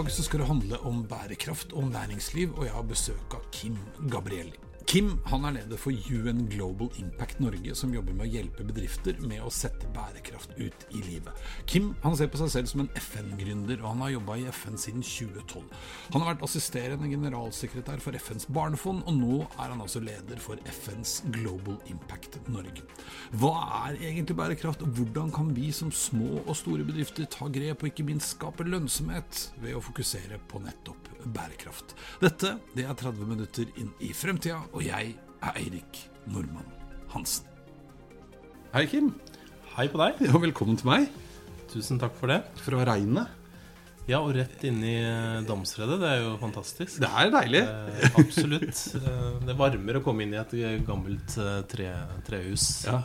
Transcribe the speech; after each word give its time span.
Dag 0.00 0.12
så 0.12 0.22
skal 0.24 0.40
det 0.40 0.46
handle 0.48 0.78
om 0.80 1.02
bærekraft 1.04 1.72
og 1.72 1.90
næringsliv, 1.92 2.54
og 2.56 2.64
jeg 2.64 2.72
har 2.72 2.82
besøk 2.88 3.36
av 3.36 3.44
Kim 3.52 3.76
Gabrielli. 4.08 4.69
Kim 4.90 5.12
han 5.30 5.44
er 5.46 5.52
leder 5.54 5.78
for 5.78 5.94
UN 5.94 6.48
Global 6.50 6.88
Impact 6.98 7.38
Norge, 7.38 7.76
som 7.78 7.92
jobber 7.94 8.16
med 8.18 8.24
å 8.24 8.32
hjelpe 8.32 8.64
bedrifter 8.66 9.20
med 9.22 9.38
å 9.46 9.50
sette 9.54 9.86
bærekraft 9.94 10.56
ut 10.58 10.86
i 10.90 11.02
livet. 11.04 11.44
Kim 11.70 11.92
han 12.02 12.16
ser 12.18 12.26
på 12.32 12.40
seg 12.40 12.48
selv 12.50 12.70
som 12.72 12.82
en 12.82 12.88
FN-gründer, 12.98 13.78
og 13.84 13.86
han 13.92 14.02
har 14.02 14.10
jobba 14.16 14.38
i 14.40 14.48
FN 14.50 14.80
siden 14.82 15.04
2012. 15.06 15.68
Han 16.08 16.24
har 16.24 16.32
vært 16.32 16.42
assisterende 16.48 17.06
generalsekretær 17.12 18.02
for 18.02 18.18
FNs 18.18 18.48
barnefond, 18.50 19.04
og 19.06 19.20
nå 19.20 19.38
er 19.44 19.70
han 19.70 19.84
altså 19.84 20.02
leder 20.02 20.42
for 20.42 20.58
FNs 20.66 21.20
Global 21.38 21.78
Impact 21.92 22.40
Norge. 22.50 22.82
Hva 23.38 23.54
er 23.84 24.00
egentlig 24.00 24.40
bærekraft, 24.42 24.82
og 24.82 24.98
hvordan 24.98 25.30
kan 25.36 25.54
vi 25.54 25.70
som 25.70 25.94
små 25.94 26.40
og 26.40 26.56
store 26.58 26.88
bedrifter 26.88 27.30
ta 27.30 27.46
grep 27.46 27.86
og 27.86 27.92
ikke 27.92 28.08
minst 28.10 28.34
skape 28.34 28.66
lønnsomhet 28.66 29.52
ved 29.62 29.78
å 29.78 29.86
fokusere 29.86 30.42
på 30.50 30.64
nettopp 30.66 30.99
bærekraft? 31.24 31.94
Dette 32.22 32.56
det 32.76 32.86
er 32.86 32.94
30 32.96 33.26
minutter 33.28 33.68
inn 33.80 33.90
i 34.00 34.12
fremtida. 34.16 34.62
og 34.72 34.84
jeg 34.84 35.14
er 35.40 35.56
Eirik 35.56 36.04
Normann 36.26 36.68
Hansen. 37.12 37.46
Hei, 38.74 38.86
Kim. 38.86 39.12
Hei 39.74 39.88
på 39.90 39.98
deg. 39.98 40.20
Ja, 40.28 40.38
velkommen 40.38 40.78
til 40.78 40.86
meg. 40.90 41.10
Tusen 41.72 41.98
takk 41.98 42.14
for 42.18 42.30
det. 42.30 42.42
Fra 42.62 42.84
regnet. 42.86 43.36
Ja, 44.10 44.20
og 44.24 44.32
rett 44.34 44.62
inn 44.66 44.80
i 44.82 44.96
Damsredet. 45.46 46.00
Det 46.02 46.08
er 46.08 46.22
jo 46.24 46.36
fantastisk. 46.40 46.98
Det 47.02 47.10
er 47.10 47.30
deilig. 47.34 47.60
Eh, 47.62 48.06
absolutt. 48.18 48.80
Eh, 48.98 49.26
det 49.46 49.54
varmer 49.58 49.98
å 49.98 50.02
komme 50.04 50.24
inn 50.24 50.34
i 50.34 50.40
et 50.40 50.54
gammelt 50.86 51.36
eh, 51.38 51.60
tre, 51.70 51.90
trehus. 52.26 52.66
Ja. 52.88 53.02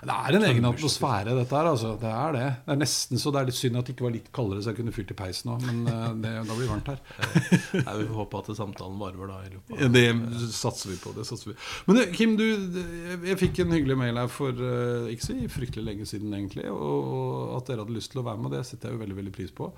Det 0.00 0.14
er 0.14 0.36
en 0.36 0.44
egen 0.48 0.64
atmosfære, 0.64 1.34
dette 1.36 1.56
her. 1.56 1.66
Altså. 1.68 1.90
Det 2.00 2.08
er 2.08 2.36
det. 2.36 2.46
Det 2.64 2.72
er 2.72 2.78
nesten 2.80 3.20
så 3.20 3.32
det 3.34 3.40
er 3.40 3.48
litt 3.50 3.58
synd 3.58 3.76
at 3.80 3.88
det 3.88 3.94
ikke 3.94 4.06
var 4.06 4.14
litt 4.14 4.30
kaldere, 4.32 4.62
så 4.64 4.72
jeg 4.72 4.78
kunne 4.80 4.94
fyrt 4.96 5.12
i 5.12 5.16
peisen 5.18 5.52
òg. 5.52 5.64
Men 5.66 5.80
eh, 5.92 6.06
det, 6.24 6.32
da 6.48 6.56
blir 6.56 6.64
det 6.64 6.72
varmt 6.72 6.90
her. 6.92 7.02
Jeg 7.76 7.96
vil 7.98 8.12
håpe 8.16 8.40
at 8.40 8.50
samtalen 8.56 9.00
varmer 9.00 9.32
da. 9.32 9.40
i 9.44 9.52
løpet 9.52 9.74
av... 9.76 9.96
Det 9.96 10.52
satser 10.56 10.94
vi 10.94 11.00
på. 11.02 11.12
det 11.16 11.26
satser 11.28 11.52
vi 11.52 11.56
Men 11.88 12.00
eh, 12.00 12.12
Kim, 12.16 12.36
du, 12.40 12.46
jeg 13.28 13.40
fikk 13.40 13.60
en 13.64 13.74
hyggelig 13.76 13.98
mail 14.00 14.22
her 14.22 14.30
for 14.32 14.56
eh, 14.56 15.10
ikke 15.12 15.26
så 15.26 15.36
fryktelig 15.52 15.84
lenge 15.90 16.06
siden, 16.08 16.32
egentlig. 16.36 16.70
Og 16.72 17.58
at 17.58 17.68
dere 17.68 17.84
hadde 17.84 17.98
lyst 17.98 18.14
til 18.14 18.22
å 18.22 18.28
være 18.30 18.40
med, 18.40 18.56
det 18.56 18.64
setter 18.68 18.88
jeg 18.88 18.96
jo 18.96 19.02
veldig, 19.02 19.18
veldig 19.20 19.34
pris 19.36 19.52
på. 19.56 19.68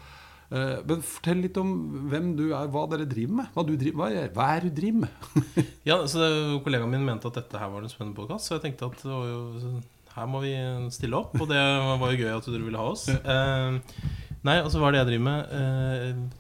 Men 0.53 1.01
fortell 1.01 1.39
litt 1.41 1.57
om 1.57 1.69
hvem 2.13 2.27
du 2.37 2.43
er, 2.51 2.67
hva 2.69 2.83
dere 2.93 3.07
driver 3.09 3.39
med. 3.39 3.47
Hva, 3.55 3.63
driver, 3.65 3.95
hva, 3.97 4.09
er, 4.13 4.27
hva 4.37 4.49
er, 4.53 4.67
du 4.67 4.77
driver 4.77 5.07
med? 5.07 5.71
ja, 5.89 5.97
så 6.13 6.29
Kollegaen 6.63 6.93
min 6.93 7.07
mente 7.09 7.31
at 7.31 7.39
dette 7.41 7.57
her 7.57 7.73
var 7.73 7.81
en 7.81 7.91
spennende 7.91 8.19
podkast, 8.19 8.51
så 8.51 8.59
jeg 8.59 8.67
tenkte 8.67 8.91
at 8.91 9.01
det 9.01 9.15
var 9.15 9.31
jo 9.31 9.81
her 10.17 10.29
må 10.29 10.43
vi 10.45 10.53
stille 10.95 11.19
opp. 11.19 11.35
Og 11.41 11.49
det 11.51 11.59
var 11.59 12.13
jo 12.13 12.21
gøy 12.21 12.31
at 12.35 12.49
dere 12.49 12.67
ville 12.67 12.81
ha 12.81 12.93
oss. 12.93 13.09
Uh, 13.09 13.79
nei, 14.47 14.59
altså 14.61 14.81
hva 14.81 14.91
er 14.91 14.97
det 14.97 15.03
jeg 15.03 15.11
driver 15.13 15.27
med? 15.29 15.53
Uh, 15.53 16.39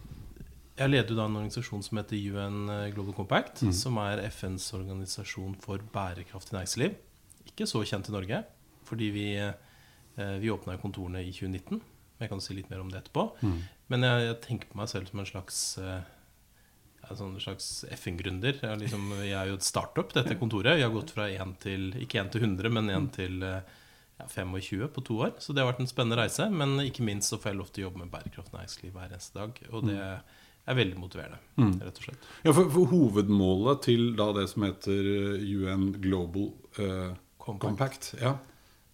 jeg 0.83 0.93
leder 0.93 1.12
jo 1.12 1.19
da 1.19 1.27
en 1.28 1.38
organisasjon 1.38 1.84
som 1.84 2.00
heter 2.00 2.19
UN 2.32 2.72
Global 2.94 3.16
Compact. 3.16 3.62
Mm. 3.65 3.75
Som 3.77 4.00
er 4.03 4.25
FNs 4.32 4.71
organisasjon 4.77 5.55
for 5.62 5.84
bærekraftig 5.94 6.56
næringsliv. 6.56 6.97
Ikke 7.53 7.69
så 7.69 7.84
kjent 7.87 8.09
i 8.09 8.15
Norge, 8.15 8.43
fordi 8.88 9.12
vi, 9.15 9.27
uh, 9.41 10.37
vi 10.43 10.53
åpna 10.53 10.78
kontorene 10.82 11.25
i 11.25 11.32
2019. 11.32 11.78
Men 11.78 12.27
Jeg 12.27 12.32
kan 12.32 12.43
si 12.44 12.56
litt 12.56 12.72
mer 12.72 12.82
om 12.84 12.91
det 12.93 13.03
etterpå. 13.03 13.28
Mm. 13.43 13.61
Men 13.93 14.09
jeg, 14.09 14.27
jeg, 14.28 14.41
tenker 14.47 14.72
på 14.72 14.81
meg 14.81 14.91
selv 14.93 15.09
som 15.11 15.21
en 15.21 15.28
slags 15.28 15.62
eh, 17.03 17.11
en 17.11 17.19
sånn 17.19 17.37
slags 17.43 17.69
FN-gründer. 17.99 18.59
Jeg, 18.63 18.81
liksom, 18.85 19.11
jeg, 19.21 19.37
er 19.39 19.51
jo 19.51 19.59
et 19.59 19.67
startup, 19.67 20.15
dette 20.15 20.39
kontoret. 20.41 20.79
Vi 20.79 20.87
har 20.87 20.95
gått 20.95 21.15
fra 21.15 21.29
1 21.31 21.57
til, 21.63 21.91
ikke 22.03 22.23
1 22.23 22.35
til 22.35 22.47
100, 22.49 22.75
men 22.79 22.93
1 22.93 23.11
til 23.19 23.43
eh, 23.49 23.75
ja, 24.21 24.29
25 24.29 24.89
på 24.95 25.05
to 25.09 25.19
år. 25.27 25.35
Så 25.43 25.55
det 25.55 25.65
har 25.65 25.73
vært 25.73 25.83
en 25.85 25.91
spennende 25.91 26.21
reise. 26.23 26.49
Men 26.53 26.79
ikke 26.85 27.07
minst 27.07 27.33
så 27.33 27.41
får 27.43 27.53
jeg 27.53 27.61
lov 27.61 27.73
til 27.73 27.85
å 27.85 27.89
jobbe 27.89 28.05
med 28.05 28.15
bærekraft 28.15 28.55
næringsliv 28.55 28.95
hver 28.95 29.11
eneste 29.11 29.39
dag. 29.39 29.61
Og 29.73 29.87
det 29.91 29.99
er 30.03 30.79
veldig 30.79 30.99
motiverende, 31.01 31.41
mm. 31.59 31.73
rett 31.83 31.99
og 31.99 32.07
slett. 32.07 32.27
Ja, 32.45 32.53
for, 32.55 32.69
for, 32.71 32.91
hovedmålet 32.93 33.83
til 33.89 34.12
da 34.19 34.29
det 34.37 34.47
som 34.53 34.67
heter 34.67 35.09
UN 35.43 35.89
Global 36.03 36.53
uh, 36.79 37.17
Compact, 37.43 37.65
Compact 37.65 38.11
ja, 38.21 38.37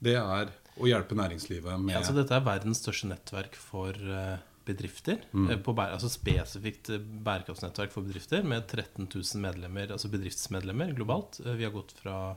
det 0.00 0.16
er 0.16 0.54
å 0.78 0.88
hjelpe 0.88 1.16
næringslivet 1.18 1.82
med 1.82 1.92
ja, 1.92 2.00
altså 2.00 2.14
Dette 2.16 2.36
er 2.36 2.46
verdens 2.46 2.80
største 2.80 3.10
nettverk 3.10 3.58
for 3.60 3.92
uh, 3.92 4.38
bedrifter. 4.68 5.24
Mm. 5.32 5.50
Eh, 5.50 5.58
på, 5.64 5.74
altså 5.82 6.10
spesifikt 6.12 6.92
eh, 6.94 7.02
bærekraftsnettverk 7.26 7.94
for 7.94 8.06
bedrifter 8.06 8.46
med 8.46 8.66
13 8.66 9.08
000 9.08 9.42
medlemmer, 9.42 9.94
altså 9.94 10.10
bedriftsmedlemmer 10.12 10.94
globalt. 10.96 11.40
Eh, 11.44 11.56
vi 11.58 11.66
har 11.68 11.74
gått 11.74 11.96
fra 11.98 12.36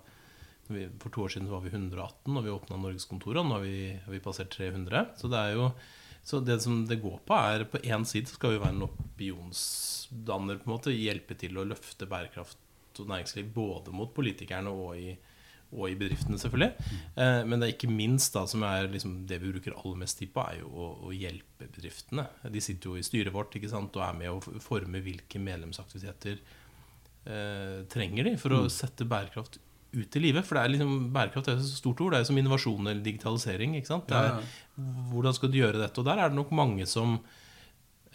For 0.72 1.12
to 1.12 1.26
år 1.26 1.32
siden 1.34 1.50
var 1.52 1.64
vi 1.66 1.72
118 1.74 2.38
og 2.38 2.46
vi 2.46 2.52
åpna 2.54 2.78
Norgeskontoret. 2.80 3.44
Nå 3.44 3.58
har 3.58 3.66
vi, 3.66 3.92
har 4.06 4.14
vi 4.14 4.24
passert 4.24 4.54
300. 4.56 5.18
Så 5.20 5.28
det 5.32 5.42
er 5.42 5.58
jo 5.58 5.72
så 6.24 6.40
det 6.40 6.60
som 6.62 6.84
det 6.86 7.00
går 7.02 7.18
på, 7.26 7.34
er 7.34 7.66
på 7.66 7.82
én 7.82 8.06
side 8.06 8.30
skal 8.30 8.54
vi 8.54 8.62
være 8.62 8.76
en 8.76 8.86
opinionsdanner. 8.86 10.60
på 10.62 10.70
en 10.70 10.76
måte, 10.76 10.94
Hjelpe 10.94 11.36
til 11.36 11.58
å 11.58 11.66
løfte 11.66 12.06
bærekraft 12.06 13.02
og 13.02 13.10
næringsliv 13.10 13.50
både 13.56 13.94
mot 13.96 14.14
politikerne 14.14 14.70
og 14.70 15.00
i 15.00 15.16
og 15.72 15.88
i 15.88 15.96
bedriftene, 15.96 16.40
selvfølgelig. 16.42 16.88
Eh, 17.16 17.42
men 17.48 17.62
det 17.62 17.68
er 17.68 17.74
ikke 17.76 17.92
minst 17.92 18.36
da, 18.36 18.44
som 18.50 18.66
er 18.68 18.90
liksom 18.92 19.22
det 19.30 19.40
vi 19.42 19.54
bruker 19.54 19.78
aller 19.78 20.02
mest 20.04 20.20
tid 20.20 20.34
på, 20.36 20.44
er 20.44 20.62
jo 20.62 20.70
å, 20.72 20.90
å, 21.08 21.14
hjelpe 21.16 21.70
bedriftene. 21.72 22.28
De 22.52 22.64
sitter 22.64 22.92
jo 22.92 23.00
i 23.00 23.06
styret 23.06 23.36
vårt 23.36 23.56
ikke 23.58 23.72
sant, 23.72 23.96
og 23.96 24.06
er 24.06 24.18
med 24.20 24.34
å 24.34 24.62
forme 24.64 25.04
hvilke 25.04 25.42
medlemsaktiviteter 25.42 26.40
eh, 27.26 27.78
trenger 27.92 28.32
de 28.32 28.38
for 28.42 28.58
å 28.58 28.64
mm. 28.66 28.72
sette 28.74 29.08
bærekraft 29.08 29.62
ut 29.92 30.16
i 30.16 30.24
livet. 30.24 30.48
For 30.48 30.58
det 30.58 30.64
er 30.66 30.74
liksom, 30.76 30.98
bærekraft 31.16 31.52
er 31.52 31.60
et 31.60 31.68
så 31.68 31.80
stort 31.80 32.04
ord. 32.04 32.16
Det 32.16 32.24
er 32.24 32.32
som 32.32 32.40
innovasjon 32.40 32.88
eller 32.88 33.04
digitalisering. 33.06 33.78
ikke 33.80 33.94
sant? 33.94 34.12
Er, 34.16 34.42
hvordan 35.12 35.36
skal 35.38 35.52
du 35.52 35.62
gjøre 35.62 35.82
dette? 35.82 36.00
Og 36.02 36.08
der 36.08 36.20
er 36.20 36.32
det 36.32 36.40
nok 36.40 36.52
mange 36.56 36.88
som 36.90 37.20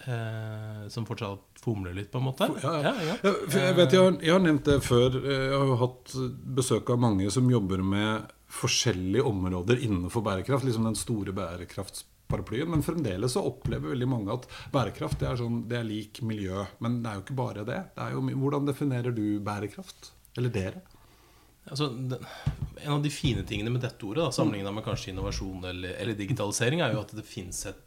Eh, 0.06 0.89
som 0.89 1.06
fortsatt 1.06 1.61
fomler 1.61 1.94
litt, 1.94 2.12
på 2.12 2.19
en 2.19 2.25
måte? 2.25 2.47
Ja, 2.62 2.72
ja. 2.83 2.94
ja, 3.03 3.15
ja. 3.22 3.31
jeg, 3.50 3.75
vet, 3.75 3.93
jeg, 3.93 4.03
har, 4.03 4.19
jeg, 4.22 4.33
har, 4.33 4.43
nevnt 4.44 4.69
det 4.69 4.77
før. 4.87 5.17
Jeg 5.19 5.50
har 5.50 5.67
jo 5.67 5.78
hatt 5.81 6.12
besøk 6.59 6.93
av 6.94 7.00
mange 7.03 7.31
som 7.34 7.49
jobber 7.50 7.83
med 7.83 8.28
forskjellige 8.56 9.27
områder 9.27 9.83
innenfor 9.83 10.22
bærekraft. 10.22 10.66
Liksom 10.69 10.87
den 10.87 10.99
store 10.99 11.34
bærekraftsparaplyen. 11.34 12.71
Men 12.71 12.87
fremdeles 12.87 13.34
så 13.34 13.43
opplever 13.50 13.97
veldig 13.97 14.11
mange 14.12 14.37
at 14.37 14.47
bærekraft 14.75 15.19
det 15.25 15.33
er, 15.33 15.41
sånn, 15.43 15.65
det 15.66 15.81
er 15.81 15.89
lik 15.89 16.22
miljø. 16.22 16.62
Men 16.78 17.00
det 17.03 17.11
er 17.11 17.19
jo 17.19 17.27
ikke 17.27 17.41
bare 17.43 17.66
det. 17.66 17.81
det 17.99 18.12
jo, 18.15 18.22
hvordan 18.45 18.71
definerer 18.71 19.16
du 19.16 19.25
bærekraft? 19.43 20.12
Eller 20.39 20.55
dere? 20.55 20.87
Altså, 21.66 21.89
en 21.91 22.93
av 22.93 23.03
de 23.03 23.11
fine 23.11 23.43
tingene 23.47 23.72
med 23.75 23.83
dette 23.83 24.06
ordet, 24.06 24.28
sammenligna 24.34 24.71
med 24.71 24.84
kanskje 24.87 25.11
innovasjon 25.11 25.65
eller, 25.66 25.97
eller, 25.99 26.15
digitalisering, 26.15 26.83
er 26.84 26.95
jo 26.95 27.00
at 27.03 27.15
det 27.16 27.25
fins 27.27 27.65
et 27.66 27.85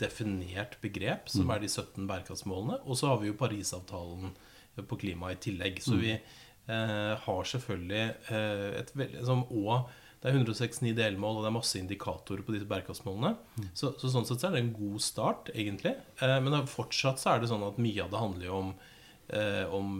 definert 0.00 0.76
begrep, 0.82 1.30
som 1.32 1.46
mm. 1.46 1.54
er 1.54 1.62
de 1.62 1.70
17 1.70 2.08
bærekraftsmålene. 2.08 2.80
Og 2.84 2.98
så 2.98 3.12
har 3.12 3.22
vi 3.22 3.30
jo 3.30 3.38
Parisavtalen 3.38 4.34
på 4.84 4.98
klima 5.00 5.32
i 5.32 5.38
tillegg. 5.40 5.80
Så 5.84 5.96
mm. 5.96 6.00
vi 6.02 6.12
eh, 6.16 7.12
har 7.26 7.48
selvfølgelig 7.52 8.02
eh, 8.32 8.66
et 8.80 8.92
veldig 8.96 9.24
som, 9.26 9.44
Og 9.50 9.88
det 10.22 10.32
er 10.32 10.40
169 10.40 10.96
delmål, 10.96 11.38
og 11.38 11.44
det 11.44 11.50
er 11.50 11.54
masse 11.58 11.78
indikatorer 11.78 12.42
på 12.42 12.54
disse 12.54 12.68
bærekraftsmålene. 12.68 13.36
Mm. 13.60 13.70
Så, 13.72 13.92
så, 14.00 14.10
sånn 14.10 14.26
sett 14.28 14.42
så 14.42 14.50
er 14.50 14.56
det 14.56 14.64
en 14.64 14.74
god 14.76 15.04
start, 15.04 15.52
egentlig. 15.54 15.96
Eh, 16.18 16.36
men 16.42 16.68
fortsatt 16.70 17.22
så 17.22 17.34
er 17.34 17.42
det 17.42 17.50
sånn 17.52 17.66
at 17.66 17.80
mye 17.82 18.04
av 18.04 18.12
det 18.12 18.22
handler 18.22 18.48
jo 18.48 18.60
om, 18.64 18.74
eh, 19.28 19.64
om 19.76 19.90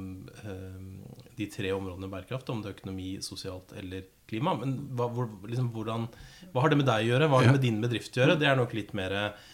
eh, 0.42 1.26
de 1.38 1.50
tre 1.52 1.72
områdene 1.76 2.10
bærekraft. 2.12 2.52
Om 2.52 2.64
det 2.64 2.72
er 2.72 2.78
økonomi, 2.80 3.10
sosialt 3.24 3.76
eller 3.78 4.08
klima. 4.26 4.56
Men 4.58 4.78
hva, 4.98 5.10
hvor, 5.14 5.28
liksom, 5.46 5.70
hvordan, 5.76 6.08
hva 6.50 6.64
har 6.64 6.72
det 6.72 6.80
med 6.80 6.90
deg 6.90 7.04
å 7.04 7.12
gjøre? 7.12 7.28
Hva 7.30 7.38
har 7.38 7.50
det 7.50 7.58
med 7.60 7.68
din 7.68 7.84
bedrift 7.84 8.16
å 8.16 8.24
gjøre? 8.24 8.40
Det 8.40 8.50
er 8.50 8.58
nok 8.58 8.74
litt 8.74 8.96
mer 8.98 9.20
Eh, 9.20 9.44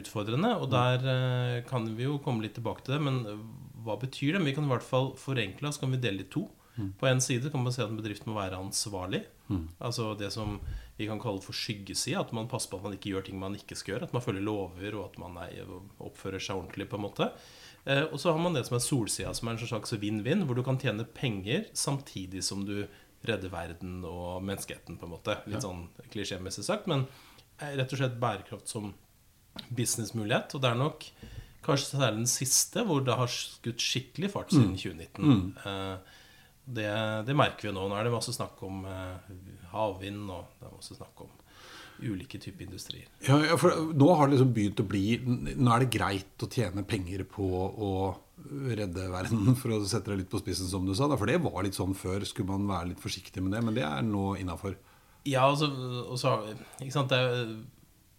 utfordrende. 0.00 0.54
Og 0.60 0.70
der 0.72 1.04
eh, 1.14 1.56
kan 1.68 1.86
vi 1.96 2.08
jo 2.08 2.20
komme 2.24 2.44
litt 2.44 2.56
tilbake 2.58 2.86
til 2.86 2.96
det. 2.96 3.02
Men 3.06 3.20
hva 3.84 3.98
betyr 4.00 4.36
det? 4.36 4.44
Vi 4.46 4.54
kan 4.56 4.66
i 4.66 4.72
hvert 4.72 4.86
fall 4.86 5.12
forenkle, 5.20 5.72
så 5.72 5.84
kan 5.84 5.94
vi 5.94 6.02
dele 6.02 6.26
i 6.26 6.32
to. 6.32 6.48
På 6.96 7.06
en 7.10 7.20
side 7.20 7.50
kan 7.52 7.60
man 7.60 7.74
si 7.74 7.82
at 7.82 7.90
en 7.90 7.98
bedrift 7.98 8.24
må 8.24 8.32
være 8.38 8.56
ansvarlig. 8.56 9.24
Altså 9.84 10.14
det 10.16 10.30
som 10.32 10.54
vi 10.96 11.08
kan 11.08 11.20
kalle 11.20 11.42
for 11.44 11.56
skyggesida. 11.56 12.20
At 12.20 12.32
man 12.36 12.48
passer 12.48 12.70
på 12.70 12.78
at 12.78 12.86
man 12.86 12.96
ikke 12.96 13.14
gjør 13.14 13.26
ting 13.26 13.40
man 13.40 13.56
ikke 13.58 13.76
skal 13.78 13.94
gjøre. 13.94 14.08
At 14.08 14.14
man 14.16 14.24
følger 14.24 14.44
lover, 14.46 14.96
og 14.96 15.10
at 15.10 15.18
man 15.22 15.36
er, 15.44 15.74
oppfører 15.98 16.42
seg 16.42 16.60
ordentlig. 16.60 16.88
på 16.88 16.98
en 16.98 17.04
måte 17.06 17.28
eh, 17.84 18.04
Og 18.04 18.18
så 18.20 18.32
har 18.32 18.40
man 18.40 18.56
det 18.56 18.66
som 18.68 18.78
er 18.78 18.84
solsida, 18.84 19.34
som 19.36 19.48
er 19.48 19.58
en 19.58 19.70
slags 19.72 19.96
vinn-vinn, 20.00 20.46
hvor 20.46 20.58
du 20.58 20.64
kan 20.66 20.80
tjene 20.80 21.04
penger 21.04 21.68
samtidig 21.72 22.44
som 22.46 22.64
du 22.68 22.84
redder 23.26 23.52
verden 23.52 24.00
og 24.08 24.40
menneskeheten, 24.44 24.96
på 24.96 25.08
en 25.08 25.14
måte. 25.16 25.36
Litt 25.50 25.64
sånn 25.64 25.88
klisjémessig 26.12 26.64
sagt, 26.64 26.88
men 26.88 27.04
eh, 27.60 27.74
rett 27.76 27.92
og 27.92 28.00
slett 28.00 28.20
bærekraft 28.20 28.70
som 28.70 28.94
businessmulighet. 29.68 30.54
Og 30.56 30.62
det 30.62 30.70
er 30.70 30.80
nok 30.80 31.06
kanskje 31.64 31.98
særlig 31.98 32.22
den 32.22 32.30
siste 32.30 32.84
hvor 32.88 33.04
det 33.04 33.18
har 33.20 33.30
skutt 33.32 33.84
skikkelig 33.84 34.32
fart 34.32 34.54
siden 34.54 34.72
2019. 34.76 35.20
Mm. 35.20 35.44
Eh, 35.64 36.16
det, 36.70 36.88
det, 37.26 37.36
merker 37.36 37.68
vi 37.68 37.74
nå. 37.76 37.84
Nå 37.90 37.98
er 37.98 38.06
det 38.06 38.14
masse 38.14 38.34
snakk 38.36 38.60
om 38.66 38.84
eh, 38.88 39.36
havvind, 39.72 40.24
og 40.30 40.56
det 40.60 40.68
er 40.68 40.74
masse 40.76 40.96
snakk 40.96 41.24
om 41.26 41.36
ulike 42.00 42.38
typer 42.40 42.64
industrier. 42.64 43.08
Ja, 43.26 43.36
ja, 43.44 43.56
for 43.60 43.92
nå 43.92 44.08
har 44.16 44.28
det 44.28 44.38
liksom 44.38 44.52
begynt 44.56 44.80
å 44.80 44.86
bli 44.88 45.18
Nå 45.20 45.72
er 45.74 45.82
det 45.82 45.90
greit 45.92 46.44
å 46.44 46.48
tjene 46.48 46.84
penger 46.88 47.26
på 47.28 47.44
å 47.44 47.90
redde 48.48 49.08
verden, 49.12 49.52
for 49.60 49.76
å 49.76 49.82
sette 49.88 50.12
det 50.12 50.22
litt 50.22 50.32
på 50.32 50.40
spissen, 50.40 50.70
som 50.70 50.86
du 50.86 50.94
sa. 50.96 51.10
For 51.12 51.28
det 51.28 51.40
var 51.44 51.60
litt 51.66 51.76
sånn 51.76 51.96
før. 51.98 52.24
Skulle 52.28 52.54
man 52.54 52.70
være 52.70 52.94
litt 52.94 53.02
forsiktig 53.02 53.44
med 53.44 53.56
det. 53.56 53.64
Men 53.66 53.76
det 53.76 53.84
er 53.86 54.06
nå 54.06 54.32
innafor. 54.40 54.78
Ja, 55.28 55.44
altså, 55.44 55.68
også, 56.08 56.38
ikke 56.80 56.94
sant, 56.94 57.12
det, 57.12 57.44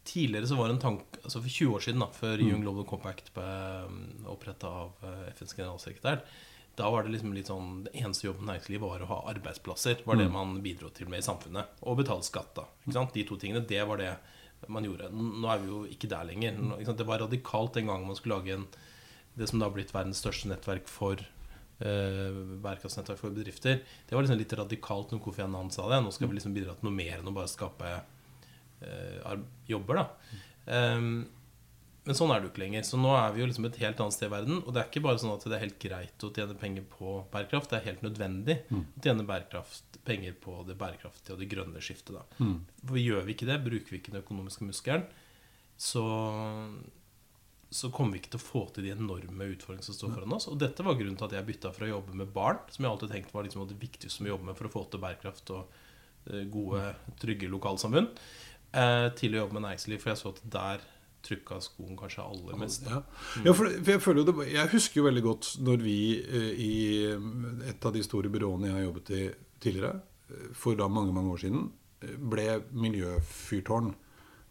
Tidligere 0.03 0.47
så 0.49 0.55
var 0.57 0.69
det 0.69 0.79
en 0.79 0.81
tanke 0.81 1.19
altså 1.21 1.41
For 1.43 1.53
20 1.53 1.75
år 1.75 1.83
siden, 1.85 2.01
da, 2.01 2.07
før 2.15 2.41
mm. 2.41 2.47
UN 2.49 2.63
Global 2.63 2.87
Compact 2.89 3.27
ble 3.35 3.49
um, 3.85 3.99
oppretta 4.33 4.71
av 4.81 5.03
eh, 5.05 5.27
FNs 5.35 5.53
generalsekretær, 5.53 6.23
da 6.79 6.87
var 6.89 7.05
det 7.05 7.11
liksom 7.13 7.33
litt 7.35 7.51
sånn 7.51 7.83
Det 7.85 7.93
eneste 7.99 8.25
jobben 8.25 8.47
næringslivet 8.49 8.81
var 8.87 9.03
å 9.03 9.09
ha 9.11 9.19
arbeidsplasser. 9.33 10.01
var 10.07 10.17
det 10.17 10.29
mm. 10.29 10.33
man 10.33 10.55
bidro 10.63 10.89
til 10.95 11.11
med 11.11 11.21
i 11.21 11.25
samfunnet. 11.25 11.81
Og 11.85 11.99
betale 11.99 12.25
skatt. 12.25 12.53
da 12.57 12.65
ikke 12.81 12.95
sant? 12.95 13.13
De 13.13 13.25
to 13.27 13.37
tingene, 13.37 13.65
det 13.67 13.83
var 13.87 14.01
det 14.01 14.15
man 14.69 14.85
gjorde. 14.85 15.09
Nå 15.11 15.49
er 15.51 15.61
vi 15.61 15.69
jo 15.69 15.83
ikke 15.89 16.09
der 16.09 16.25
lenger. 16.29 16.57
Ikke 16.77 16.89
sant? 16.89 17.01
Det 17.01 17.09
var 17.09 17.21
radikalt 17.25 17.77
den 17.77 17.91
gangen 17.91 18.07
man 18.07 18.17
skulle 18.17 18.39
lage 18.39 18.55
en, 18.55 18.65
det 19.37 19.49
som 19.49 19.61
da 19.61 19.67
har 19.69 19.75
blitt 19.75 19.93
verdens 19.93 20.21
største 20.21 20.49
nettverk 20.51 20.89
for 20.89 21.21
eh, 21.21 22.39
bærekraftsnettverk 22.63 23.19
for 23.19 23.35
bedrifter. 23.35 23.81
Det 24.07 24.15
var 24.15 24.25
liksom 24.25 24.39
litt 24.39 24.57
radikalt 24.57 25.13
når 25.13 25.21
Kofi 25.25 25.45
Annan 25.45 25.73
sa 25.73 25.87
det. 25.91 26.01
Nå 26.05 26.13
skal 26.15 26.31
vi 26.31 26.39
liksom 26.39 26.55
bidra 26.55 26.77
til 26.77 26.89
noe 26.89 26.97
mer 26.97 27.19
enn 27.19 27.29
å 27.29 27.35
bare 27.35 27.51
skape 27.51 27.93
jobber. 29.69 30.01
da 30.01 30.07
um, 30.97 31.13
men 32.01 32.17
sånn 32.17 32.31
er 32.33 32.39
det 32.41 32.47
jo 32.47 32.51
ikke 32.55 32.63
lenger. 32.63 32.85
Så 32.87 32.97
nå 32.97 33.11
er 33.13 33.33
vi 33.33 33.43
jo 33.43 33.47
liksom 33.49 33.67
et 33.67 33.77
helt 33.83 33.99
annet 34.01 34.15
sted 34.15 34.25
i 34.25 34.33
verden. 34.33 34.61
Og 34.65 34.73
det 34.73 34.81
er 34.81 34.87
ikke 34.89 35.03
bare 35.05 35.21
sånn 35.21 35.35
at 35.35 35.43
det 35.45 35.57
er 35.57 35.63
helt 35.67 35.81
greit 35.81 36.25
å 36.25 36.31
tjene 36.33 36.55
penger 36.57 36.87
på 36.89 37.19
bærekraft. 37.33 37.69
Det 37.69 37.77
er 37.77 37.89
helt 37.91 38.05
nødvendig 38.05 38.55
mm. 38.71 38.79
å 38.81 39.03
tjene 39.05 39.25
bærekraft, 39.27 39.99
penger 40.07 40.33
på 40.41 40.55
det 40.65 40.77
bærekraftige 40.81 41.35
og 41.35 41.43
det 41.43 41.49
grønne 41.51 41.83
skiftet. 41.83 42.17
Da. 42.17 42.41
Mm. 42.41 42.55
For 42.81 43.01
gjør 43.01 43.27
vi 43.27 43.35
ikke 43.35 43.49
det, 43.51 43.59
bruker 43.67 43.93
vi 43.93 44.01
ikke 44.01 44.15
den 44.15 44.23
økonomiske 44.23 44.65
muskelen, 44.65 45.05
så, 45.81 46.05
så 47.69 47.93
kommer 47.93 48.17
vi 48.17 48.23
ikke 48.23 48.33
til 48.33 48.41
å 48.41 48.47
få 48.47 48.65
til 48.73 48.87
de 48.87 48.95
enorme 48.95 49.51
utfordringene 49.53 49.85
som 49.85 49.97
står 49.97 50.17
foran 50.17 50.37
oss. 50.39 50.49
Og 50.49 50.57
dette 50.61 50.85
var 50.85 50.97
grunnen 50.97 51.21
til 51.21 51.29
at 51.29 51.37
jeg 51.37 51.49
bytta 51.53 51.73
fra 51.77 51.85
å 51.85 51.95
jobbe 51.99 52.17
med 52.17 52.33
barn, 52.33 52.65
som 52.73 52.81
jeg 52.81 52.95
alltid 52.95 53.13
tenkte 53.13 53.37
var 53.37 53.45
liksom 53.45 53.69
det 53.69 53.77
viktigste 53.81 54.25
å 54.25 54.33
jobbe 54.33 54.49
med 54.49 54.57
for 54.57 54.69
å 54.69 54.73
få 54.73 54.87
til 54.89 55.05
bærekraft 55.05 55.53
og 55.53 55.81
eh, 56.33 56.47
gode, 56.49 56.95
trygge 57.21 57.49
lokalsamfunn, 57.53 58.09
eh, 58.09 58.50
til 58.71 59.33
å 59.35 59.41
jobbe 59.41 59.57
med 59.57 59.65
næringsliv. 59.65 59.99
For 59.99 60.13
jeg 60.13 60.19
så 60.21 60.31
at 60.31 60.43
der 60.53 60.83
trykka 61.25 61.59
skoen 61.63 61.97
kanskje 61.99 62.25
aller 62.25 62.59
mest. 62.59 62.85
Ja, 62.89 63.01
ja 63.45 63.55
for, 63.55 63.69
for, 63.69 63.93
jeg, 63.93 64.03
føler 64.03 64.27
det, 64.27 64.35
jeg 64.51 64.73
husker 64.73 65.01
jo 65.01 65.07
veldig 65.07 65.25
godt 65.25 65.49
når 65.65 65.83
vi 65.85 65.97
eh, 66.19 66.51
i 66.57 66.75
et 67.69 67.87
av 67.87 67.95
de 67.95 68.03
store 68.05 68.31
byråene 68.33 68.69
jeg 68.69 68.77
har 68.77 68.87
jobbet 68.87 69.11
i 69.17 69.25
tidligere, 69.61 69.97
eh, 70.31 70.47
for 70.57 70.79
da 70.79 70.89
mange 70.91 71.13
mange 71.15 71.35
år 71.35 71.43
siden, 71.45 71.67
eh, 72.01 72.15
ble 72.33 72.47
miljøfyrtårn. 72.71 73.91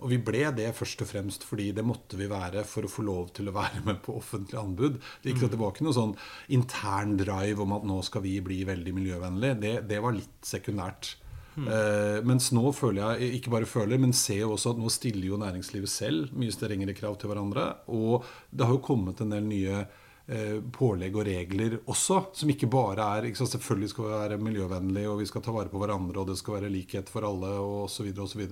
Og 0.00 0.08
vi 0.08 0.17
ble 0.25 0.46
det 0.56 0.70
først 0.73 1.02
og 1.05 1.11
fremst 1.11 1.43
fordi 1.44 1.66
det 1.76 1.84
måtte 1.84 2.16
vi 2.16 2.31
være 2.31 2.62
for 2.64 2.87
å 2.87 2.93
få 2.93 3.02
lov 3.05 3.34
til 3.37 3.50
å 3.50 3.56
være 3.56 3.82
med 3.84 3.99
på 4.05 4.14
offentlig 4.16 4.56
anbud. 4.61 5.00
Det, 5.20 5.34
gikk, 5.34 5.50
det 5.52 5.58
var 5.61 5.75
ikke 5.75 5.84
noe 5.84 5.96
sånn 5.99 6.14
intern 6.56 7.19
drive 7.20 7.66
om 7.66 7.75
at 7.76 7.84
nå 7.88 7.99
skal 8.06 8.25
vi 8.25 8.38
bli 8.44 8.62
veldig 8.69 8.94
miljøvennlig. 8.96 9.56
Det, 9.61 9.75
det 9.90 10.00
var 10.00 10.16
litt 10.16 10.38
sekundært. 10.46 11.19
Uh, 11.58 12.20
mens 12.26 12.50
nå 12.55 12.70
føler 12.76 13.02
jeg, 13.02 13.41
ikke 13.41 13.55
bare 13.55 13.69
føler, 13.69 14.00
men 14.00 14.14
ser 14.17 14.44
jo 14.44 14.52
også 14.55 14.75
at 14.75 14.82
nå 14.82 14.93
stiller 14.93 15.32
jo 15.32 15.41
næringslivet 15.41 15.91
selv 15.91 16.31
mye 16.38 16.55
strengere 16.55 16.94
krav 16.97 17.19
til 17.20 17.32
hverandre. 17.32 17.67
Og 17.91 18.25
det 18.50 18.69
har 18.69 18.76
jo 18.76 18.85
kommet 18.85 19.20
en 19.25 19.35
del 19.35 19.49
nye 19.49 19.82
uh, 19.82 20.56
pålegg 20.76 21.19
og 21.19 21.26
regler 21.29 21.76
også, 21.82 22.23
som 22.38 22.55
ikke 22.55 22.70
bare 22.70 23.08
er 23.19 23.29
ikke 23.29 23.43
sant, 23.43 23.55
Selvfølgelig 23.56 23.93
skal 23.93 24.06
vi 24.06 24.14
være 24.14 24.41
miljøvennlige, 24.47 25.11
og 25.11 25.20
vi 25.25 25.29
skal 25.31 25.44
ta 25.44 25.55
vare 25.56 25.73
på 25.73 25.82
hverandre, 25.82 26.23
og 26.23 26.31
det 26.31 26.38
skal 26.41 26.61
være 26.61 26.73
likhet 26.73 27.12
for 27.12 27.26
alle, 27.29 27.52
og 27.58 27.87
osv., 27.88 28.12
osv. 28.14 28.47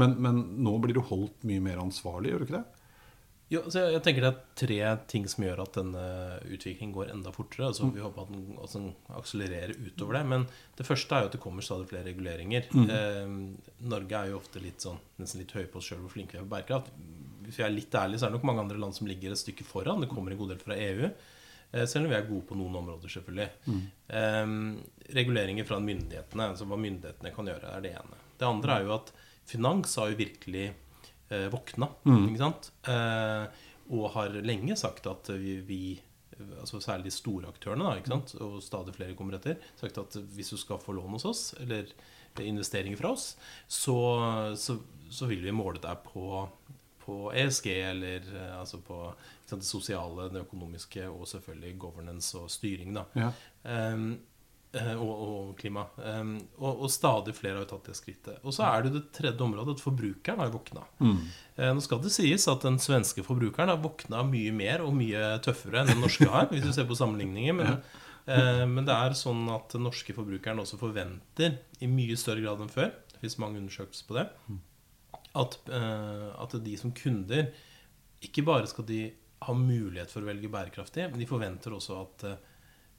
Men, 0.00 0.18
men 0.18 0.46
nå 0.66 0.76
blir 0.82 0.98
du 0.98 1.04
holdt 1.12 1.46
mye 1.48 1.62
mer 1.62 1.82
ansvarlig, 1.84 2.32
gjør 2.32 2.42
du 2.42 2.48
ikke 2.50 2.60
det? 2.60 2.81
Jo, 3.52 3.60
så 3.68 3.82
jeg, 3.84 4.00
tenker 4.04 4.24
Det 4.24 4.30
er 4.30 4.44
tre 4.62 4.78
ting 5.10 5.26
som 5.28 5.44
gjør 5.44 5.60
at 5.66 5.74
denne 5.76 6.04
utviklingen 6.46 6.94
går 6.94 7.10
enda 7.12 7.32
fortere. 7.34 7.68
Altså, 7.68 7.90
vi 7.92 8.00
håper 8.00 8.24
at 8.24 8.30
den, 8.32 8.46
at 8.56 8.76
den, 8.78 8.86
akselererer 9.12 9.74
utover 9.76 10.16
det. 10.16 10.22
Men 10.30 10.46
det 10.78 10.86
første 10.88 11.16
er 11.16 11.24
jo 11.24 11.30
at 11.30 11.36
det 11.36 11.42
kommer 11.42 11.66
stadig 11.66 11.90
flere 11.90 12.06
reguleringer. 12.08 12.70
Mm. 12.72 12.86
Eh, 12.96 13.74
Norge 13.92 14.20
er 14.22 14.32
jo 14.32 14.38
ofte 14.40 14.62
litt 14.62 14.84
sånn, 14.84 15.00
nesten 15.20 15.42
litt 15.42 15.52
høye 15.56 15.68
på 15.68 15.82
oss 15.82 15.90
sjøl 15.90 16.00
hvor 16.00 16.14
flinke 16.14 16.38
vi 16.38 16.40
er 16.40 16.46
på 16.46 16.54
bærekraft. 16.54 16.88
Hvis 17.44 17.58
vi 17.60 17.66
er 17.66 17.74
litt 17.74 17.98
ærlige, 17.98 18.22
så 18.22 18.26
er 18.26 18.32
det 18.32 18.38
nok 18.38 18.48
mange 18.48 18.64
andre 18.64 18.80
land 18.80 18.96
som 18.96 19.10
ligger 19.10 19.34
et 19.34 19.42
stykke 19.42 19.66
foran. 19.68 20.00
Det 20.00 20.08
kommer 20.12 20.32
en 20.32 20.40
god 20.40 20.54
del 20.54 20.62
fra 20.62 20.78
EU. 20.78 21.10
Eh, 21.72 21.84
selv 21.84 22.06
om 22.06 22.14
vi 22.14 22.16
er 22.16 22.30
gode 22.30 22.46
på 22.48 22.56
noen 22.56 22.78
områder, 22.80 23.12
selvfølgelig. 23.12 23.50
Mm. 23.66 23.82
Eh, 24.20 24.54
reguleringer 25.18 25.68
fra 25.68 25.82
myndighetene, 25.82 26.48
altså 26.54 26.68
hva 26.70 26.80
myndighetene 26.80 27.34
kan 27.36 27.52
gjøre, 27.52 27.76
er 27.76 27.84
det 27.84 27.92
ene. 28.00 28.22
Det 28.40 28.48
andre 28.48 28.78
er 28.78 28.88
jo 28.88 28.96
at 28.96 29.12
finans 29.48 29.98
har 30.00 30.08
jo 30.08 30.22
virkelig 30.22 30.70
eh, 31.32 31.48
våkna. 31.52 31.88
Mm. 32.06 32.24
Ikke 32.28 32.42
sant? 32.44 32.72
Eh, 32.92 33.68
og 33.92 34.08
har 34.14 34.40
lenge 34.44 34.76
sagt 34.78 35.08
at 35.10 35.32
vi, 35.34 35.58
vi 35.66 35.82
altså 36.60 36.80
særlig 36.82 37.10
de 37.10 37.14
store 37.14 37.50
aktørene, 37.50 37.86
da, 37.86 37.98
ikke 37.98 38.12
sant? 38.14 38.34
og 38.42 38.56
stadig 38.64 38.94
flere 38.96 39.16
kommer 39.18 39.36
etter, 39.38 39.60
sagt 39.78 40.00
at 40.00 40.16
hvis 40.34 40.52
du 40.54 40.58
skal 40.60 40.80
få 40.82 40.94
lån 40.96 41.18
hos 41.18 41.28
oss, 41.28 41.42
eller 41.62 41.90
investeringer 42.40 42.96
fra 42.96 43.12
oss, 43.12 43.34
så, 43.68 43.96
så, 44.56 44.78
så 45.12 45.28
vil 45.30 45.44
vi 45.44 45.54
måle 45.54 45.82
deg 45.82 46.00
på, 46.06 46.46
på 47.04 47.18
ESG, 47.36 47.68
eller 47.90 48.28
eh, 48.32 48.58
altså 48.58 48.80
på 48.84 49.04
sant, 49.44 49.60
det 49.60 49.68
sosiale, 49.68 50.30
det 50.32 50.44
økonomiske 50.46 51.08
og 51.10 51.26
selvfølgelig 51.28 51.78
governance 51.86 52.38
og 52.38 52.50
styring. 52.52 52.96
Da. 52.96 53.06
Ja. 53.18 53.32
Um, 53.92 54.14
og, 54.72 55.10
og, 55.12 55.48
klima. 55.58 55.84
Og, 56.00 56.70
og, 56.70 56.86
stadig 56.90 57.34
flere 57.36 57.58
har 57.58 57.66
jo 57.66 57.70
tatt 57.74 57.90
det 57.90 57.96
skrittet. 57.98 58.38
Og 58.40 58.54
så 58.56 58.64
er 58.70 58.86
det 58.86 58.94
det 58.94 59.02
tredje 59.14 59.44
området, 59.44 59.76
at 59.76 59.84
forbrukeren 59.84 60.40
har 60.40 60.52
våkna. 60.52 60.84
Mm. 61.02 61.18
Uh, 61.58 61.68
nå 61.76 61.84
skal 61.84 62.00
det 62.04 62.12
sies 62.14 62.46
at 62.48 62.64
den 62.64 62.78
svenske 62.80 63.24
forbrukeren 63.26 63.72
har 63.72 63.82
våkna 63.82 64.22
mye 64.28 64.54
mer 64.56 64.84
og 64.84 64.94
mye 64.96 65.34
tøffere 65.44 65.82
enn 65.82 65.92
den 65.92 66.00
norske 66.04 66.28
har, 66.32 66.48
hvis 66.52 66.64
du 66.64 66.72
ser 66.72 66.88
på 66.88 66.96
sammenligninger. 66.96 67.56
Men, 67.58 67.80
uh, 68.30 68.64
men, 68.70 68.86
det 68.88 68.96
er 68.96 69.18
sånn 69.18 69.44
at 69.52 69.76
den 69.76 69.84
norske 69.88 70.16
forbrukeren 70.16 70.62
også 70.64 70.80
forventer, 70.80 71.58
i 71.84 71.90
mye 71.90 72.16
større 72.20 72.44
grad 72.44 72.62
enn 72.64 72.72
før, 72.72 72.94
det 73.12 73.20
fins 73.20 73.40
mange 73.42 73.60
undersøkelser 73.60 74.08
på 74.08 74.16
det, 74.16 74.28
at, 75.42 75.58
uh, 75.68 76.30
at 76.40 76.56
de 76.64 76.78
som 76.80 76.94
kunder 76.96 77.50
ikke 78.24 78.44
bare 78.46 78.68
skal 78.70 78.86
de 78.88 79.04
ha 79.42 79.52
mulighet 79.58 80.12
for 80.12 80.22
å 80.22 80.28
velge 80.30 80.48
bærekraftig, 80.48 81.10
men 81.10 81.20
de 81.20 81.28
forventer 81.28 81.74
også 81.74 81.98
at 81.98 82.26
Eh, 82.30 82.51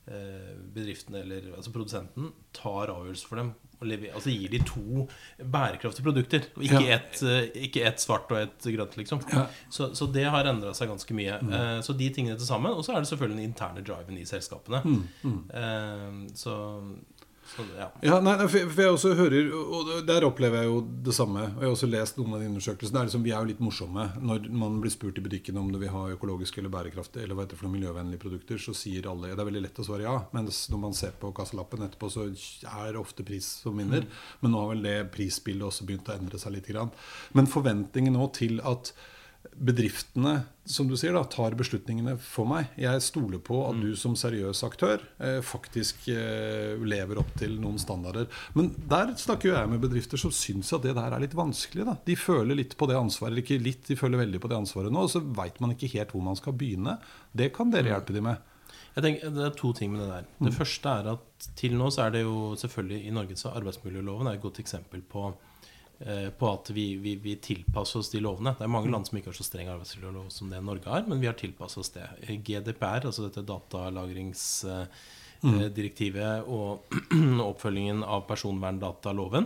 bedriften 0.06 1.16
eller 1.16 1.54
altså 1.56 1.72
produsenten 1.72 2.34
tar 2.56 2.92
avgjørelser 2.92 3.30
for 3.30 3.40
dem. 3.40 3.54
Altså 3.84 4.32
gir 4.32 4.52
de 4.52 4.60
to 4.64 5.06
bærekraftige 5.40 6.06
produkter, 6.06 6.46
og 6.56 6.64
ikke, 6.64 6.82
ja. 6.86 6.98
ett, 6.98 7.22
eh, 7.24 7.88
ett 7.88 8.00
svart 8.00 8.32
og 8.32 8.40
ett 8.40 8.68
grønt. 8.76 8.98
Liksom. 8.98 9.22
Ja. 9.32 9.46
Så, 9.70 9.90
så, 9.96 10.08
det 10.08 10.26
har 10.32 10.48
endra 10.48 10.74
seg 10.78 10.92
ganske 10.92 11.16
mye. 11.18 11.40
Mm. 11.42 11.52
Uh, 11.54 11.80
så 11.84 11.96
de 11.98 12.10
tingene 12.14 12.38
til 12.40 12.48
sammen. 12.48 12.72
Og 12.72 12.86
så 12.86 12.94
er 12.94 13.04
det 13.04 13.12
selvfølgelig 13.12 13.40
den 13.40 13.50
interne 13.50 13.84
driven 13.84 14.18
i 14.18 14.26
selskapene. 14.28 14.82
Mm. 14.84 15.02
Mm. 15.24 15.42
Uh, 15.52 16.20
så 17.46 17.66
ja. 17.78 17.88
ja 18.02 18.18
nei, 18.24 18.34
for 18.48 18.82
jeg 18.82 18.94
også 18.94 19.14
hører 19.18 19.50
Og 19.52 19.90
der 20.08 20.26
opplever 20.26 20.62
jeg 20.64 20.70
jo 20.70 20.80
det 21.06 21.16
samme. 21.16 21.44
Og 21.52 21.62
jeg 21.62 21.68
har 21.68 21.76
også 21.76 21.90
lest 21.92 22.20
noen 22.20 22.36
av 22.38 22.44
de 22.44 22.50
undersøkelsene. 22.52 23.04
Liksom, 23.08 23.26
vi 23.26 23.34
er 23.34 23.44
jo 23.44 23.50
litt 23.52 23.64
morsomme. 23.64 24.06
Når 24.24 24.48
man 24.64 24.80
blir 24.84 24.94
spurt 24.94 25.20
i 25.20 25.26
butikken 25.26 25.60
om 25.60 25.72
du 25.74 25.80
vil 25.82 25.92
ha 25.94 26.06
økologiske 26.16 26.62
eller 26.62 26.74
bærekraftige 26.74 27.28
eller 27.28 27.38
hva 27.38 27.46
heter 27.46 27.58
det 27.58 27.62
for 27.62 27.68
noen 27.68 27.78
miljøvennlige 27.78 28.24
produkter, 28.24 28.62
så 28.62 28.76
sier 28.78 29.10
alle 29.12 29.34
Det 29.34 29.44
er 29.44 29.50
veldig 29.52 29.66
lett 29.68 29.82
å 29.84 29.88
svare 29.88 30.08
ja. 30.08 30.16
Mens 30.36 30.64
når 30.74 30.84
man 30.86 30.98
ser 30.98 31.16
på 31.20 31.34
kassalappen 31.36 31.86
etterpå, 31.88 32.12
så 32.14 32.28
er 32.30 32.94
det 32.94 33.02
ofte 33.02 33.28
pris 33.28 33.50
som 33.64 33.78
vinner. 33.80 34.08
Mm. 34.08 34.22
Men 34.44 34.56
nå 34.56 34.64
har 34.64 34.74
vel 34.74 34.86
det 34.88 34.98
prisbildet 35.14 35.68
også 35.70 35.90
begynt 35.90 36.10
å 36.10 36.18
endre 36.18 36.42
seg 36.42 36.56
litt. 36.56 36.72
Men 37.36 37.50
forventningen 37.52 38.16
nå 38.16 38.30
til 38.34 38.64
at 38.64 38.94
bedriftene 39.58 40.44
som 40.66 40.88
du 40.88 40.96
sier 40.96 41.12
da, 41.16 41.26
tar 41.28 41.58
beslutningene 41.60 42.16
for 42.24 42.48
meg. 42.48 42.70
Jeg 42.80 43.02
stoler 43.04 43.42
på 43.44 43.58
at 43.68 43.80
du 43.82 43.98
som 44.00 44.16
seriøs 44.18 44.64
aktør 44.64 45.02
eh, 45.20 45.42
faktisk 45.44 46.08
eh, 46.14 46.80
lever 46.80 47.20
opp 47.20 47.34
til 47.40 47.58
noen 47.60 47.82
standarder. 47.82 48.30
Men 48.56 48.72
der 48.90 49.12
snakker 49.20 49.50
jo 49.50 49.58
jeg 49.58 49.72
med 49.74 49.84
bedrifter 49.84 50.22
som 50.22 50.32
syns 50.34 50.72
at 50.76 50.86
det 50.88 50.96
der 50.96 51.18
er 51.18 51.24
litt 51.24 51.36
vanskelig. 51.36 51.88
Da. 51.90 51.98
De 52.08 52.16
føler 52.20 52.62
litt 52.62 52.78
på 52.80 52.88
det 52.90 52.98
ansvaret, 53.00 53.34
eller 53.34 53.44
ikke 53.44 53.60
litt, 53.64 53.84
de 53.90 54.00
føler 54.00 54.24
veldig 54.24 54.40
på 54.44 54.52
det 54.52 54.62
ansvaret 54.62 54.94
nå. 54.94 55.04
Og 55.04 55.12
så 55.12 55.24
veit 55.36 55.60
man 55.64 55.76
ikke 55.76 55.92
helt 55.98 56.16
hvor 56.16 56.24
man 56.26 56.40
skal 56.40 56.56
begynne. 56.56 56.96
Det 57.36 57.52
kan 57.56 57.74
dere 57.74 57.96
hjelpe 57.96 58.16
dem 58.16 58.30
med. 58.32 58.50
Jeg 58.94 59.04
tenker, 59.04 59.34
Det 59.34 59.46
er 59.48 59.56
to 59.58 59.74
ting 59.76 59.92
med 59.92 60.04
det 60.04 60.12
der. 60.12 60.28
Det 60.48 60.54
første 60.56 60.90
er 60.90 61.16
at 61.16 61.48
til 61.60 61.76
nå 61.76 61.90
så 61.92 62.06
er 62.06 62.14
det 62.14 62.22
jo 62.24 62.54
selvfølgelig 62.62 63.00
i 63.04 63.16
Norge 63.16 63.36
så 63.40 63.52
arbeidsmiljøloven 63.58 64.30
er 64.30 64.38
et 64.38 64.46
godt 64.46 64.62
eksempel 64.64 65.02
på, 65.02 65.32
på 66.38 66.46
at 66.52 66.70
vi, 66.76 66.96
vi, 67.00 67.16
vi, 67.24 67.36
tilpasser 67.40 68.00
oss 68.00 68.10
de 68.12 68.20
lovene. 68.20 68.52
Det 68.58 68.64
er 68.66 68.76
mange 68.76 68.92
land 68.92 69.06
som 69.08 69.16
ikke 69.16 69.30
har 69.32 69.38
så 69.38 69.48
streng 69.48 69.70
arbeidsmiljølov 69.72 70.28
som 70.36 70.50
det 70.52 70.66
Norge 70.66 70.90
har, 70.92 71.04
men 71.08 71.22
vi 71.22 71.30
har 71.30 71.38
tilpasset 71.40 71.80
oss 71.80 71.94
det. 71.96 72.08
GDPR, 72.44 73.02
altså 73.08 73.22
dette 73.28 73.48
datalagringsdirektivet 73.48 76.34
og 76.58 76.72
oppfølgingen 77.46 78.00
av 78.04 78.22
personverndataloven, 78.28 79.46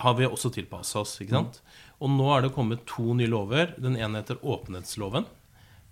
har 0.00 0.14
vi 0.18 0.26
også 0.26 0.50
tilpassa 0.54 1.00
oss. 1.04 1.20
ikke 1.22 1.36
sant? 1.36 1.62
Og 2.00 2.08
nå 2.10 2.26
er 2.34 2.40
det 2.46 2.56
kommet 2.56 2.86
to 2.88 3.14
nye 3.14 3.28
lover. 3.28 3.74
Den 3.78 3.96
ene 4.00 4.18
heter 4.22 4.38
åpenhetsloven. 4.40 5.24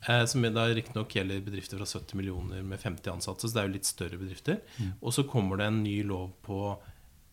Eh, 0.07 0.25
som 0.25 0.45
da 0.55 0.69
riktignok 0.71 1.15
gjelder 1.15 1.43
bedrifter 1.45 1.81
fra 1.81 1.87
70 1.87 2.17
millioner 2.17 2.63
med 2.63 2.81
50 2.81 3.13
ansatte. 3.13 3.49
Så 3.49 3.55
det 3.55 3.63
er 3.63 3.69
jo 3.69 3.75
litt 3.75 3.89
større 3.89 4.21
bedrifter. 4.21 4.61
Mm. 4.79 4.93
Og 5.01 5.15
så 5.15 5.27
kommer 5.29 5.59
det 5.59 5.69
en 5.69 5.83
ny 5.83 5.99
lov 6.07 6.31
på 6.47 6.61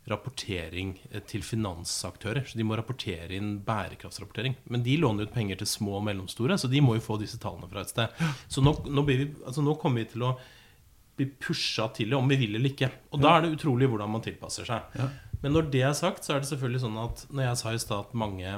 rapportering 0.09 0.95
eh, 1.11 1.23
til 1.25 1.43
finansaktører. 1.45 2.45
Så 2.45 2.59
de 2.59 2.65
må 2.67 2.77
rapportere 2.77 3.33
inn 3.37 3.57
bærekraftsrapportering. 3.65 4.57
Men 4.71 4.83
de 4.85 4.97
låner 5.01 5.25
ut 5.25 5.33
penger 5.33 5.61
til 5.61 5.69
små 5.69 5.99
og 5.99 6.05
mellomstore, 6.09 6.57
så 6.61 6.69
de 6.71 6.83
må 6.83 6.97
jo 6.97 7.05
få 7.05 7.17
disse 7.21 7.39
tallene 7.41 7.69
fra 7.71 7.85
et 7.85 7.93
sted. 7.93 8.21
Så 8.51 8.63
nå, 8.63 8.75
nå, 8.85 9.05
vi, 9.07 9.23
altså 9.45 9.65
nå 9.65 9.77
kommer 9.81 10.03
vi 10.03 10.13
til 10.13 10.27
å 10.27 10.35
bli 11.15 11.29
pusha 11.39 11.87
til 11.95 12.11
det, 12.11 12.17
om 12.19 12.29
vi 12.29 12.37
vil 12.39 12.57
eller 12.57 12.73
ikke. 12.73 12.91
Og 13.15 13.21
da 13.23 13.37
er 13.37 13.45
det 13.45 13.55
utrolig 13.55 13.87
hvordan 13.91 14.11
man 14.11 14.23
tilpasser 14.23 14.67
seg. 14.67 14.97
Ja. 14.99 15.09
Men 15.43 15.55
når 15.55 15.69
det 15.73 15.83
er 15.87 15.93
sagt, 15.97 16.25
så 16.25 16.35
er 16.35 16.41
det 16.43 16.49
selvfølgelig 16.49 16.83
sånn 16.83 16.97
at 16.99 17.27
når 17.31 17.47
jeg 17.49 17.61
sa 17.61 17.73
i 17.75 17.81
stad 17.81 18.07
at 18.07 18.17
mange 18.17 18.57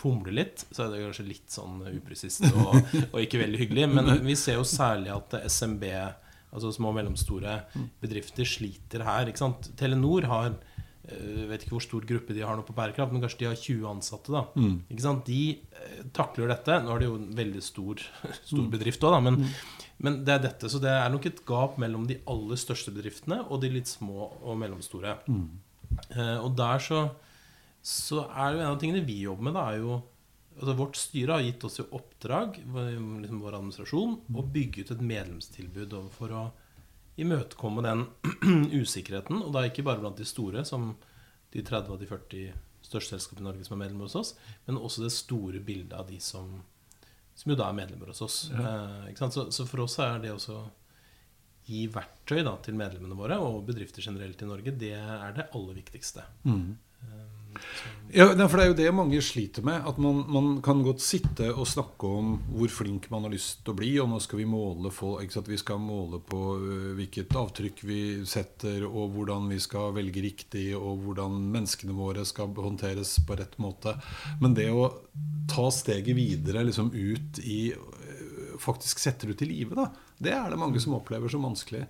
fomler 0.00 0.34
litt, 0.34 0.64
så 0.74 0.84
er 0.84 0.92
det 0.92 1.02
kanskje 1.04 1.26
litt 1.28 1.54
sånn 1.54 1.78
upresist 1.94 2.44
og, 2.50 2.74
og, 3.12 3.18
ikke 3.22 3.40
veldig 3.40 3.60
hyggelig. 3.62 3.88
Men 3.94 4.12
vi 4.24 4.36
ser 4.38 4.58
jo 4.58 4.66
særlig 4.68 5.12
at 5.14 5.36
SMB, 5.46 5.84
altså 6.50 6.72
små 6.74 6.92
og 6.92 6.98
mellomstore 6.98 7.60
bedrifter, 8.02 8.48
sliter 8.48 9.06
her. 9.06 9.30
Ikke 9.30 9.44
sant? 9.46 9.70
Telenor 9.80 10.28
har 10.30 10.58
jeg 11.04 11.20
eh, 11.20 11.48
vet 11.50 11.64
ikke 11.64 11.74
hvor 11.76 11.84
stor 11.84 12.04
gruppe 12.08 12.34
de 12.36 12.44
har 12.44 12.56
nå 12.56 12.64
på 12.64 12.74
bærekraft, 12.76 13.12
men 13.12 13.20
kanskje 13.24 13.42
de 13.42 13.48
har 13.50 13.58
20 13.60 13.88
ansatte. 13.90 14.32
da 14.32 14.44
mm. 14.56 14.76
Ikke 14.94 15.04
sant? 15.04 15.26
De 15.28 15.42
eh, 15.52 15.98
takler 16.16 16.48
dette. 16.48 16.78
Nå 16.80 16.94
er 16.94 17.02
det 17.02 17.10
jo 17.10 17.18
en 17.18 17.26
veldig 17.36 17.64
stor, 17.64 18.00
stor 18.50 18.64
bedrift 18.72 19.04
òg, 19.04 19.18
men, 19.26 19.42
mm. 19.42 19.82
men, 20.06 20.18
det 20.24 20.36
er 20.36 20.46
dette. 20.46 20.70
Så 20.72 20.80
det 20.82 20.94
er 20.94 21.12
nok 21.12 21.28
et 21.28 21.44
gap 21.48 21.76
mellom 21.82 22.08
de 22.08 22.18
aller 22.30 22.60
største 22.60 22.94
bedriftene 22.94 23.42
og 23.44 23.60
de 23.64 23.74
litt 23.74 23.90
små 23.90 24.30
og 24.40 24.58
mellomstore. 24.62 25.18
Mm. 25.28 25.46
Eh, 26.08 26.38
og 26.38 26.56
der 26.56 26.80
så, 26.82 27.04
så 27.84 28.24
er 28.30 28.56
jo 28.56 28.64
en 28.64 28.72
av 28.72 28.80
tingene 28.80 29.04
vi 29.04 29.20
jobber 29.26 29.50
med, 29.50 29.58
da, 29.58 29.68
er 29.70 29.84
jo 29.84 30.00
altså 30.54 30.74
Vårt 30.78 30.94
styre 30.94 31.34
har 31.34 31.42
gitt 31.42 31.64
oss 31.66 31.80
i 31.82 31.84
oppdrag, 31.98 32.60
liksom 32.62 33.40
vår 33.42 33.56
administrasjon, 33.58 34.12
å 34.38 34.44
bygge 34.54 34.84
ut 34.84 34.92
et 34.94 35.00
medlemstilbud 35.02 35.96
for 36.14 36.30
å 36.30 36.44
imøtekomme 37.20 37.84
den 37.84 38.06
usikkerheten. 38.82 39.42
Og 39.42 39.52
da 39.54 39.64
ikke 39.68 39.86
bare 39.86 40.02
blant 40.02 40.20
de 40.20 40.26
store, 40.28 40.64
som 40.68 40.92
de 41.54 41.62
30 41.62 41.94
av 41.94 42.00
de 42.00 42.08
40 42.10 42.54
største 42.84 43.14
selskapene 43.16 43.44
i 43.44 43.48
Norge 43.48 43.66
som 43.66 43.76
er 43.76 43.84
medlemmer 43.84 44.08
hos 44.08 44.16
oss, 44.18 44.32
men 44.66 44.78
også 44.78 45.04
det 45.04 45.12
store 45.14 45.60
bildet 45.64 45.94
av 45.96 46.08
de 46.10 46.18
som, 46.22 46.58
som 47.34 47.52
jo 47.52 47.58
da 47.58 47.70
er 47.70 47.78
medlemmer 47.78 48.12
hos 48.12 48.22
oss. 48.24 48.38
Ja. 48.52 48.74
Eh, 49.08 49.22
så, 49.30 49.46
så, 49.54 49.66
for 49.68 49.86
oss 49.86 49.98
er 50.02 50.18
det 50.22 50.34
også 50.34 50.58
gi 51.64 51.86
verktøy 51.88 52.42
da, 52.44 52.58
til 52.60 52.76
medlemmene 52.76 53.16
våre 53.16 53.38
og 53.40 53.62
bedrifter 53.68 54.04
generelt 54.04 54.42
i 54.44 54.48
Norge, 54.48 54.74
det 54.76 54.92
er 54.98 55.36
det 55.36 55.48
aller 55.56 55.78
viktigste. 55.78 56.26
Mm. 56.44 56.74
Ja, 58.14 58.28
for 58.46 58.60
Det 58.60 58.64
er 58.64 58.68
jo 58.68 58.76
det 58.78 58.90
mange 58.94 59.18
sliter 59.24 59.64
med. 59.66 59.82
At 59.88 59.96
man, 59.98 60.20
man, 60.30 60.50
kan 60.62 60.84
godt 60.86 61.02
sitte 61.02 61.48
og 61.50 61.66
snakke 61.66 62.06
om 62.06 62.36
hvor 62.52 62.70
flink 62.70 63.08
man 63.10 63.26
har 63.26 63.32
lyst 63.32 63.64
til 63.64 63.72
å 63.72 63.78
bli. 63.78 63.90
Og 64.02 64.10
nå 64.12 64.20
skal 64.22 64.38
vi 64.38 64.46
måle 64.46 64.92
for, 64.94 65.22
Vi 65.24 65.58
skal 65.58 65.80
måle 65.82 66.20
på 66.20 66.42
uh, 66.60 66.92
hvilket 66.94 67.34
avtrykk 67.34 67.82
vi 67.88 68.00
setter, 68.28 68.86
og 68.86 69.16
hvordan 69.16 69.48
vi 69.50 69.58
skal 69.58 69.96
velge 69.96 70.22
riktig, 70.22 70.68
og 70.76 71.02
hvordan 71.02 71.40
menneskene 71.56 71.96
våre 71.96 72.24
skal 72.24 72.54
håndteres 72.54 73.16
på 73.26 73.34
rett 73.40 73.58
måte. 73.58 73.96
Men 74.40 74.54
det 74.54 74.70
å 74.70 74.92
ta 75.50 75.66
steget 75.74 76.14
videre 76.14 76.62
liksom 76.64 76.92
ut 76.94 77.42
i 77.42 77.74
faktisk 78.62 79.00
setter 79.02 79.32
ut 79.34 79.42
i 79.42 79.48
livet, 79.50 79.98
det 80.22 80.32
er 80.32 80.52
det 80.52 80.58
mange 80.60 80.80
som 80.80 80.94
opplever 80.94 81.28
som 81.28 81.42
vanskelig. 81.42 81.82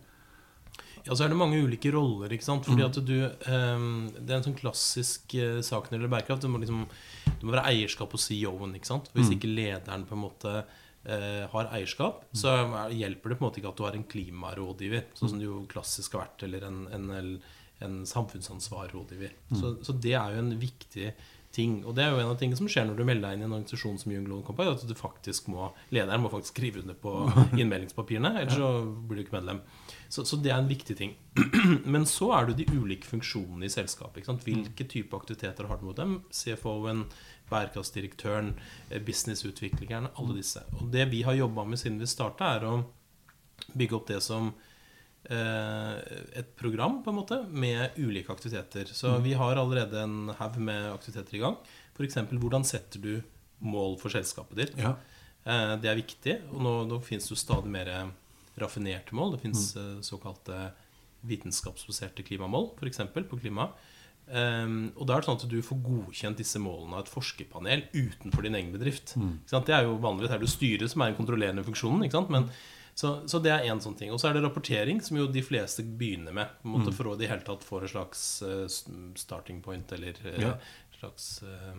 Ja, 1.04 1.12
så 1.12 1.26
er 1.26 1.32
det 1.32 1.36
mange 1.36 1.60
ulike 1.60 1.92
roller. 1.92 2.32
ikke 2.32 2.46
sant? 2.46 2.64
Fordi 2.64 2.80
mm. 2.80 2.88
at 2.88 3.00
du, 3.04 3.16
um, 3.52 3.88
Det 4.16 4.30
er 4.30 4.38
en 4.38 4.46
sånn 4.46 4.56
klassisk 4.56 5.36
uh, 5.36 5.60
sak 5.64 5.90
når 5.90 5.92
det 5.92 5.98
gjelder 5.98 6.14
bærekraft. 6.16 6.44
Det 6.46 6.52
må, 6.52 6.62
liksom, 6.62 6.86
du 7.40 7.44
må 7.44 7.56
være 7.56 7.66
eierskap 7.74 8.16
og 8.16 8.22
CEO-en. 8.24 8.74
ikke 8.78 8.92
sant? 8.92 9.10
Hvis 9.12 9.28
mm. 9.28 9.36
ikke 9.36 9.52
lederen 9.52 10.06
på 10.08 10.16
en 10.16 10.24
måte 10.24 10.54
uh, 10.64 11.44
har 11.52 11.70
eierskap, 11.76 12.24
mm. 12.30 12.40
så 12.40 12.56
hjelper 12.94 13.34
det 13.34 13.38
på 13.38 13.44
en 13.44 13.48
måte 13.50 13.60
ikke 13.60 13.74
at 13.74 13.82
du 13.82 13.84
har 13.88 14.00
en 14.00 14.08
klimarådgiver, 14.14 15.06
sånn 15.18 15.34
som 15.34 15.42
det 15.42 15.48
jo 15.50 15.60
klassisk 15.70 16.16
har 16.16 16.26
vært, 16.26 16.48
eller 16.48 16.68
en, 16.70 16.82
en, 16.96 17.38
en 17.84 18.02
samfunnsansvarrådgiver. 18.08 19.36
Mm. 19.50 19.60
Så, 19.60 19.76
så, 19.84 19.96
det 20.00 20.16
er 20.16 20.36
jo 20.36 20.44
en 20.46 20.52
viktig 20.62 21.12
ting. 21.54 21.82
Og 21.86 21.94
det 21.96 22.04
er 22.04 22.14
jo 22.14 22.22
en 22.22 22.32
av 22.32 22.38
tingene 22.40 22.58
som 22.58 22.68
skjer 22.70 22.88
når 22.88 22.98
du 22.98 23.04
melder 23.06 23.28
deg 23.28 23.36
inn 23.36 23.44
i 23.44 23.46
en 23.46 23.56
organisasjon 23.56 24.00
som 24.00 24.12
Young 24.14 24.24
Loan 24.30 24.44
Company, 24.46 24.72
at 24.74 24.88
du 24.88 24.96
faktisk 24.98 25.52
må, 25.52 25.68
lederen 25.94 26.24
må 26.24 26.32
faktisk 26.32 26.56
skrive 26.56 26.82
under 26.82 26.96
på 26.98 27.12
innmeldingspapirene, 27.60 28.32
ellers 28.40 28.58
så 28.58 28.72
blir 29.04 29.20
du 29.20 29.26
ikke 29.26 29.36
medlem. 29.36 29.60
Så, 30.14 30.24
så, 30.28 30.38
det 30.38 30.52
er 30.52 30.60
en 30.60 30.70
viktig 30.70 30.94
ting. 30.98 31.14
Men 31.94 32.04
så 32.06 32.30
er 32.36 32.50
det 32.50 32.60
de 32.60 32.76
ulike 32.76 33.08
funksjonene 33.08 33.66
i 33.66 33.72
selskapet. 33.72 34.28
Hvilke 34.46 34.86
type 34.86 35.16
aktiviteter 35.18 35.66
har 35.70 35.80
du 35.80 35.88
mot 35.88 35.98
dem? 35.98 36.20
CFO-en, 36.30 37.06
bærekraftsdirektøren, 37.50 38.52
businessutviklingerne, 38.54 39.08
businessutvikleren, 39.08 40.12
alle 40.20 40.38
disse. 40.38 40.62
Og 40.78 40.92
det 40.94 41.08
vi 41.10 41.24
har 41.26 41.34
jobba 41.40 41.66
med 41.66 41.82
siden 41.82 41.98
vi 41.98 42.10
starta, 42.10 42.54
er 42.54 42.68
å 42.68 42.76
bygge 43.74 43.98
opp 43.98 44.06
det 44.12 44.22
som 44.22 44.52
Eh, 45.24 45.94
et 46.36 46.56
program 46.56 46.98
på 47.02 47.08
en 47.08 47.16
måte 47.16 47.38
med 47.48 47.96
ulike 47.96 48.32
aktiviteter. 48.32 48.90
Så 48.92 49.14
mm. 49.14 49.22
vi 49.24 49.32
har 49.40 49.56
allerede 49.56 50.02
en 50.02 50.28
haug 50.36 50.58
med 50.60 50.90
aktiviteter 50.92 51.38
i 51.38 51.40
gang. 51.40 51.56
F.eks.: 51.96 52.18
Hvordan 52.30 52.64
setter 52.64 53.00
du 53.00 53.22
mål 53.64 53.96
for 54.00 54.12
selskapet 54.12 54.60
ditt? 54.60 54.74
Ja. 54.76 54.94
Eh, 55.44 55.76
det 55.80 55.90
er 55.90 56.00
viktig. 56.00 56.36
Og 56.52 56.60
nå, 56.66 56.74
nå 56.90 57.00
finnes 57.04 57.24
det 57.24 57.32
jo 57.32 57.40
stadig 57.40 57.72
mer 57.72 57.92
raffinerte 58.60 59.16
mål. 59.16 59.34
Det 59.34 59.44
fins 59.44 59.66
mm. 59.74 59.82
Eh, 59.82 60.00
såkalte 60.06 60.70
vitenskapsbaserte 61.24 62.22
klimamål, 62.22 62.72
f.eks. 62.78 63.00
på 63.14 63.40
klima. 63.40 63.70
Um, 64.24 64.86
og 64.96 65.04
da 65.04 65.16
er 65.16 65.20
det 65.20 65.28
sånn 65.28 65.36
at 65.36 65.50
du 65.52 65.58
får 65.64 65.80
godkjent 65.84 66.38
disse 66.40 66.60
målene 66.60 66.96
av 66.96 67.02
et 67.04 67.10
forskerpanel 67.12 67.82
utenfor 67.92 68.46
din 68.46 68.56
egen 68.56 68.72
bedrift. 68.72 69.12
Mm. 69.20 69.34
Det 69.52 69.74
er 69.74 69.84
jo 69.84 69.98
vanligvis 70.00 70.32
er 70.32 70.40
det 70.40 70.48
styret 70.52 70.92
som 70.92 71.04
er 71.04 71.12
den 71.12 71.18
kontrollerende 71.18 71.64
funksjonen. 71.66 72.06
Men 72.32 72.48
så, 72.94 73.18
så, 73.28 73.40
det 73.42 73.52
er 73.52 73.68
én 73.68 73.82
sånn 73.84 73.96
ting. 73.98 74.12
Og 74.14 74.20
så 74.22 74.30
er 74.30 74.36
det 74.36 74.44
rapportering, 74.46 75.02
som 75.04 75.18
jo 75.18 75.26
de 75.28 75.42
fleste 75.44 75.84
begynner 75.84 76.36
med. 76.36 76.56
På 76.62 76.70
en 76.70 76.76
måte 76.76 76.92
mm. 76.92 76.96
For 76.96 77.10
å 77.10 77.16
i 77.18 77.28
hele 77.28 77.44
tatt 77.44 77.66
få 77.66 77.82
en 77.82 77.90
slags 77.90 78.24
uh, 78.46 78.64
starting 79.18 79.60
point, 79.64 79.92
eller 79.96 80.20
uh, 80.24 80.40
ja. 80.40 80.52
slags 81.00 81.28
uh, 81.44 81.74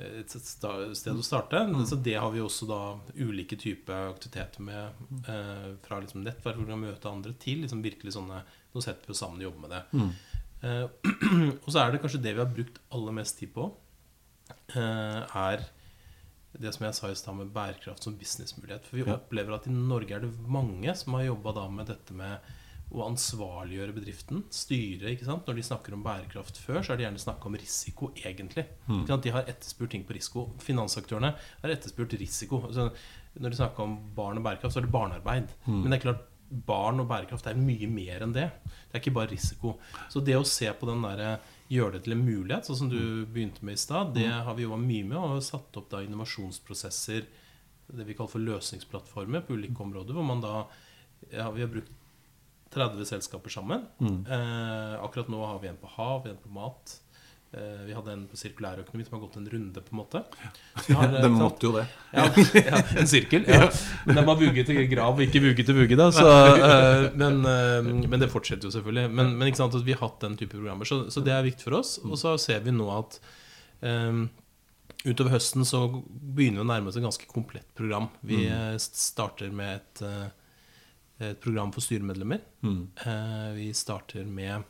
et 0.00 0.32
sted 0.32 1.12
å 1.12 1.24
starte. 1.24 1.60
Mm. 1.68 1.82
Så 1.86 1.98
det 2.00 2.14
har 2.16 2.30
vi 2.32 2.40
også 2.40 2.66
da 2.68 2.80
ulike 3.18 3.58
typer 3.60 4.08
aktiviteter 4.08 4.64
med. 4.64 5.02
Eh, 5.28 5.68
fra 5.84 6.00
liksom 6.00 6.24
nettverk 6.24 6.56
hvor 6.56 6.64
vi 6.64 6.72
kan 6.72 6.84
møte 6.84 7.10
andre, 7.10 7.34
til 7.42 7.64
liksom 7.64 7.84
virkelig 7.84 8.16
sånne 8.16 8.42
Nå 8.72 8.80
setter 8.80 9.04
vi 9.04 9.12
oss 9.12 9.20
sammen 9.20 9.42
og 9.42 9.50
jobber 9.50 9.66
med 9.66 9.72
det. 9.74 9.82
Mm. 9.92 10.12
Eh, 10.64 10.84
og 11.66 11.68
så 11.68 11.82
er 11.82 11.92
det 11.92 12.00
kanskje 12.00 12.22
det 12.24 12.32
vi 12.32 12.40
har 12.40 12.48
brukt 12.48 12.78
aller 12.96 13.16
mest 13.18 13.36
tid 13.36 13.50
på, 13.52 13.66
eh, 14.72 15.36
er 15.36 15.66
det 16.52 16.72
som 16.72 16.86
jeg 16.86 16.96
sa 16.96 17.10
i 17.10 17.18
stad 17.20 17.36
med 17.36 17.52
bærekraft 17.52 18.06
som 18.06 18.16
businessmulighet. 18.16 18.88
For 18.88 18.96
vi 18.96 19.04
ja. 19.04 19.18
opplever 19.18 19.58
at 19.58 19.68
i 19.68 19.74
Norge 19.74 20.16
er 20.16 20.24
det 20.24 20.32
mange 20.48 20.94
som 20.96 21.18
har 21.18 21.26
jobba 21.26 21.66
med 21.68 21.92
dette 21.92 22.16
med 22.16 22.52
å 22.92 23.06
ansvarliggjøre 23.06 23.94
bedriften. 23.96 24.42
Styre. 24.52 25.12
ikke 25.12 25.26
sant? 25.28 25.46
Når 25.48 25.58
de 25.58 25.64
snakker 25.64 25.94
om 25.96 26.02
bærekraft 26.04 26.60
før, 26.60 26.82
så 26.82 26.92
har 26.92 27.00
de 27.00 27.06
gjerne 27.06 27.22
snakk 27.22 27.46
om 27.48 27.56
risiko, 27.56 28.10
egentlig. 28.20 28.66
Mm. 28.88 29.06
De 29.08 29.32
har 29.32 29.48
etterspurt 29.48 29.94
ting 29.94 30.04
på 30.08 30.16
risiko. 30.16 30.44
Finansaktørene 30.62 31.32
har 31.62 31.72
etterspurt 31.72 32.12
risiko. 32.20 32.60
Altså, 32.68 32.90
når 33.40 33.54
de 33.54 33.60
snakker 33.62 33.86
om 33.86 33.96
barn 34.16 34.40
og 34.40 34.44
bærekraft, 34.44 34.74
så 34.74 34.82
er 34.82 34.86
det 34.86 34.92
barnearbeid. 34.92 35.56
Mm. 35.64 35.78
Men 35.78 35.88
det 35.88 35.98
er 35.98 36.04
klart, 36.04 36.28
barn 36.52 37.00
og 37.00 37.08
bærekraft 37.08 37.48
er 37.48 37.56
mye 37.56 37.88
mer 37.88 38.26
enn 38.26 38.36
det. 38.36 38.50
Det 38.68 38.98
er 38.98 39.00
ikke 39.00 39.14
bare 39.16 39.32
risiko. 39.32 39.78
Så 40.12 40.20
det 40.20 40.36
å 40.36 40.44
se 40.44 40.68
på 40.76 40.88
den 40.90 41.04
derre 41.06 41.38
gjøre 41.72 41.96
det 41.96 42.02
til 42.04 42.18
en 42.18 42.26
mulighet, 42.26 42.68
sånn 42.68 42.82
som 42.82 42.92
du 42.92 42.98
mm. 43.00 43.24
begynte 43.32 43.64
med 43.64 43.78
i 43.78 43.80
stad, 43.80 44.12
det 44.12 44.28
mm. 44.28 44.42
har 44.50 44.58
vi 44.58 44.66
jobba 44.66 44.82
mye 44.84 45.08
med. 45.08 45.16
Og 45.16 45.46
satt 45.46 45.80
opp 45.80 45.88
da 45.94 46.02
innovasjonsprosesser, 46.04 47.24
det 47.92 48.04
vi 48.04 48.16
kaller 48.16 48.36
for 48.36 48.44
løsningsplattformer, 48.44 49.46
på 49.46 49.56
ulike 49.56 49.80
områder. 49.80 50.12
Hvor 50.16 50.28
man 50.28 50.44
da 50.44 50.54
ja, 51.30 51.48
Vi 51.54 51.62
har 51.62 51.70
brukt 51.70 51.92
30 52.74 53.08
selskaper 53.08 53.52
sammen. 53.52 53.86
Mm. 54.00 54.20
Eh, 54.26 54.98
akkurat 55.04 55.30
nå 55.32 55.44
har 55.44 55.62
vi 55.62 55.70
en 55.70 55.80
på 55.80 55.90
hav, 55.96 56.28
en 56.28 56.40
på 56.40 56.52
mat. 56.52 56.98
Eh, 57.52 57.80
vi 57.84 57.92
hadde 57.92 58.12
en 58.14 58.22
på 58.30 58.38
sirkulærøkonomi 58.40 59.04
som 59.04 59.18
har 59.18 59.26
gått 59.26 59.34
en 59.36 59.48
runde, 59.52 59.80
på 59.84 59.92
en 59.92 59.98
måte. 59.98 60.22
Har, 60.86 61.02
ja, 61.04 61.20
den 61.26 61.34
måtte 61.36 61.66
jo 61.68 61.74
det. 61.76 61.84
Ja, 62.16 62.24
ja, 62.56 62.80
en 63.02 63.10
sirkel. 63.10 63.44
Ja. 63.44 63.66
Men 64.06 64.22
den 64.22 64.28
var 64.30 64.40
vugge 64.40 64.64
til 64.64 64.80
grav, 64.88 65.20
ikke 65.20 65.42
vugge 65.44 65.66
til 65.68 65.76
vugge. 65.76 65.98
Så, 66.16 66.24
eh, 66.56 67.10
men, 67.12 67.42
uh, 67.44 67.84
men, 67.84 68.16
det 68.20 68.30
fortsetter 68.32 68.70
jo 68.70 68.72
selvfølgelig. 68.72 69.12
Men, 69.12 69.34
men, 69.36 69.52
sant 69.58 69.76
vi 69.84 69.92
har 69.92 70.00
hatt 70.00 70.24
den 70.24 70.38
type 70.40 70.56
programmer. 70.56 70.88
Så, 70.88 71.04
så, 71.12 71.20
det 71.24 71.34
er 71.36 71.44
viktig 71.44 71.68
for 71.68 71.76
oss. 71.82 71.98
Og 72.08 72.16
så 72.20 72.38
ser 72.40 72.64
vi 72.64 72.72
nå 72.72 72.88
at 72.94 73.20
um, 73.84 74.24
utover 75.04 75.36
høsten 75.36 75.68
så 75.68 75.84
begynner 75.92 76.62
vi 76.62 76.64
å 76.64 76.70
nærme 76.72 76.88
oss 76.88 76.96
et 76.96 77.04
ganske 77.04 77.28
komplett 77.28 77.68
program. 77.76 78.08
Vi 78.24 78.46
mm. 78.48 78.80
starter 78.80 79.52
med 79.52 79.82
et 79.82 80.06
et 81.30 81.40
program 81.40 81.72
for 81.72 81.84
styremedlemmer. 81.84 82.40
Mm. 82.66 82.82
Eh, 83.06 83.48
Vi 83.58 83.68
starter 83.74 84.24
med 84.26 84.62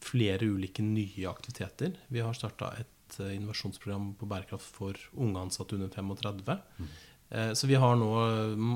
flere 0.00 0.46
ulike 0.48 0.82
nye 0.82 1.26
aktiviteter. 1.28 1.96
Vi 2.08 2.20
har 2.24 2.32
starta 2.34 2.72
et 2.80 3.18
eh, 3.20 3.34
innovasjonsprogram 3.36 4.14
på 4.20 4.28
bærekraft 4.30 4.70
for 4.78 4.94
unge 5.16 5.40
ansatte 5.42 5.74
under 5.76 5.88
35. 5.88 6.58
Mm. 6.78 6.88
Så 7.54 7.68
vi 7.70 7.76
har 7.78 7.94
nå 7.94 8.06
mm, 8.58 8.70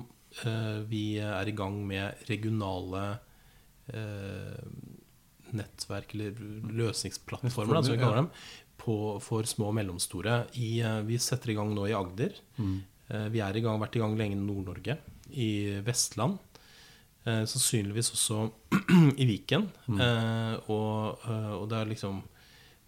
eh, 0.47 0.77
Vi 0.87 1.05
er 1.19 1.49
i 1.51 1.55
gang 1.59 1.81
med 1.89 2.21
regionale 2.29 3.19
eh, 3.89 4.61
nettverk, 5.55 6.15
eller 6.15 6.39
løsningsplattformer, 6.75 7.83
som 7.83 7.95
vi 7.95 8.01
kaller 8.01 8.23
dem, 8.23 8.31
på, 8.81 8.95
for 9.23 9.47
små 9.49 9.71
og 9.71 9.77
mellomstore. 9.79 10.39
I, 10.59 10.81
eh, 10.83 11.01
vi 11.07 11.19
setter 11.23 11.53
i 11.53 11.59
gang 11.59 11.75
nå 11.77 11.87
i 11.91 11.95
Agder. 11.97 12.35
Mm. 12.59 12.77
Eh, 13.09 13.29
Vi 13.35 13.41
er 13.45 13.57
i 13.57 13.63
gang, 13.65 13.79
vært 13.83 13.97
i 13.99 14.03
gang 14.03 14.17
lenge 14.19 14.37
i 14.39 14.41
Nord-Norge. 14.41 14.99
I 15.35 15.81
Vestland. 15.87 16.39
Eh, 17.27 17.45
sannsynligvis 17.49 18.11
også 18.13 18.51
i 19.17 19.25
Viken. 19.25 19.71
Mm. 19.89 20.01
Eh, 20.01 20.71
og, 20.71 21.19
eh, 21.25 21.53
og 21.57 21.69
det 21.71 21.79
er 21.81 21.93
liksom 21.95 22.23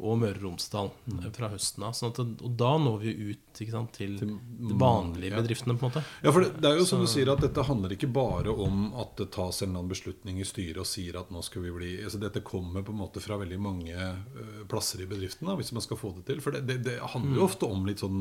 Og 0.05 0.19
Møre 0.21 0.37
og 0.37 0.43
Romsdal 0.43 0.91
Mm. 1.09 1.21
eh, 1.25 1.31
fra 1.33 1.49
høsten 1.49 1.83
av. 1.87 1.95
Sånn 1.97 2.11
det, 2.13 2.25
og 2.45 2.51
da 2.61 2.75
når 2.77 2.99
vi 3.01 3.15
ut 3.31 3.61
sant, 3.71 3.95
til 3.97 4.19
Til 4.21 4.35
de 4.69 4.75
vanlige 4.77 5.31
ja. 5.33 5.39
bedriftene, 5.41 5.73
på 5.81 5.87
en 5.87 5.95
måte. 5.95 6.03
Ja, 6.23 6.35
for 6.37 6.45
det, 6.45 6.51
det 6.61 6.69
er 6.69 6.77
jo 6.77 6.85
som 6.85 7.01
Så- 7.01 7.07
du 7.07 7.13
sier 7.15 7.33
at 7.33 7.41
Dette 7.41 7.65
handler 7.65 7.95
ikke 7.97 8.13
bare 8.13 8.53
om 8.53 8.93
at 9.01 9.17
det 9.17 9.31
tas 9.33 9.63
en 9.63 9.71
eller 9.71 9.79
annen 9.81 9.95
beslutning 9.95 10.37
i 10.39 10.45
styret 10.45 10.77
og 10.77 10.85
sier 10.85 11.17
at 11.19 11.31
nå 11.33 11.41
skal 11.43 11.63
vi 11.65 11.71
bli 11.73 11.95
altså 12.05 12.21
Dette 12.21 12.45
kommer 12.45 12.85
på 12.85 12.93
en 12.93 13.01
måte 13.01 13.23
fra 13.25 13.39
veldig 13.41 13.59
mange 13.59 13.97
eh, 13.97 14.65
plasser 14.69 15.01
i 15.01 15.07
bedriften, 15.09 15.49
da, 15.49 15.57
hvis 15.57 15.73
man 15.73 15.81
skal 15.81 15.97
få 15.97 16.13
det 16.19 16.27
til. 16.27 16.43
For 16.45 16.51
det, 16.53 16.67
det, 16.85 17.01
handler 17.01 17.33
Mm. 17.33 17.37
jo 17.41 17.49
ofte 17.49 17.65
om 17.73 17.87
litt 17.89 18.05
sånn 18.05 18.21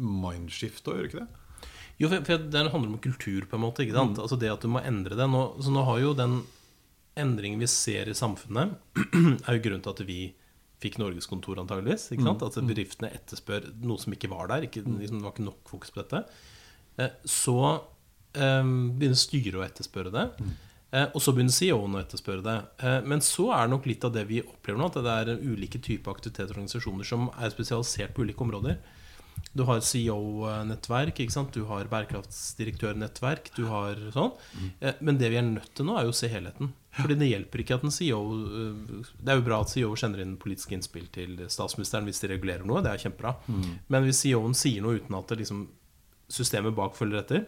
mindshift 0.00 0.88
òg, 0.88 0.96
gjør 0.96 1.02
det 1.04 1.10
ikke 1.12 1.26
det? 1.26 1.28
Jo, 1.98 2.08
for, 2.12 2.24
for 2.28 2.42
det 2.52 2.62
handler 2.72 2.90
om 2.92 2.98
kultur, 3.00 3.46
på 3.48 3.56
en 3.56 3.62
måte. 3.64 3.84
ikke 3.86 3.96
Mm. 3.96 4.16
Altså 4.20 4.36
det 4.38 4.50
at 4.52 4.60
du 4.60 4.68
må 4.68 4.82
endre 4.84 5.16
det. 5.16 5.28
Nå, 5.32 5.44
så 5.64 5.72
nå 5.72 5.84
har 5.88 6.00
jo 6.02 6.10
den 6.18 6.42
endringen 7.16 7.58
vi 7.62 7.66
ser 7.72 8.10
i 8.12 8.14
samfunnet, 8.14 8.74
er 9.48 9.56
jo 9.56 9.62
grunnen 9.64 9.82
til 9.86 9.94
at 9.94 10.02
vi 10.04 10.18
fikk 10.84 10.98
norgeskontor, 11.00 11.56
antageligvis. 11.62 12.10
ikke 12.12 12.26
sant? 12.26 12.42
Altså 12.44 12.60
bedriftene 12.68 13.08
etterspør 13.16 13.70
noe 13.88 13.96
som 14.02 14.12
ikke 14.12 14.28
var 14.28 14.50
der. 14.52 14.66
Ikke, 14.68 14.82
liksom, 14.84 15.22
det 15.22 15.24
var 15.24 15.32
ikke 15.32 15.46
nok 15.46 15.62
fokus 15.72 15.90
på 15.94 16.02
dette. 16.02 16.20
Eh, 17.00 17.14
Så 17.24 17.56
eh, 18.36 18.60
begynner 19.00 19.16
styret 19.16 19.56
å 19.56 19.64
etterspørre 19.64 20.12
det. 20.12 20.26
Eh, 20.92 21.06
Og 21.16 21.24
så 21.24 21.32
begynner 21.32 21.56
CEO-en 21.56 21.96
å 21.96 22.02
etterspørre 22.04 22.44
det. 22.44 22.58
Eh, 22.84 23.00
Men 23.08 23.24
så 23.24 23.48
er 23.56 23.64
det 23.64 23.72
nok 23.72 23.88
litt 23.88 24.04
av 24.04 24.12
det 24.12 24.26
vi 24.28 24.42
opplever 24.44 24.78
nå, 24.82 24.90
at 24.92 25.00
det 25.00 25.16
er 25.16 25.48
ulike 25.48 25.80
typer 25.80 26.12
aktiviteter 26.12 26.52
og 26.52 26.58
organisasjoner 26.60 27.08
som 27.08 27.30
er 27.40 27.56
spesialisert 27.56 28.12
på 28.12 28.28
ulike 28.28 28.44
områder. 28.44 28.76
Du 29.56 29.62
har 29.64 29.80
CEO-nettverk, 29.80 31.16
du 31.54 31.62
har 31.64 31.88
bærekraftsdirektørnettverk, 31.88 33.50
du 33.56 33.64
har 33.70 33.96
sånn. 34.12 34.32
Eh, 34.80 34.94
Men 35.00 35.16
det 35.18 35.30
vi 35.32 35.38
er 35.40 35.42
nødt 35.48 35.72
til 35.74 35.86
nå, 35.88 35.96
er 35.98 36.04
jo 36.04 36.12
å 36.12 36.16
se 36.16 36.28
helheten. 36.28 36.72
Fordi 36.96 37.16
det 37.20 37.28
hjelper 37.30 37.60
ikke 37.60 37.74
at 37.76 37.84
en 37.84 37.92
CEO 37.92 38.20
eh, 38.44 39.04
Det 39.20 39.28
er 39.32 39.36
jo 39.40 39.44
bra 39.48 39.60
at 39.60 39.68
CEO 39.72 39.94
sender 39.96 40.20
inn 40.24 40.36
politiske 40.40 40.72
innspill 40.76 41.08
til 41.12 41.36
statsministeren 41.48 42.04
hvis 42.08 42.20
de 42.20 42.28
regulerer 42.34 42.64
noe, 42.68 42.82
det 42.84 42.92
er 42.92 43.02
kjempebra. 43.08 43.34
Men 43.88 44.04
hvis 44.04 44.20
CEO-en 44.24 44.54
sier 44.56 44.82
noe 44.84 44.96
uten 45.00 45.16
at 45.18 45.36
liksom 45.36 45.66
systemet 46.28 46.74
bak 46.76 46.96
følger 46.98 47.22
etter 47.22 47.46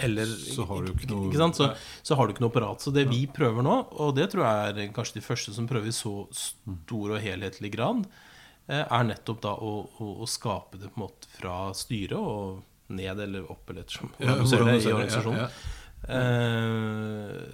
eller, 0.00 0.24
Så 0.24 0.64
har 0.64 0.86
du 0.86 0.92
ikke 0.94 1.06
noe- 1.10 1.26
ikke 1.28 1.36
sant? 1.42 1.56
Så, 1.58 1.66
så 2.02 2.16
har 2.16 2.26
du 2.26 2.32
ikke 2.32 2.40
noe 2.40 2.48
apparat. 2.50 2.80
Så 2.80 2.92
det 2.94 3.06
vi 3.10 3.26
prøver 3.28 3.62
nå, 3.62 3.74
og 4.00 4.14
det 4.16 4.30
tror 4.32 4.46
jeg 4.46 4.86
er 4.88 4.92
kanskje 4.96 5.18
de 5.18 5.24
første 5.26 5.52
som 5.52 5.66
prøver 5.68 5.90
i 5.90 5.92
så 5.92 6.14
stor 6.32 7.12
og 7.12 7.20
helhetlig 7.20 7.70
grad, 7.74 8.06
er 8.68 9.04
nettopp 9.04 9.40
da 9.42 9.54
å, 9.58 9.72
å, 9.98 10.10
å 10.22 10.26
skape 10.30 10.78
det 10.78 10.88
på 10.92 11.00
en 11.00 11.06
måte 11.08 11.26
fra 11.38 11.72
styret 11.74 12.18
og 12.18 12.62
ned 12.92 13.20
eller 13.20 13.50
opp, 13.50 13.68
eller 13.70 13.82
ettersom 13.82 14.10
Ja, 14.20 14.34
det 14.36 14.84
i 14.84 14.92
organisasjonen. 14.92 15.38
ja, 15.38 15.48
Eh, 16.02 17.52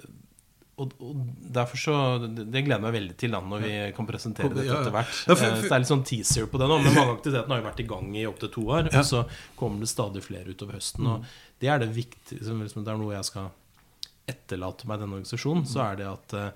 og, 0.79 0.93
og 1.03 1.17
derfor 1.53 1.81
så 1.83 1.95
Det 2.23 2.63
gleder 2.63 2.77
jeg 2.79 2.85
meg 2.85 2.95
veldig 2.95 3.17
til 3.19 3.33
da 3.35 3.41
når 3.43 3.65
vi 3.65 3.73
kan 3.97 4.07
presentere 4.09 4.53
dette 4.55 4.71
etter 4.77 4.95
hvert. 4.95 5.11
Ja, 5.27 5.35
for- 5.35 5.43
for, 5.43 5.57
så 5.59 5.63
det 5.67 5.73
er 5.75 5.83
litt 5.83 5.91
sånn 5.91 6.05
teaser 6.07 6.47
på 6.53 6.61
det 6.63 6.69
nå. 6.71 6.77
Men 6.85 6.95
mange 6.95 7.17
aktivitetene 7.17 7.51
har 7.57 7.61
jo 7.63 7.67
vært 7.69 7.83
i 7.83 7.89
gang 7.91 8.13
i 8.17 8.27
opptil 8.31 8.53
to 8.55 8.63
år. 8.71 8.89
Ja. 8.93 9.03
Og 9.03 9.09
så 9.09 9.25
kommer 9.59 9.81
det 9.85 9.91
stadig 9.91 10.23
flere 10.23 10.55
utover 10.55 10.79
høsten. 10.79 11.07
Og 11.11 11.25
det 11.61 11.69
er 11.75 11.83
det 11.83 11.91
viktige 11.97 12.45
som 12.47 12.63
liksom, 12.63 12.85
Det 12.87 12.93
er 12.95 13.01
noe 13.03 13.17
jeg 13.17 13.25
skal 13.29 13.51
etterlate 14.29 14.87
meg 14.87 14.99
i 14.99 15.03
denne 15.03 15.19
organisasjonen. 15.19 15.67
Så 15.67 15.83
er 15.83 15.97
det 15.99 16.07
at 16.09 16.35
eh, 16.39 16.51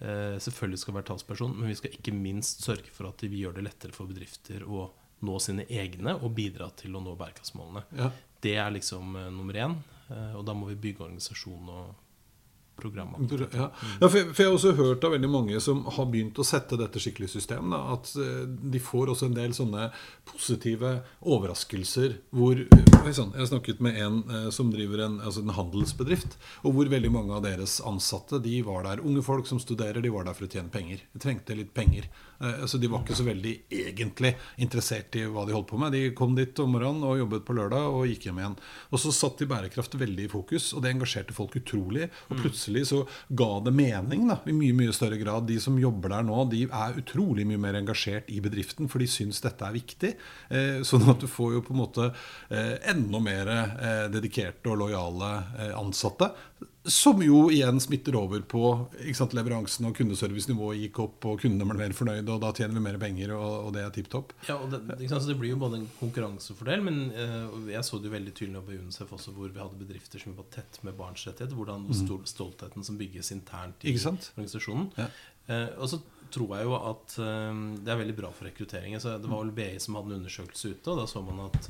selvfølgelig 0.00 0.78
skal 0.80 0.94
være 0.96 1.06
talsperson, 1.10 1.52
men 1.58 1.68
vi 1.68 1.76
skal 1.76 1.92
ikke 1.92 2.14
minst 2.16 2.64
sørge 2.64 2.88
for 2.94 3.10
at 3.10 3.20
vi 3.26 3.42
gjør 3.42 3.58
det 3.58 3.66
lettere 3.66 3.92
for 3.92 4.08
bedrifter 4.08 4.64
å 4.64 4.86
nå 5.26 5.38
sine 5.42 5.66
egne 5.68 6.14
og 6.16 6.32
bidra 6.36 6.70
til 6.76 6.96
å 6.96 7.02
nå 7.04 7.14
bærekraftsmålene. 7.18 7.82
Ja. 7.98 8.10
Det 8.40 8.54
er 8.56 8.70
liksom 8.72 9.16
eh, 9.20 9.32
nummer 9.32 9.56
én. 9.56 9.74
Eh, 10.08 10.36
og 10.38 10.46
da 10.48 10.54
må 10.56 10.70
vi 10.70 10.78
bygge 10.80 11.04
organisasjon 11.04 11.68
og 11.74 11.90
program. 12.80 13.12
Ja. 13.52 13.68
Ja, 14.00 14.08
for, 14.08 14.16
jeg, 14.16 14.30
for 14.32 14.42
jeg 14.42 14.48
har 14.48 14.54
også 14.56 14.72
hørt 14.78 15.04
av 15.04 15.12
veldig 15.12 15.28
mange 15.28 15.60
som 15.60 15.82
har 15.84 16.06
begynt 16.08 16.38
å 16.40 16.46
sette 16.46 16.78
dette 16.80 17.02
skikkelig 17.02 17.28
i 17.28 17.34
system. 17.34 17.74
Da, 17.74 17.82
at 17.96 18.14
eh, 18.16 18.46
de 18.48 18.80
får 18.80 19.12
også 19.12 19.28
en 19.28 19.36
del 19.36 19.56
sånne 19.56 19.90
positive 20.30 20.96
overraskelser 21.20 22.16
hvor 22.32 22.64
Oi 23.00 23.14
sann, 23.16 23.30
Jeg 23.32 23.48
snakket 23.48 23.78
med 23.80 23.96
en 23.96 24.16
eh, 24.28 24.48
som 24.52 24.68
driver 24.68 25.00
en, 25.06 25.14
altså 25.24 25.40
en 25.40 25.54
handelsbedrift, 25.56 26.34
og 26.68 26.74
hvor 26.76 26.90
veldig 26.92 27.10
mange 27.14 27.32
av 27.32 27.46
deres 27.46 27.78
ansatte 27.88 28.42
de 28.44 28.58
var 28.66 28.84
der. 28.84 29.00
Unge 29.00 29.22
folk 29.24 29.48
som 29.48 29.60
studerer, 29.62 30.02
de 30.04 30.12
var 30.12 30.26
der 30.28 30.36
for 30.36 30.44
å 30.44 30.50
tjene 30.52 30.68
penger. 30.68 31.00
De 31.14 31.22
trengte 31.22 31.56
litt 31.56 31.72
penger. 31.72 32.10
Eh, 32.40 32.64
så 32.66 32.78
de 32.78 32.88
var 32.88 33.02
ikke 33.04 33.18
så 33.18 33.26
veldig 33.26 33.54
egentlig 33.68 34.32
interessert 34.64 35.16
i 35.18 35.26
hva 35.28 35.44
de 35.46 35.54
holdt 35.54 35.68
på 35.70 35.80
med. 35.80 35.92
De 35.92 36.12
kom 36.16 36.34
dit 36.38 36.62
om 36.62 36.72
morgenen 36.74 37.04
og 37.06 37.18
jobbet 37.20 37.44
på 37.46 37.56
lørdag 37.56 37.88
og 37.92 38.06
gikk 38.08 38.28
hjem 38.28 38.40
igjen. 38.40 38.56
Og 38.90 39.02
så 39.02 39.12
satt 39.14 39.42
de 39.42 39.48
bærekraft 39.50 39.96
veldig 40.00 40.26
i 40.26 40.32
fokus, 40.32 40.70
og 40.74 40.84
det 40.84 40.94
engasjerte 40.94 41.36
folk 41.36 41.56
utrolig. 41.60 42.08
Og 42.30 42.40
plutselig 42.40 42.86
så 42.92 43.02
ga 43.36 43.50
det 43.66 43.74
mening 43.76 44.26
da, 44.30 44.40
i 44.48 44.56
mye 44.56 44.76
mye 44.76 44.96
større 44.96 45.20
grad. 45.20 45.48
De 45.50 45.60
som 45.62 45.78
jobber 45.80 46.14
der 46.14 46.26
nå, 46.26 46.42
de 46.52 46.64
er 46.66 47.00
utrolig 47.00 47.46
mye 47.48 47.60
mer 47.60 47.80
engasjert 47.80 48.30
i 48.32 48.40
bedriften, 48.44 48.88
for 48.90 49.02
de 49.02 49.10
syns 49.10 49.42
dette 49.44 49.66
er 49.66 49.76
viktig. 49.76 50.14
Eh, 50.48 50.80
sånn 50.86 51.08
at 51.12 51.22
du 51.22 51.28
får 51.30 51.58
jo 51.58 51.64
på 51.66 51.76
en 51.76 51.82
måte 51.82 52.10
eh, 52.10 52.76
enda 52.90 53.20
mer 53.22 53.48
dedikerte 54.10 54.70
og 54.70 54.78
lojale 54.80 55.30
ansatte. 55.76 56.30
Som 56.88 57.20
jo 57.20 57.42
igjen 57.52 57.76
smitter 57.82 58.16
over 58.16 58.40
på 58.48 58.62
sant, 59.12 59.34
leveransen 59.36 59.84
og 59.84 59.98
kundeservicenivået 59.98 60.78
gikk 60.86 61.00
opp, 61.04 61.26
og 61.28 61.42
kundene 61.42 61.66
ble 61.68 61.76
mer 61.76 61.94
fornøyde, 61.96 62.32
og 62.32 62.40
da 62.40 62.52
tjener 62.56 62.78
vi 62.78 62.84
mer 62.86 62.96
penger, 63.02 63.34
og, 63.36 63.66
og 63.66 63.74
det 63.76 63.82
er 63.84 63.90
tipp 63.92 64.08
topp. 64.12 64.32
Ja, 64.48 64.56
og 64.56 64.72
det, 64.72 64.80
sant, 65.10 65.20
så 65.20 65.28
det 65.28 65.36
blir 65.42 65.52
jo 65.52 65.58
både 65.60 65.82
en 65.82 65.90
konkurransefordel, 65.98 66.86
men 66.86 67.02
uh, 67.12 67.58
jeg 67.68 67.84
så 67.84 68.00
det 68.00 68.08
jo 68.08 68.14
veldig 68.14 68.32
tydelig 68.38 68.62
på 68.64 68.78
UNICEF 68.78 69.12
også, 69.18 69.34
hvor 69.36 69.52
vi 69.52 69.60
hadde 69.60 69.80
bedrifter 69.82 70.24
som 70.24 70.38
var 70.38 70.48
tett 70.54 70.80
med 70.86 70.96
barns 70.96 71.26
rettigheter. 71.28 71.58
Hvordan 71.58 71.84
stol, 71.98 72.22
stoltheten 72.30 72.86
som 72.86 72.96
bygges 73.00 73.28
internt 73.36 73.84
i 73.84 73.92
organisasjonen. 73.92 74.88
Ja. 74.96 75.10
Uh, 75.50 75.68
og 75.82 75.90
så 75.92 76.00
tror 76.32 76.54
jeg 76.56 76.70
jo 76.70 76.78
at 76.78 77.18
uh, 77.20 77.60
det 77.76 77.92
er 77.92 78.00
veldig 78.06 78.16
bra 78.22 78.32
for 78.32 78.48
rekruttering. 78.48 78.96
Så 79.04 79.18
det 79.20 79.28
var 79.28 79.44
vel 79.44 79.52
BI 79.52 79.74
som 79.84 80.00
hadde 80.00 80.14
en 80.14 80.22
undersøkelse 80.22 80.72
ute, 80.72 80.94
og 80.94 81.02
da 81.02 81.06
så 81.10 81.20
man 81.28 81.44
at 81.50 81.68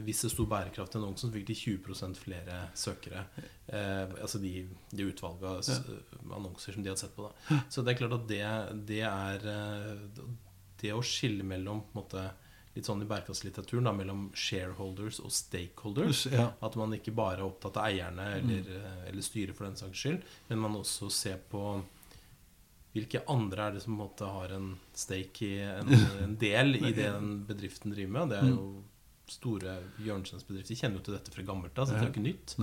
hvis 0.00 0.22
det 0.24 0.30
sto 0.32 0.46
bærekraft 0.48 0.94
i 0.94 1.00
annonsen, 1.00 1.28
så 1.28 1.34
fikk 1.34 1.48
de 1.50 1.56
20% 1.58 2.20
flere 2.20 2.58
søkere. 2.78 3.26
Eh, 3.66 4.14
altså 4.22 4.40
de, 4.40 4.52
de 4.90 5.08
utvalget 5.08 5.48
av 5.50 5.60
ja. 5.68 5.98
annonser 6.38 6.74
som 6.74 6.84
de 6.84 6.92
hadde 6.92 7.02
sett 7.02 7.16
på. 7.16 7.28
Da. 7.28 7.58
Så 7.68 7.84
det 7.84 7.92
er 7.92 8.00
klart 8.00 8.16
at 8.16 8.28
det, 8.30 8.44
det 8.88 9.02
er 9.06 9.50
eh, 9.52 10.22
Det 10.80 10.94
å 10.96 11.02
skille 11.06 11.44
mellom 11.46 11.84
måte, 11.94 12.24
litt 12.74 12.88
sånn 12.88 13.04
i 13.04 13.08
bærekraftslitteraturen, 13.10 13.86
da, 13.86 13.92
mellom 13.94 14.30
shareholders 14.34 15.20
og 15.22 15.34
stakeholders. 15.34 16.24
Ja. 16.32 16.50
At 16.64 16.78
man 16.80 16.96
ikke 16.96 17.14
bare 17.14 17.42
er 17.42 17.46
opptatt 17.46 17.76
av 17.78 17.90
eierne 17.90 18.30
eller, 18.40 18.62
mm. 18.64 19.10
eller 19.12 19.26
styret 19.26 19.58
for 19.58 19.68
den 19.68 19.78
saks 19.78 20.06
skyld, 20.06 20.24
men 20.48 20.64
man 20.64 20.78
også 20.80 21.12
ser 21.12 21.42
på 21.52 21.82
hvilke 22.92 23.22
andre 23.32 23.68
er 23.68 23.76
det 23.76 23.82
som 23.84 23.94
på 23.94 23.96
en 23.96 24.02
måte 24.02 24.26
har 24.28 24.52
en 24.52 24.72
stake 24.96 25.46
i 25.46 25.60
en, 25.64 25.92
en 26.24 26.34
del 26.40 26.76
i 26.76 26.90
det 26.90 27.06
den 27.06 27.38
bedriften 27.48 27.94
driver 27.94 28.16
med. 28.18 28.32
Det 28.32 28.40
er 28.40 28.50
jo 28.50 28.66
store 29.32 29.78
hjørnesteinsbedrifter. 30.04 30.78
Kjenner 30.78 31.00
jo 31.00 31.06
til 31.08 31.18
dette 31.18 31.34
fra 31.34 31.46
gammelt 31.46 31.78
av, 31.78 31.88
så 31.88 31.96
det 31.96 32.02
er 32.02 32.08
jo 32.08 32.14
ikke 32.14 32.28
nytt. 32.28 32.56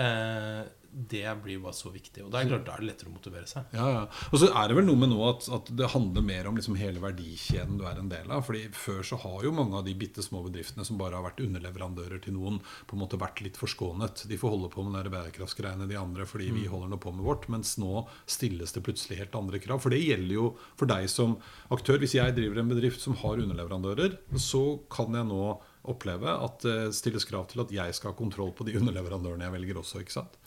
Eh, 0.00 0.62
det 0.92 1.24
blir 1.42 1.56
jo 1.56 1.62
bare 1.64 1.76
så 1.76 1.88
viktig. 1.92 2.20
Og 2.24 2.32
da 2.32 2.40
er 2.40 2.44
det 2.44 2.52
klart, 2.52 2.64
da 2.66 2.74
er 2.74 2.82
det 2.82 2.88
lettere 2.90 3.08
å 3.08 3.14
motivere 3.14 3.48
seg. 3.48 3.68
Ja, 3.72 3.86
ja. 3.94 4.00
Og 4.28 4.40
så 4.40 4.50
er 4.52 4.68
det 4.68 4.76
vel 4.76 4.84
noe 4.84 5.00
med 5.00 5.08
nå 5.12 5.20
at, 5.24 5.46
at 5.56 5.70
det 5.76 5.88
handler 5.94 6.24
mer 6.24 6.48
om 6.50 6.58
liksom 6.58 6.76
hele 6.76 7.00
verdikjeden 7.00 7.78
du 7.80 7.86
er 7.88 8.00
en 8.00 8.10
del 8.12 8.28
av. 8.28 8.44
Fordi 8.44 8.66
Før 8.76 9.00
så 9.08 9.16
har 9.22 9.46
jo 9.46 9.54
mange 9.56 9.78
av 9.78 9.86
de 9.88 9.94
bitte 9.96 10.24
små 10.24 10.42
bedriftene 10.44 10.84
som 10.84 11.00
bare 11.00 11.16
har 11.16 11.24
vært 11.24 11.40
underleverandører 11.44 12.20
til 12.24 12.36
noen, 12.36 12.60
på 12.88 12.96
en 12.96 13.02
måte 13.04 13.20
vært 13.20 13.40
litt 13.44 13.60
forskånet. 13.60 14.26
De 14.28 14.40
får 14.40 14.52
holde 14.52 14.72
på 14.72 14.84
med 14.84 15.08
de 15.08 15.14
bærekraftsgreiene 15.16 15.88
de 15.88 16.00
andre 16.00 16.28
fordi 16.28 16.52
vi 16.52 16.68
holder 16.68 16.92
nå 16.92 17.00
på 17.00 17.14
med 17.16 17.24
vårt. 17.28 17.48
Mens 17.52 17.78
nå 17.80 18.04
stilles 18.28 18.76
det 18.76 18.84
plutselig 18.84 19.22
helt 19.22 19.40
andre 19.40 19.60
krav. 19.64 19.80
For 19.84 19.96
det 19.96 20.04
gjelder 20.04 20.36
jo 20.36 20.46
for 20.76 20.92
deg 20.92 21.08
som 21.12 21.38
aktør. 21.72 22.00
Hvis 22.04 22.18
jeg 22.20 22.36
driver 22.36 22.60
en 22.60 22.72
bedrift 22.72 23.00
som 23.00 23.16
har 23.24 23.40
underleverandører, 23.40 24.20
så 24.36 24.66
kan 24.92 25.16
jeg 25.16 25.28
nå 25.32 25.44
oppleve 25.88 26.34
at 26.46 26.64
det 26.66 26.92
stilles 26.94 27.26
krav 27.26 27.48
til 27.50 27.64
at 27.64 27.72
jeg 27.74 27.94
skal 27.96 28.12
ha 28.12 28.18
kontroll 28.18 28.52
på 28.56 28.66
de 28.68 28.76
underleverandørene 28.80 29.48
jeg 29.48 29.56
velger 29.58 29.80
også. 29.82 30.02
ikke 30.02 30.20
sant? 30.20 30.38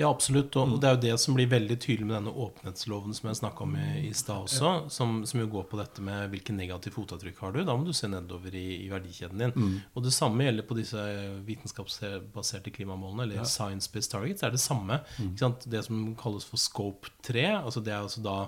Ja, 0.00 0.08
absolutt. 0.08 0.56
Og 0.56 0.78
det 0.80 0.88
er 0.88 0.94
jo 0.94 1.00
det 1.02 1.16
som 1.20 1.34
blir 1.36 1.48
veldig 1.50 1.76
tydelig 1.82 2.06
med 2.08 2.14
denne 2.16 2.32
åpenhetsloven 2.32 3.12
som 3.16 3.28
jeg 3.28 3.40
snakka 3.42 3.66
om 3.66 3.74
i, 3.76 3.88
i 4.08 4.12
stad 4.16 4.46
også, 4.46 4.72
som, 4.92 5.18
som, 5.28 5.42
jo 5.42 5.50
går 5.52 5.66
på 5.68 5.76
dette 5.80 6.04
med 6.04 6.30
hvilken 6.32 6.56
negativ 6.56 6.94
fotavtrykk 6.96 7.42
har 7.44 7.52
du. 7.52 7.60
Da 7.68 7.76
må 7.76 7.84
du 7.84 7.92
se 7.96 8.08
nedover 8.08 8.56
i, 8.56 8.64
i 8.86 8.88
verdikjeden 8.88 9.44
din. 9.44 9.52
Mm. 9.52 9.76
Og 9.92 10.06
det 10.06 10.14
samme 10.16 10.46
gjelder 10.46 10.68
på 10.70 10.78
disse 10.78 11.04
vitenskapsbaserte 11.44 12.72
klimamålene, 12.72 13.26
eller 13.26 13.42
ja. 13.42 13.46
science-based 13.48 14.14
targets. 14.14 14.40
Det 14.40 14.48
er 14.48 14.56
det 14.56 14.64
samme. 14.64 15.02
Mm. 15.20 15.34
Det 15.68 15.84
som 15.84 16.02
kalles 16.22 16.48
for 16.48 16.64
scope 16.64 17.12
3, 17.26 17.46
altså 17.60 17.84
det 17.84 17.92
er 17.92 18.00
altså 18.00 18.24
da 18.24 18.38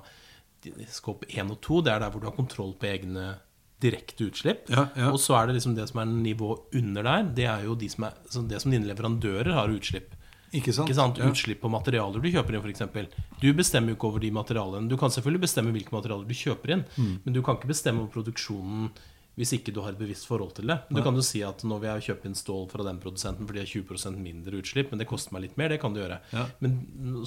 scope 0.89 1.29
1 1.29 1.53
og 1.53 1.61
2, 1.61 1.83
det 1.85 1.93
er 1.93 2.05
der 2.07 2.15
hvor 2.15 2.23
du 2.23 2.31
har 2.31 2.39
kontroll 2.39 2.73
på 2.79 2.89
egne 2.89 3.35
direkte 3.83 4.31
utslipp. 4.31 4.67
Ja, 4.73 4.87
ja. 4.97 5.11
Og 5.13 5.21
så 5.21 5.37
er 5.39 5.49
det 5.49 5.59
liksom 5.59 5.77
det 5.77 5.89
som 5.91 6.03
er 6.03 6.11
nivået 6.11 6.75
under 6.79 7.07
der, 7.07 7.31
det 7.37 7.47
er 7.51 7.69
jo 7.69 7.77
de 7.79 7.91
som 7.93 8.09
er, 8.09 8.19
det 8.51 8.63
som 8.63 8.75
dine 8.75 8.89
leverandører 8.89 9.55
har 9.59 9.73
utslipp. 9.73 10.15
Ikke 10.53 10.73
sant? 10.77 10.91
Ikke 10.91 10.99
sant? 10.99 11.21
Utslipp 11.25 11.63
på 11.63 11.71
materialer 11.73 12.21
du 12.21 12.29
kjøper 12.29 12.59
inn, 12.59 12.67
f.eks. 12.67 13.23
Du 13.41 13.49
bestemmer 13.57 13.93
jo 13.93 13.97
ikke 13.97 14.11
over 14.11 14.23
de 14.23 14.29
materialene. 14.37 14.91
Du 14.91 14.99
kan 15.01 15.13
selvfølgelig 15.13 15.47
bestemme 15.47 15.73
hvilke 15.73 15.95
materialer 15.95 16.29
du 16.29 16.37
kjøper 16.37 16.77
inn, 16.77 16.85
mm. 16.93 17.15
men 17.25 17.37
du 17.37 17.41
kan 17.45 17.57
ikke 17.57 17.73
bestemme 17.73 18.05
over 18.05 18.13
produksjonen 18.21 18.93
hvis 19.39 19.55
ikke 19.57 19.73
du 19.73 19.81
har 19.81 19.95
et 19.95 20.01
bevisst 20.01 20.27
forhold 20.29 20.51
til 20.59 20.69
det. 20.69 20.77
Du 20.93 21.01
kan 21.01 21.17
jo 21.17 21.23
si 21.25 21.41
at 21.47 21.63
nå 21.65 21.79
vil 21.81 21.89
jeg 21.89 22.05
kjøpe 22.11 22.29
inn 22.29 22.37
stål 22.37 22.67
fra 22.69 22.85
den 22.85 22.99
produsenten 23.01 23.49
fordi 23.49 23.63
de 23.63 23.65
har 23.65 23.95
20 23.97 24.19
mindre 24.21 24.59
utslipp, 24.61 24.91
men 24.93 25.01
det 25.01 25.09
koster 25.09 25.33
meg 25.33 25.47
litt 25.47 25.57
mer. 25.61 25.73
Det 25.73 25.81
kan 25.81 25.95
du 25.95 26.03
gjøre. 26.03 26.19
Ja. 26.37 26.45
Men, 26.61 26.75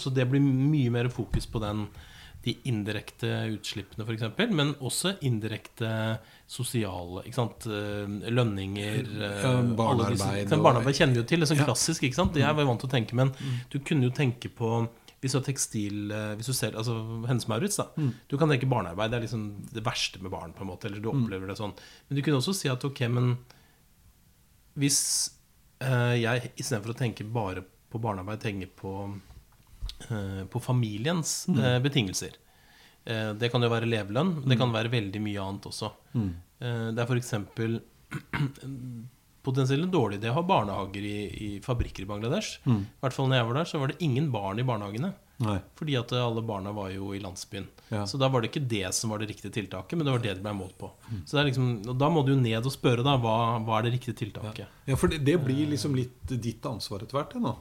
så 0.01 0.13
det 0.13 0.27
blir 0.29 0.43
mye 0.43 0.93
mer 0.93 1.09
fokus 1.13 1.49
på 1.49 1.61
den 1.63 1.87
de 2.45 2.53
indirekte 2.69 3.29
utslippene, 3.55 4.05
f.eks., 4.05 4.51
men 4.53 4.75
også 4.77 5.15
indirekte 5.25 5.89
sosiale 6.49 7.23
ikke 7.25 7.39
sant? 7.39 7.65
Eh, 7.65 8.29
lønninger 8.29 9.09
ja, 9.09 9.31
eh, 9.39 9.71
Barnearbeid. 9.77 10.43
Disse, 10.43 10.59
barnearbeid 10.61 10.99
kjenner 10.99 11.17
vi 11.17 11.23
jo 11.23 11.25
til. 11.31 11.41
Det 11.41 11.47
er 11.47 11.51
sånn 11.55 11.63
ja. 11.63 11.67
klassisk. 11.71 12.05
ikke 12.05 12.19
sant? 12.19 12.37
Det 12.37 12.45
er 12.45 12.53
vi 12.53 12.67
vant 12.69 12.83
til 12.83 12.91
å 12.91 12.93
tenke, 12.93 13.17
men 13.17 13.33
mm. 13.33 13.57
du 13.73 13.79
kunne 13.81 14.09
jo 14.09 14.13
tenke 14.13 14.53
på 14.53 14.77
hvis 15.23 15.33
du 15.33 15.39
har 15.39 15.45
tekstil 15.47 16.11
eh, 16.13 16.31
Hvis 16.37 16.51
du 16.51 16.53
ser, 16.53 16.75
altså 16.77 16.99
Hennes 17.25 17.47
Maurits, 17.49 17.79
da. 17.81 17.87
Mm. 17.97 18.13
Du 18.29 18.37
kan 18.37 18.51
tenke 18.51 18.69
barnearbeid. 18.69 19.09
Det 19.09 19.17
er 19.17 19.25
liksom 19.25 19.45
det 19.73 19.85
verste 19.87 20.21
med 20.21 20.35
barn, 20.35 20.53
på 20.53 20.61
en 20.61 20.69
måte. 20.69 20.91
Eller 20.91 21.01
du 21.01 21.09
mm. 21.09 21.23
opplever 21.23 21.47
mm. 21.47 21.53
det 21.53 21.59
sånn. 21.63 21.73
Men 22.05 22.19
du 22.19 22.25
kunne 22.27 22.43
også 22.43 22.53
si 22.53 22.69
at 22.69 22.85
ok, 22.85 23.07
men 23.09 23.33
hvis 24.77 24.99
uh, 25.81 26.13
jeg 26.13 26.51
istedenfor 26.59 26.93
å 26.93 26.99
tenke 26.99 27.25
bare 27.25 27.63
på 27.89 28.01
barnearbeid, 28.03 28.43
tenker 28.43 28.69
på 28.75 28.99
Eh, 29.09 29.34
på 30.51 30.61
familiens 30.63 31.45
mm. 31.47 31.59
Eh, 31.59 31.79
betingelser. 31.83 32.33
Eh, 33.05 33.31
det 33.39 33.51
kan 33.53 33.63
jo 33.63 33.71
være 33.71 33.89
levelønn, 33.89 34.31
men 34.41 34.49
det 34.49 34.59
kan 34.59 34.69
mm. 34.71 34.77
være 34.77 34.93
veldig 34.93 35.21
mye 35.23 35.43
annet 35.43 35.67
også. 35.71 35.91
Mm. 36.15 36.31
Det 36.95 37.03
er 37.03 37.11
f.eks. 37.11 37.33
potensielt 39.45 39.85
en 39.85 39.93
dårlig 39.93 40.17
idé 40.17 40.31
å 40.31 40.39
ha 40.39 40.43
barnehager 40.45 41.03
i, 41.05 41.17
i 41.45 41.49
fabrikker 41.61 42.05
i 42.05 42.09
Bangladesh. 42.09 42.49
Mm. 42.65 42.81
I 42.81 43.03
hvert 43.03 43.13
fall 43.13 43.29
når 43.29 43.39
jeg 43.39 43.47
var 43.49 43.55
der, 43.59 43.69
så 43.69 43.81
var 43.81 43.87
det 43.91 44.07
ingen 44.07 44.31
barn 44.33 44.61
i 44.61 44.65
barnehagene. 44.65 45.11
Nei. 45.43 45.57
Fordi 45.75 45.97
at 45.99 46.13
alle 46.15 46.41
barna 46.47 46.71
var 46.71 46.93
jo 46.93 47.09
i 47.13 47.19
landsbyen. 47.19 47.67
Ja. 47.89 48.05
Så 48.07 48.17
da 48.17 48.29
var 48.31 48.41
det 48.41 48.53
ikke 48.53 48.63
det 48.71 48.87
som 48.95 49.11
var 49.11 49.19
det 49.19 49.27
riktige 49.33 49.51
tiltaket, 49.53 49.97
men 49.97 50.07
det 50.07 50.13
var 50.15 50.23
det 50.23 50.37
det 50.37 50.45
ble 50.45 50.53
målt 50.55 50.77
på. 50.79 50.89
Mm. 51.09 51.21
Så 51.27 51.43
liksom, 51.43 51.67
Da 51.99 52.09
må 52.09 52.23
du 52.23 52.33
jo 52.33 52.39
ned 52.39 52.63
og 52.63 52.73
spørre, 52.73 53.03
da. 53.05 53.17
Hva, 53.21 53.59
hva 53.65 53.79
er 53.79 53.87
det 53.87 53.95
riktige 53.97 54.19
tiltaket? 54.23 54.63
Ja, 54.63 54.93
ja 54.93 54.99
for 54.99 55.11
det, 55.11 55.21
det, 55.27 55.35
blir 55.43 55.67
liksom 55.73 55.97
litt 55.97 56.31
ditt 56.31 56.65
ansvar 56.65 57.03
etter 57.03 57.19
hvert, 57.19 57.35
det 57.35 57.43
nå? 57.43 57.55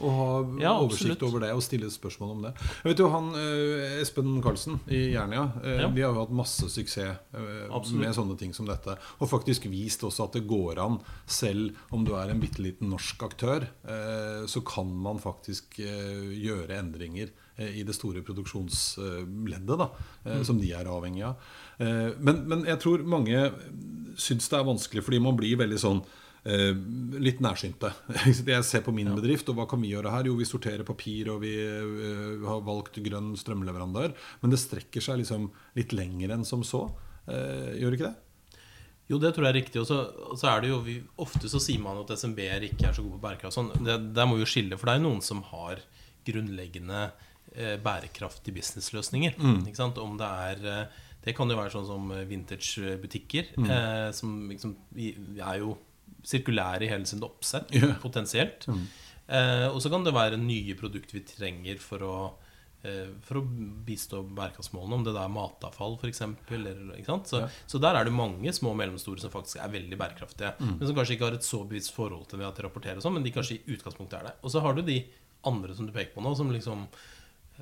Å 0.00 0.10
ha 0.16 0.28
ja, 0.60 0.72
oversikt 0.80 1.22
over 1.26 1.44
det 1.44 1.50
og 1.54 1.62
stille 1.64 1.90
spørsmål 1.92 2.32
om 2.34 2.44
det. 2.46 2.52
Jeg 2.80 2.92
vet 2.92 3.02
jo 3.02 3.08
han 3.12 3.30
eh, 3.36 3.98
Espen 4.00 4.38
Karlsen 4.44 4.78
i 4.88 5.02
Jernia 5.12 5.46
eh, 5.60 5.82
ja. 5.82 5.90
de 5.92 6.04
har 6.04 6.14
jo 6.14 6.22
hatt 6.22 6.34
masse 6.40 6.70
suksess 6.72 7.20
eh, 7.36 7.92
med 8.00 8.14
sånne 8.16 8.36
ting 8.40 8.54
som 8.56 8.68
dette. 8.68 8.96
Og 9.20 9.30
faktisk 9.30 9.68
vist 9.72 10.04
også 10.06 10.28
at 10.28 10.38
det 10.38 10.46
går 10.48 10.80
an, 10.82 11.00
selv 11.28 11.76
om 11.94 12.06
du 12.06 12.14
er 12.18 12.32
en 12.32 12.40
bitte 12.40 12.62
liten 12.64 12.90
norsk 12.92 13.22
aktør, 13.26 13.66
så 14.50 14.60
kan 14.66 14.88
man 15.02 15.18
faktisk 15.20 15.78
gjøre 15.80 16.78
endringer 16.78 17.30
i 17.60 17.82
det 17.86 17.94
store 17.96 18.22
produksjonsleddet 18.24 19.80
da, 19.80 19.88
mm. 20.24 20.42
som 20.46 20.60
de 20.60 20.70
er 20.76 20.88
avhengig 20.90 21.24
av. 21.28 21.50
Men, 21.80 22.44
men 22.50 22.64
jeg 22.68 22.80
tror 22.82 23.04
mange 23.08 23.42
syns 24.20 24.48
det 24.50 24.58
er 24.58 24.68
vanskelig 24.68 25.04
fordi 25.06 25.20
man 25.22 25.38
blir 25.38 25.60
veldig 25.60 25.80
sånn 25.80 26.02
litt 26.40 27.42
nærsynte. 27.44 27.90
Jeg 28.48 28.64
ser 28.64 28.84
på 28.86 28.94
min 28.96 29.10
bedrift, 29.12 29.48
og 29.52 29.58
hva 29.58 29.66
kan 29.68 29.82
vi 29.82 29.92
gjøre 29.92 30.12
her? 30.14 30.30
Jo, 30.30 30.38
vi 30.38 30.48
sorterer 30.48 30.86
papir, 30.88 31.28
og 31.34 31.42
vi 31.42 31.52
uh, 31.60 32.40
har 32.46 32.64
valgt 32.64 32.96
grønn 33.04 33.34
strømleverandør. 33.36 34.14
Men 34.40 34.54
det 34.54 34.62
strekker 34.62 35.04
seg 35.04 35.20
liksom 35.20 35.50
litt 35.76 35.92
lenger 35.96 36.32
enn 36.36 36.46
som 36.48 36.64
så. 36.64 36.86
Uh, 37.28 37.76
gjør 37.76 37.92
det 37.92 38.00
ikke 38.00 38.08
det? 38.08 38.16
Jo, 39.10 39.18
det 39.18 39.32
tror 39.34 39.48
jeg 39.48 39.52
er 39.52 39.58
riktig. 39.58 39.82
Og 39.82 39.88
så, 39.88 40.46
er 40.46 40.62
det 40.62 40.70
jo 40.70 40.78
vi, 40.86 41.00
Ofte 41.22 41.50
så 41.50 41.60
sier 41.62 41.82
man 41.82 41.98
at 42.04 42.12
SMB-er 42.14 42.68
ikke 42.68 42.88
er 42.88 42.94
så 42.96 43.02
gode 43.02 43.18
på 43.18 43.24
bærekraft. 43.26 43.56
Sånn. 43.56 43.72
Det, 43.82 43.98
der 44.14 44.28
må 44.30 44.38
vi 44.38 44.44
jo 44.44 44.50
skille, 44.52 44.78
for 44.78 44.86
det 44.86 44.94
er 44.94 45.02
jo 45.02 45.08
noen 45.08 45.24
som 45.26 45.42
har 45.50 45.82
grunnleggende 46.28 47.02
eh, 47.56 47.76
bærekraftige 47.82 48.54
businessløsninger. 48.60 49.34
Mm. 49.40 49.64
Om 49.98 50.18
det 50.20 50.30
er 50.46 50.88
Det 51.20 51.34
kan 51.36 51.50
jo 51.50 51.56
være 51.58 51.72
sånn 51.74 51.88
som 51.88 52.12
vintage-butikker, 52.30 53.50
mm. 53.58 53.66
eh, 53.68 54.06
som 54.16 54.36
liksom, 54.48 54.76
er 54.96 55.58
jo 55.60 55.74
sirkulære 56.26 56.86
i 56.86 56.90
hele 56.90 57.08
sin 57.08 57.22
oppsett, 57.24 57.72
yeah. 57.74 57.96
potensielt. 58.02 58.66
Mm. 58.68 58.86
Eh, 59.30 59.66
og 59.70 59.80
så 59.82 59.90
kan 59.92 60.06
det 60.06 60.14
være 60.16 60.40
nye 60.40 60.76
produkter 60.78 61.20
vi 61.20 61.24
trenger 61.26 61.78
for 61.82 62.06
å, 62.06 62.14
eh, 62.82 63.12
for 63.26 63.40
å 63.40 63.44
bistå 63.86 64.22
bærekraftsmålene, 64.36 64.98
om 64.98 65.06
det 65.06 65.14
da 65.16 65.24
er 65.26 65.34
matavfall 65.34 65.96
f.eks. 66.00 66.24
Så, 66.24 67.42
yeah. 67.44 67.60
så 67.70 67.82
der 67.82 68.00
er 68.00 68.08
det 68.08 68.16
mange 68.16 68.52
små 68.56 68.74
og 68.74 68.80
mellomstore 68.82 69.22
som 69.22 69.32
faktisk 69.32 69.62
er 69.62 69.72
veldig 69.72 70.00
bærekraftige. 70.00 70.56
Mm. 70.58 70.74
Men 70.76 70.84
som 70.88 70.98
kanskje 70.98 71.16
ikke 71.16 71.30
har 71.30 71.38
et 71.38 71.46
så 71.46 71.62
bevisst 71.64 71.94
forhold 71.96 72.26
til 72.30 72.42
det 72.42 72.50
at 72.50 72.60
de 72.60 72.66
rapporterer 72.66 73.04
sånn, 73.04 73.16
men 73.18 73.26
de 73.26 73.34
kanskje 73.34 73.60
i 73.60 73.76
utgangspunktet 73.76 74.20
er 74.20 74.30
det. 74.30 74.36
Og 74.42 74.54
så 74.54 74.64
har 74.64 74.76
du 74.76 74.84
de 74.86 75.00
andre 75.48 75.74
som 75.76 75.86
du 75.88 75.94
peker 75.94 76.12
på 76.16 76.24
nå, 76.24 76.34
som 76.36 76.52
liksom 76.52 76.84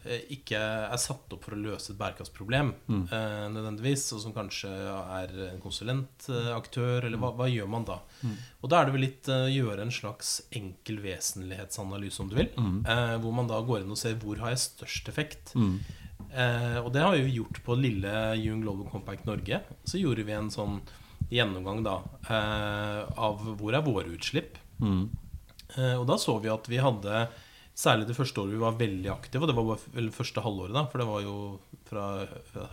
ikke 0.06 0.58
er 0.58 1.00
satt 1.00 1.32
opp 1.34 1.44
for 1.44 1.56
å 1.56 1.60
løse 1.60 1.92
et 1.92 1.98
bærekraftsproblem 1.98 2.70
mm. 2.86 3.02
eh, 3.14 3.44
nødvendigvis, 3.52 4.04
og 4.14 4.22
som 4.22 4.34
kanskje 4.36 4.70
er 4.70 5.32
en 5.48 5.62
konsulentaktør, 5.62 7.06
eller 7.08 7.20
hva, 7.20 7.32
hva 7.38 7.48
gjør 7.50 7.70
man 7.72 7.86
da? 7.88 7.98
Mm. 8.22 8.36
Og 8.62 8.70
da 8.70 8.78
er 8.78 8.88
det 8.88 8.94
vel 8.94 9.04
litt 9.06 9.30
uh, 9.32 9.46
gjøre 9.50 9.84
en 9.84 9.94
slags 9.94 10.34
enkel 10.54 11.00
vesentlighetsanalyse, 11.04 12.22
om 12.22 12.30
du 12.30 12.36
vil, 12.38 12.52
mm. 12.54 12.78
eh, 12.86 13.14
hvor 13.22 13.34
man 13.36 13.50
da 13.50 13.60
går 13.64 13.82
inn 13.82 13.94
og 13.94 14.00
ser 14.00 14.18
hvor 14.22 14.40
har 14.42 14.54
jeg 14.54 14.64
størst 14.66 15.10
effekt. 15.12 15.54
Mm. 15.58 15.76
Eh, 16.28 16.78
og 16.82 16.92
det 16.94 17.04
har 17.04 17.16
vi 17.16 17.38
gjort 17.38 17.62
på 17.64 17.76
lille 17.78 18.14
Young 18.38 18.62
Global 18.64 18.90
Compact 18.92 19.26
Norge. 19.28 19.62
Så 19.84 20.00
gjorde 20.00 20.26
vi 20.28 20.36
en 20.36 20.52
sånn 20.52 20.80
gjennomgang 21.32 21.82
da 21.84 21.98
eh, 22.30 23.02
av 23.18 23.42
hvor 23.58 23.74
er 23.74 23.86
våre 23.86 24.14
utslipp. 24.14 24.60
Mm. 24.78 25.08
og 25.98 26.04
da 26.06 26.14
så 26.22 26.36
vi 26.38 26.48
at 26.52 26.68
vi 26.70 26.78
hadde 26.78 27.24
Særlig 27.78 28.08
det 28.08 28.16
første 28.18 28.42
året 28.42 28.56
vi 28.56 28.58
var 28.58 28.78
veldig 28.78 29.10
aktive, 29.12 29.44
og 29.44 29.50
det 29.52 29.54
var 29.54 29.82
vel 29.94 30.08
første 30.10 30.42
halvåret, 30.42 30.74
da, 30.74 30.82
for 30.90 30.98
det 30.98 31.06
var 31.06 31.22
jo 31.22 31.34
fra 31.86 32.06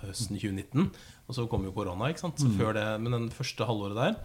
høsten 0.02 0.40
2019. 0.42 0.88
Og 1.28 1.38
så 1.38 1.46
kom 1.50 1.68
jo 1.68 1.74
korona, 1.76 2.10
ikke 2.10 2.24
sant. 2.24 2.42
Så 2.42 2.50
mm. 2.50 2.56
før 2.58 2.74
det, 2.78 2.86
men 3.04 3.14
den 3.14 3.28
første 3.34 3.68
halvåret 3.70 4.00
der 4.00 4.16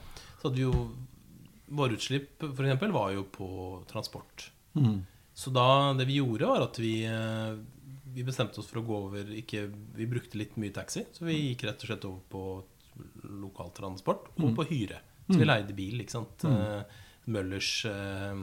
så 0.40 0.49
hadde 0.49 0.61
vi 0.61 0.69
jo 0.69 0.90
Våre 1.71 1.95
utslipp 1.95 2.43
f.eks. 2.43 2.81
var 2.90 3.12
jo 3.14 3.21
på 3.31 3.49
transport. 3.87 4.49
Mm. 4.75 5.05
Så 5.38 5.53
da 5.55 5.93
det 5.95 6.09
vi 6.09 6.16
gjorde, 6.16 6.49
var 6.51 6.64
at 6.64 6.81
vi, 6.83 7.05
eh, 7.07 7.53
vi 8.11 8.25
bestemte 8.27 8.59
oss 8.59 8.66
for 8.66 8.81
å 8.81 8.87
gå 8.88 8.97
over 9.05 9.31
ikke, 9.38 9.69
Vi 9.95 10.09
brukte 10.11 10.40
litt 10.40 10.57
mye 10.59 10.75
taxi, 10.75 11.05
så 11.14 11.29
vi 11.29 11.37
gikk 11.53 11.69
rett 11.69 11.85
og 11.85 11.93
slett 11.93 12.09
over 12.09 12.25
på 12.33 12.43
lokaltransport 13.45 14.33
og 14.35 14.49
mm. 14.49 14.57
på 14.59 14.66
hyre. 14.73 14.99
Så 15.29 15.37
vi 15.37 15.45
mm. 15.45 15.51
leide 15.53 15.79
bil, 15.79 16.03
ikke 16.03 16.16
sant. 16.16 16.43
Mm. 16.43 16.59
Eh, 16.59 17.01
Møllers 17.31 17.71
eh, 17.87 18.43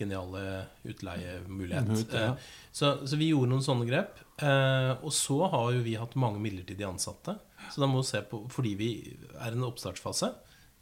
geniale 0.00 0.42
utleiemulighet. 0.88 2.12
Ja. 2.12 2.24
Eh, 2.24 2.50
så, 2.72 2.92
så, 3.06 3.18
vi 3.20 3.30
gjorde 3.30 3.52
noen 3.52 3.64
sånne 3.64 3.88
grep. 3.88 4.20
Eh, 4.42 4.92
og 4.98 5.12
så 5.14 5.38
har 5.52 5.72
jo 5.76 5.84
vi 5.86 5.96
hatt 6.00 6.16
mange 6.20 6.42
midlertidige 6.42 6.88
ansatte. 6.88 7.36
Så 7.70 7.82
da 7.82 7.88
må 7.90 8.02
vi 8.02 8.10
se 8.10 8.22
på, 8.26 8.44
Fordi 8.50 8.76
vi 8.78 8.92
er 9.36 9.52
i 9.52 9.58
en 9.58 9.66
oppstartsfase. 9.68 10.32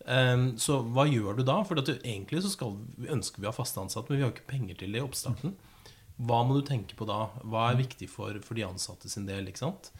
Eh, 0.06 0.36
så 0.62 0.80
hva 0.86 1.08
gjør 1.10 1.40
du 1.40 1.46
da? 1.48 1.60
For 1.68 1.80
egentlig 1.98 2.44
så 2.44 2.52
skal, 2.54 2.76
ønsker 3.18 3.42
vi 3.42 3.48
å 3.48 3.52
ha 3.52 3.56
faste 3.56 3.82
ansatte, 3.82 4.12
men 4.12 4.22
vi 4.22 4.28
har 4.28 4.36
ikke 4.36 4.52
penger 4.54 4.82
til 4.82 4.94
det 4.94 5.02
i 5.02 5.06
oppstarten. 5.06 5.56
Hva 6.18 6.42
må 6.46 6.58
du 6.58 6.64
tenke 6.66 6.98
på 6.98 7.06
da? 7.06 7.28
Hva 7.46 7.70
er 7.70 7.82
viktig 7.82 8.08
for, 8.10 8.40
for 8.42 8.58
de 8.58 8.66
ansatte 8.66 9.10
sin 9.10 9.28
del? 9.28 9.50
ikke 9.50 9.66
sant? 9.66 9.92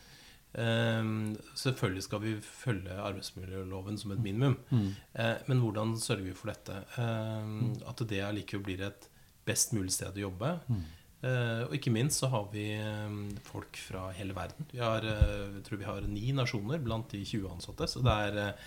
Um, 0.53 1.37
selvfølgelig 1.55 2.03
skal 2.03 2.23
vi 2.23 2.33
følge 2.41 2.95
arbeidsmiljøloven 3.05 3.99
som 4.01 4.13
et 4.15 4.23
minimum. 4.23 4.57
Mm. 4.71 4.89
Uh, 5.15 5.37
men 5.47 5.61
hvordan 5.63 5.95
sørger 6.01 6.25
vi 6.25 6.35
for 6.35 6.51
dette? 6.53 6.81
Um, 6.97 7.75
at 7.87 8.03
det 8.09 8.23
allikevel 8.25 8.65
blir 8.65 8.85
et 8.89 9.08
best 9.49 9.75
mulig 9.77 9.95
sted 9.97 10.17
å 10.17 10.27
jobbe. 10.29 10.55
Mm. 10.69 10.83
Uh, 11.19 11.63
og 11.67 11.73
ikke 11.75 11.91
minst 11.91 12.23
så 12.23 12.29
har 12.31 12.45
vi 12.53 12.69
um, 12.79 13.23
folk 13.43 13.79
fra 13.83 14.05
hele 14.15 14.37
verden. 14.37 14.69
Vi 14.71 14.79
har, 14.79 15.03
uh, 15.03 15.49
jeg 15.57 15.65
tror 15.67 15.81
vi 15.81 15.89
har 15.89 16.05
ni 16.07 16.29
nasjoner 16.37 16.83
blant 16.85 17.11
de 17.11 17.25
20 17.25 17.49
ansatte. 17.57 17.89
Så 17.91 18.05
det 18.07 18.19
er 18.29 18.61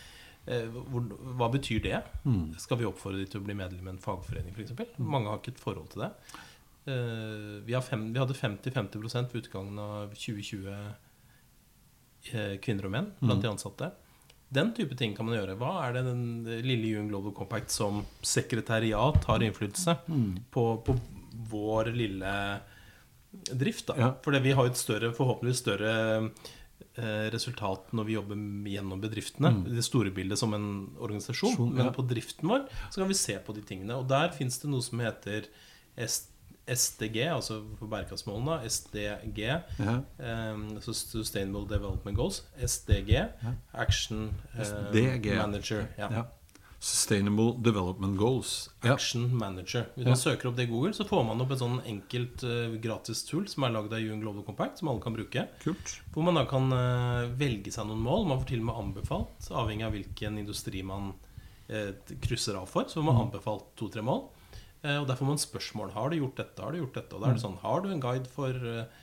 hvor, 0.73 1.05
hva 1.37 1.51
betyr 1.53 1.83
det? 1.85 1.99
Mm. 2.25 2.55
Skal 2.59 2.79
vi 2.79 2.87
oppfordre 2.89 3.21
de 3.21 3.27
til 3.29 3.43
å 3.43 3.45
bli 3.45 3.53
medlem 3.53 3.85
i 3.85 3.91
en 3.93 4.01
fagforening 4.01 4.55
f.eks.? 4.57 4.73
Mm. 4.97 5.05
Mange 5.05 5.29
har 5.29 5.37
ikke 5.37 5.53
et 5.53 5.61
forhold 5.61 5.91
til 5.93 6.01
det. 6.07 6.09
Vi, 6.81 7.75
fem, 7.85 8.07
vi, 8.09 8.17
hadde 8.17 8.33
50-50 8.33 9.29
ved 9.29 9.37
utgangen 9.43 9.77
av 9.79 10.15
2020 10.17 10.71
Eh, 12.29 12.57
kvinner 12.61 12.85
og 12.85 12.93
menn 12.93 13.07
blant 13.17 13.39
mm. 13.39 13.43
de 13.43 13.49
ansatte. 13.49 13.89
Den 14.51 14.73
type 14.75 14.97
ting 14.99 15.13
kan 15.15 15.27
man 15.27 15.37
gjøre. 15.37 15.55
Hva 15.59 15.77
er 15.85 15.95
det 15.95 16.05
den 16.09 16.23
lille 16.65 16.97
UN 16.99 17.07
Global 17.11 17.33
Compact 17.35 17.71
som 17.71 18.03
sekretariat 18.19 19.23
har 19.29 19.45
innflytelse 19.45 19.95
mm. 20.07 20.31
på, 20.51 20.65
på, 20.85 20.95
vår 21.51 21.93
lille 21.95 22.33
drift. 23.31 23.87
da 23.87 23.95
Ja. 23.97 24.09
Fordi 24.23 24.41
vi 24.43 24.55
har 24.57 24.67
et 24.67 24.79
større, 24.79 25.13
forhåpentligvis 25.15 25.63
større 25.63 25.93
eh, 26.99 27.27
resultat 27.31 27.93
når 27.95 28.09
vi 28.09 28.17
jobber 28.17 28.43
gjennom 28.73 29.03
bedriftene. 29.03 29.53
Det 29.67 29.85
store 29.87 30.11
bildet 30.11 30.39
som 30.39 30.53
en 30.57 30.67
organisasjon. 30.99 31.55
Sjon, 31.55 31.71
Men 31.77 31.87
ja. 31.87 31.95
på 31.95 32.03
driften 32.07 32.51
vår 32.51 32.67
så 32.89 33.01
kan 33.01 33.11
vi 33.11 33.19
se 33.21 33.39
på 33.39 33.55
de 33.55 33.63
tingene. 33.63 34.01
Og 34.01 34.09
der 34.11 34.35
fins 34.35 34.59
det 34.59 34.71
noe 34.71 34.83
som 34.83 34.99
heter 34.99 35.47
S 35.95 36.25
SDG, 36.71 37.17
altså 37.33 37.61
for 37.79 37.87
bærekraftsmålene. 37.91 38.59
SDG. 38.69 39.39
Ja. 39.79 39.97
um, 40.53 40.67
så 40.81 40.93
Sustainable 40.95 41.67
Development 41.69 42.17
Goals. 42.17 42.43
SDG. 42.57 43.17
Action 43.73 44.29
eh, 44.55 44.63
SDG. 44.65 45.33
Manager. 45.37 45.87
Ja. 45.97 46.07
Ja. 46.11 46.23
Sustainable 46.81 47.51
Development 47.61 48.17
Goals. 48.17 48.69
Ja. 48.83 48.93
Action 48.95 49.27
Manager. 49.37 49.83
Hvis 49.95 50.05
Ja. 50.05 50.09
man 50.09 50.17
søker 50.17 50.49
opp 50.49 50.55
det 50.57 50.63
i 50.63 50.71
Google, 50.71 50.93
så 50.97 51.05
får 51.05 51.23
man 51.27 51.41
opp 51.43 51.51
et 51.53 51.59
sånn 51.61 51.75
enkelt 51.85 52.41
uh, 52.43 52.73
gratis 52.81 53.21
tool 53.27 53.45
som 53.51 53.67
er 53.67 53.75
lagd 53.75 53.93
av 53.93 53.99
UN 54.01 54.23
Global 54.23 54.41
Compact, 54.47 54.79
som 54.81 54.89
alle 54.89 55.03
kan 55.03 55.13
bruke. 55.13 55.43
Kult. 55.61 55.99
Hvor 56.15 56.25
man 56.25 56.39
da 56.39 56.45
kan 56.49 56.71
uh, 56.73 57.27
velge 57.37 57.69
seg 57.75 57.85
noen 57.85 58.01
mål. 58.01 58.25
Man 58.31 58.41
får 58.41 58.49
til 58.55 58.63
og 58.63 58.69
med 58.71 58.79
anbefalt, 58.81 59.51
avhengig 59.51 59.85
av 59.85 59.93
hvilken 59.93 60.39
industri 60.41 60.81
man 60.81 61.11
uh, 61.69 61.91
krysser 62.25 62.57
av 62.57 62.65
for. 62.71 62.89
Så 62.89 62.97
får 62.97 63.05
man 63.11 63.27
anbefalt 63.27 63.69
to-tre 63.77 64.01
mål. 64.01 64.25
Eh, 64.81 64.97
og 64.97 65.07
der 65.09 65.17
får 65.19 65.29
man 65.29 65.41
spørsmål. 65.41 65.93
Har 65.95 66.09
du 66.09 66.17
gjort 66.17 66.41
dette? 66.41 66.63
Har 66.63 66.73
du 66.73 66.81
gjort 66.81 66.97
dette? 66.97 67.15
Og 67.15 67.23
da 67.23 67.29
er 67.29 67.37
det 67.37 67.45
sånn, 67.45 67.59
har 67.61 67.83
du 67.83 67.89
en 67.91 68.03
guide 68.03 68.29
for 68.31 68.55
eh, 68.73 68.99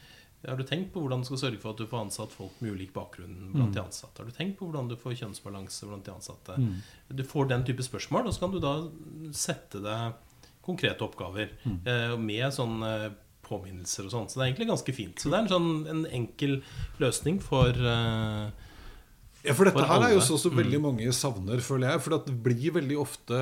Har 0.46 0.58
du 0.58 0.62
tenkt 0.62 0.92
på 0.94 1.02
hvordan 1.02 1.24
du 1.24 1.26
skal 1.26 1.40
sørge 1.40 1.58
for 1.58 1.74
at 1.74 1.80
du 1.82 1.88
får 1.90 2.04
ansatt 2.04 2.34
folk 2.34 2.60
med 2.62 2.76
ulik 2.76 2.92
bakgrunn 2.94 3.52
blant 3.56 3.74
de 3.74 3.82
ansatte? 3.82 4.22
Har 4.22 4.28
du 4.28 4.34
tenkt 4.36 4.54
på 4.60 4.68
hvordan 4.68 4.86
du 4.86 4.94
får 5.00 5.16
kjønnsbalanse 5.18 5.88
blant 5.90 6.06
de 6.06 6.12
ansatte? 6.14 6.58
Du 7.10 7.24
får 7.26 7.50
den 7.50 7.64
type 7.66 7.82
spørsmål, 7.82 8.28
og 8.28 8.36
så 8.36 8.44
kan 8.44 8.54
du 8.54 8.60
da 8.62 8.74
sette 9.34 9.82
deg 9.82 10.20
konkrete 10.62 11.02
oppgaver 11.02 11.50
mm. 11.64 12.22
med 12.22 12.54
sånn 12.54 12.86
eh, 12.86 13.08
påminnelser 13.48 14.06
og 14.06 14.14
sånn. 14.14 14.30
Så 14.30 14.38
det 14.38 14.44
er 14.44 14.50
egentlig 14.52 14.70
ganske 14.70 14.94
fint. 14.94 15.18
Så 15.18 15.32
det 15.32 15.38
er 15.38 15.46
en 15.46 15.52
sånn 15.52 15.70
en 15.90 16.02
enkel 16.20 16.58
løsning 17.02 17.40
for 17.44 17.74
eh, 17.74 18.67
Ja, 19.46 19.54
for 19.54 19.68
dette 19.68 19.78
For 19.78 19.86
her 19.86 20.04
er 20.08 20.12
jo 20.16 20.22
sånn 20.24 20.40
som 20.42 20.56
veldig 20.58 20.80
mange 20.82 21.12
savner, 21.14 21.60
føler 21.62 21.92
jeg. 21.92 22.02
For 22.02 22.16
det 22.16 22.34
blir 22.42 22.74
veldig 22.74 22.96
ofte 22.98 23.38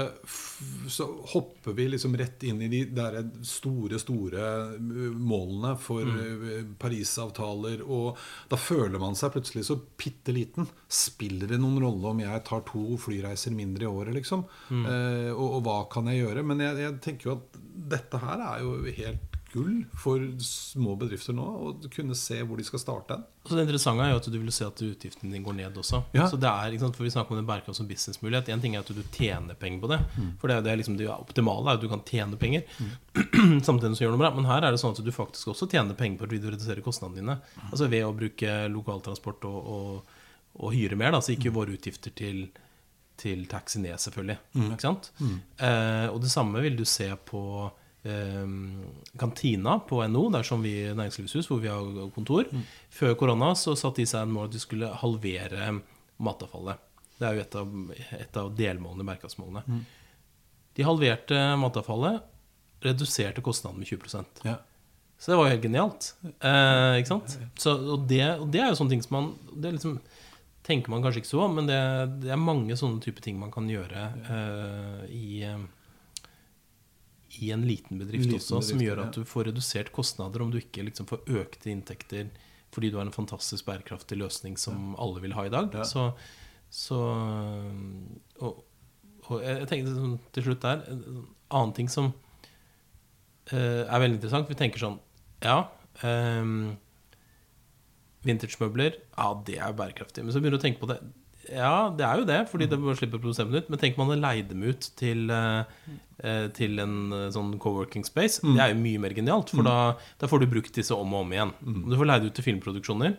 Så 0.92 1.06
hopper 1.32 1.76
vi 1.76 1.86
liksom 1.94 2.16
rett 2.20 2.44
inn 2.46 2.60
i 2.66 2.68
de 2.72 2.82
der 2.96 3.18
store, 3.46 4.00
store 4.02 4.50
uh, 4.76 5.14
målene 5.16 5.72
for 5.80 6.04
mm. 6.04 6.74
Parisavtaler, 6.80 7.82
og 7.82 8.20
da 8.50 8.58
føler 8.60 9.00
man 9.02 9.16
seg 9.18 9.32
plutselig 9.34 9.66
så 9.70 9.78
bitte 9.98 10.34
liten. 10.36 10.68
Spiller 10.88 11.50
det 11.50 11.60
noen 11.62 11.80
rolle 11.82 12.12
om 12.12 12.22
jeg 12.22 12.44
tar 12.46 12.64
to 12.68 12.98
flyreiser 13.00 13.54
mindre 13.56 13.86
i 13.86 13.90
året, 13.90 14.14
liksom? 14.16 14.44
Eh, 14.70 15.30
og, 15.32 15.58
og 15.58 15.64
hva 15.66 15.78
kan 15.92 16.08
jeg 16.10 16.22
gjøre? 16.22 16.44
Men 16.46 16.62
jeg, 16.64 16.78
jeg 16.84 16.98
tenker 17.04 17.30
jo 17.30 17.36
at 17.38 17.58
dette 17.96 18.20
her 18.22 18.44
er 18.50 18.64
jo 18.64 18.76
helt 19.00 19.35
gull 19.56 19.80
for 19.96 20.22
små 20.44 20.94
bedrifter 21.00 21.34
nå, 21.36 21.44
å 21.44 21.90
kunne 21.92 22.16
se 22.18 22.38
hvor 22.44 22.60
de 22.60 22.66
skal 22.66 22.82
starte. 22.82 23.16
Så 23.46 23.56
det 23.56 23.64
interessante 23.64 24.04
er 24.04 24.12
jo 24.12 24.20
at 24.20 24.28
du 24.30 24.36
vil 24.36 24.52
se 24.54 24.66
at 24.66 24.82
utgiften 24.84 25.32
din 25.32 25.44
går 25.46 25.56
ned 25.58 25.78
også. 25.80 26.02
Ja. 26.16 26.26
Så 26.30 26.38
det 26.40 26.50
er, 26.50 26.76
for 26.84 27.06
Vi 27.06 27.12
snakker 27.14 27.36
om 27.36 27.40
en 27.40 27.48
bærekraft 27.48 27.78
som 27.78 27.88
businessmulighet. 27.88 28.50
En 28.52 28.62
ting 28.62 28.76
er 28.76 28.84
at 28.84 28.90
du 28.92 29.02
tjener 29.14 29.58
penger 29.58 29.82
på 29.84 29.90
det. 29.94 30.00
For 30.40 30.50
det 30.50 30.56
er 30.56 30.60
jo 30.60 30.66
det, 30.66 30.72
er 30.74 30.80
liksom 30.82 30.98
det 31.00 31.08
optimale 31.12 31.72
er 31.72 31.80
at 31.80 31.84
du 31.84 31.88
kan 31.90 32.04
tjene 32.06 32.38
penger 32.40 32.66
samtidig 33.66 33.92
som 33.92 33.96
du 33.96 34.04
gjør 34.04 34.14
noe 34.16 34.24
bra. 34.24 34.32
Men 34.36 34.50
her 34.50 34.66
er 34.66 34.74
det 34.74 34.82
sånn 34.82 34.94
at 34.96 35.02
du 35.06 35.14
faktisk 35.14 35.54
også 35.54 35.70
tjener 35.72 35.98
penger 35.98 36.20
på 36.20 36.28
at 36.28 36.36
du 36.36 36.50
reduserer 36.50 36.84
kostnadene 36.84 37.22
dine. 37.22 37.40
Altså 37.70 37.88
ved 37.92 38.06
å 38.06 38.14
bruke 38.16 38.60
lokaltransport 38.74 39.48
og, 39.48 39.72
og, 39.78 40.14
og 40.60 40.76
hyre 40.76 40.98
mer. 40.98 41.14
Da, 41.14 41.22
så 41.22 41.36
ikke 41.36 41.54
våre 41.54 41.76
utgifter 41.78 42.14
til 42.16 42.46
til 43.16 43.46
taxi 43.48 43.80
ned, 43.80 43.96
selvfølgelig. 43.96 44.36
Ikke 44.74 44.84
sant? 44.84 45.06
Eh, 45.56 46.06
og 46.12 46.18
det 46.20 46.28
samme 46.28 46.60
vil 46.60 46.74
du 46.76 46.84
se 46.84 47.08
på 47.24 47.40
kantina 49.18 49.78
på 49.88 50.00
NO, 50.10 50.26
der 50.34 50.46
som 50.46 50.62
vi 50.64 50.74
i 50.84 50.94
Næringslivets 50.94 51.48
hvor 51.50 51.60
vi 51.62 51.70
har 51.72 52.10
kontor. 52.14 52.48
Før 52.92 53.14
korona 53.18 53.52
så 53.58 53.74
satte 53.78 54.02
de 54.02 54.08
seg 54.10 54.26
en 54.26 54.34
mål 54.34 54.48
at 54.50 54.56
de 54.56 54.62
skulle 54.62 54.90
halvere 55.02 55.70
matavfallet. 56.22 56.82
Det 57.16 57.26
er 57.28 57.36
jo 57.36 57.44
et 57.44 57.54
av, 57.56 57.76
et 58.20 58.38
av 58.40 58.50
delmålene 58.56 59.04
i 59.04 59.08
bærekraftsmålene. 59.10 59.80
De 60.76 60.84
halverte 60.84 61.42
matavfallet, 61.60 62.24
reduserte 62.84 63.42
kostnaden 63.44 63.80
med 63.80 63.88
20 63.88 64.24
Ja. 64.44 64.58
så 65.18 65.32
det 65.32 65.36
var 65.38 65.46
jo 65.46 65.54
helt 65.54 65.64
genialt. 65.64 66.10
Eh, 66.24 66.98
ikke 67.00 67.08
sant? 67.14 67.38
Så, 67.56 67.72
og, 67.72 68.04
det, 68.08 68.20
og 68.36 68.50
det 68.52 68.60
er 68.60 68.68
jo 68.68 68.76
sånne 68.76 68.92
ting 68.92 69.02
som 69.02 69.16
man 69.16 69.30
Det 69.56 69.72
liksom, 69.78 69.94
tenker 70.66 70.90
man 70.92 71.02
kanskje 71.02 71.22
ikke 71.22 71.30
så, 71.32 71.46
men 71.48 71.70
det, 71.70 71.80
det 72.22 72.34
er 72.34 72.42
mange 72.42 72.76
sånne 72.76 73.00
type 73.00 73.22
ting 73.24 73.38
man 73.40 73.52
kan 73.54 73.68
gjøre 73.70 74.04
eh, 74.28 75.02
i, 75.14 75.42
eh, 75.48 75.64
i 77.42 77.50
en 77.54 77.64
liten 77.66 78.00
bedrift 78.00 78.28
Liten 78.30 78.38
også, 78.38 78.60
som 78.72 78.82
gjør 78.82 79.04
at 79.06 79.16
du 79.16 79.24
får 79.28 79.50
redusert 79.50 79.92
kostnader 79.94 80.44
om 80.44 80.52
du 80.52 80.58
ikke 80.60 80.84
liksom 80.86 81.08
får 81.10 81.24
økte 81.42 81.72
inntekter 81.72 82.30
fordi 82.74 82.90
du 82.92 82.98
har 82.98 83.06
en 83.06 83.14
fantastisk 83.14 83.64
bærekraftig 83.68 84.18
løsning 84.20 84.58
som 84.60 84.94
alle 85.00 85.22
vil 85.22 85.32
ha 85.36 85.46
i 85.46 85.52
dag. 85.52 85.70
Ja. 85.72 85.84
Så, 85.88 86.10
så 86.68 86.98
og, 88.42 88.64
og 89.30 89.44
jeg 89.44 89.68
tenkte 89.70 89.94
sånn, 89.94 90.18
til 90.34 90.48
slutt 90.48 90.64
der 90.66 90.82
En 90.92 91.22
annen 91.48 91.72
ting 91.78 91.88
som 91.92 92.10
uh, 92.10 93.54
er 93.86 94.02
veldig 94.02 94.18
interessant. 94.18 94.50
Vi 94.50 94.58
tenker 94.58 94.82
sånn 94.82 94.98
Ja, 95.44 95.62
um, 96.02 96.74
vintagemøbler, 98.26 98.98
ja, 99.14 99.28
det 99.46 99.60
er 99.62 99.78
bærekraftig. 99.78 100.24
Men 100.26 100.34
så 100.34 100.42
begynner 100.42 100.58
du 100.58 100.64
å 100.64 100.66
tenke 100.66 100.82
på 100.82 100.90
det. 100.90 100.98
Ja, 101.52 101.88
det 101.94 102.06
er 102.06 102.20
jo 102.20 102.26
det, 102.28 102.38
fordi 102.50 102.68
det 102.70 102.78
bare 102.80 102.96
slipper 102.98 103.20
å 103.20 103.22
produsere 103.22 103.52
ut. 103.54 103.68
Men 103.70 103.80
tenk 103.82 103.98
man 103.98 104.10
hadde 104.10 104.22
leid 104.24 104.48
dem 104.50 104.64
ut 104.66 104.88
til, 104.98 105.30
eh, 105.30 105.90
eh, 106.22 106.46
til 106.56 106.80
en 106.82 106.96
eh, 107.12 107.26
sånn 107.34 107.52
co-working 107.62 108.06
space. 108.06 108.42
Det 108.42 108.62
er 108.62 108.72
jo 108.72 108.80
mye 108.80 109.02
mer 109.02 109.14
genialt, 109.16 109.52
for 109.54 109.66
da, 109.66 109.76
da 110.20 110.30
får 110.30 110.42
du 110.42 110.48
brukt 110.56 110.74
disse 110.74 110.94
om 110.96 111.14
og 111.14 111.26
om 111.26 111.36
igjen. 111.36 111.52
Mm. 111.62 111.84
Du 111.90 111.98
får 111.98 112.10
leid 112.10 112.26
ut 112.26 112.34
til 112.38 112.48
filmproduksjoner. 112.48 113.18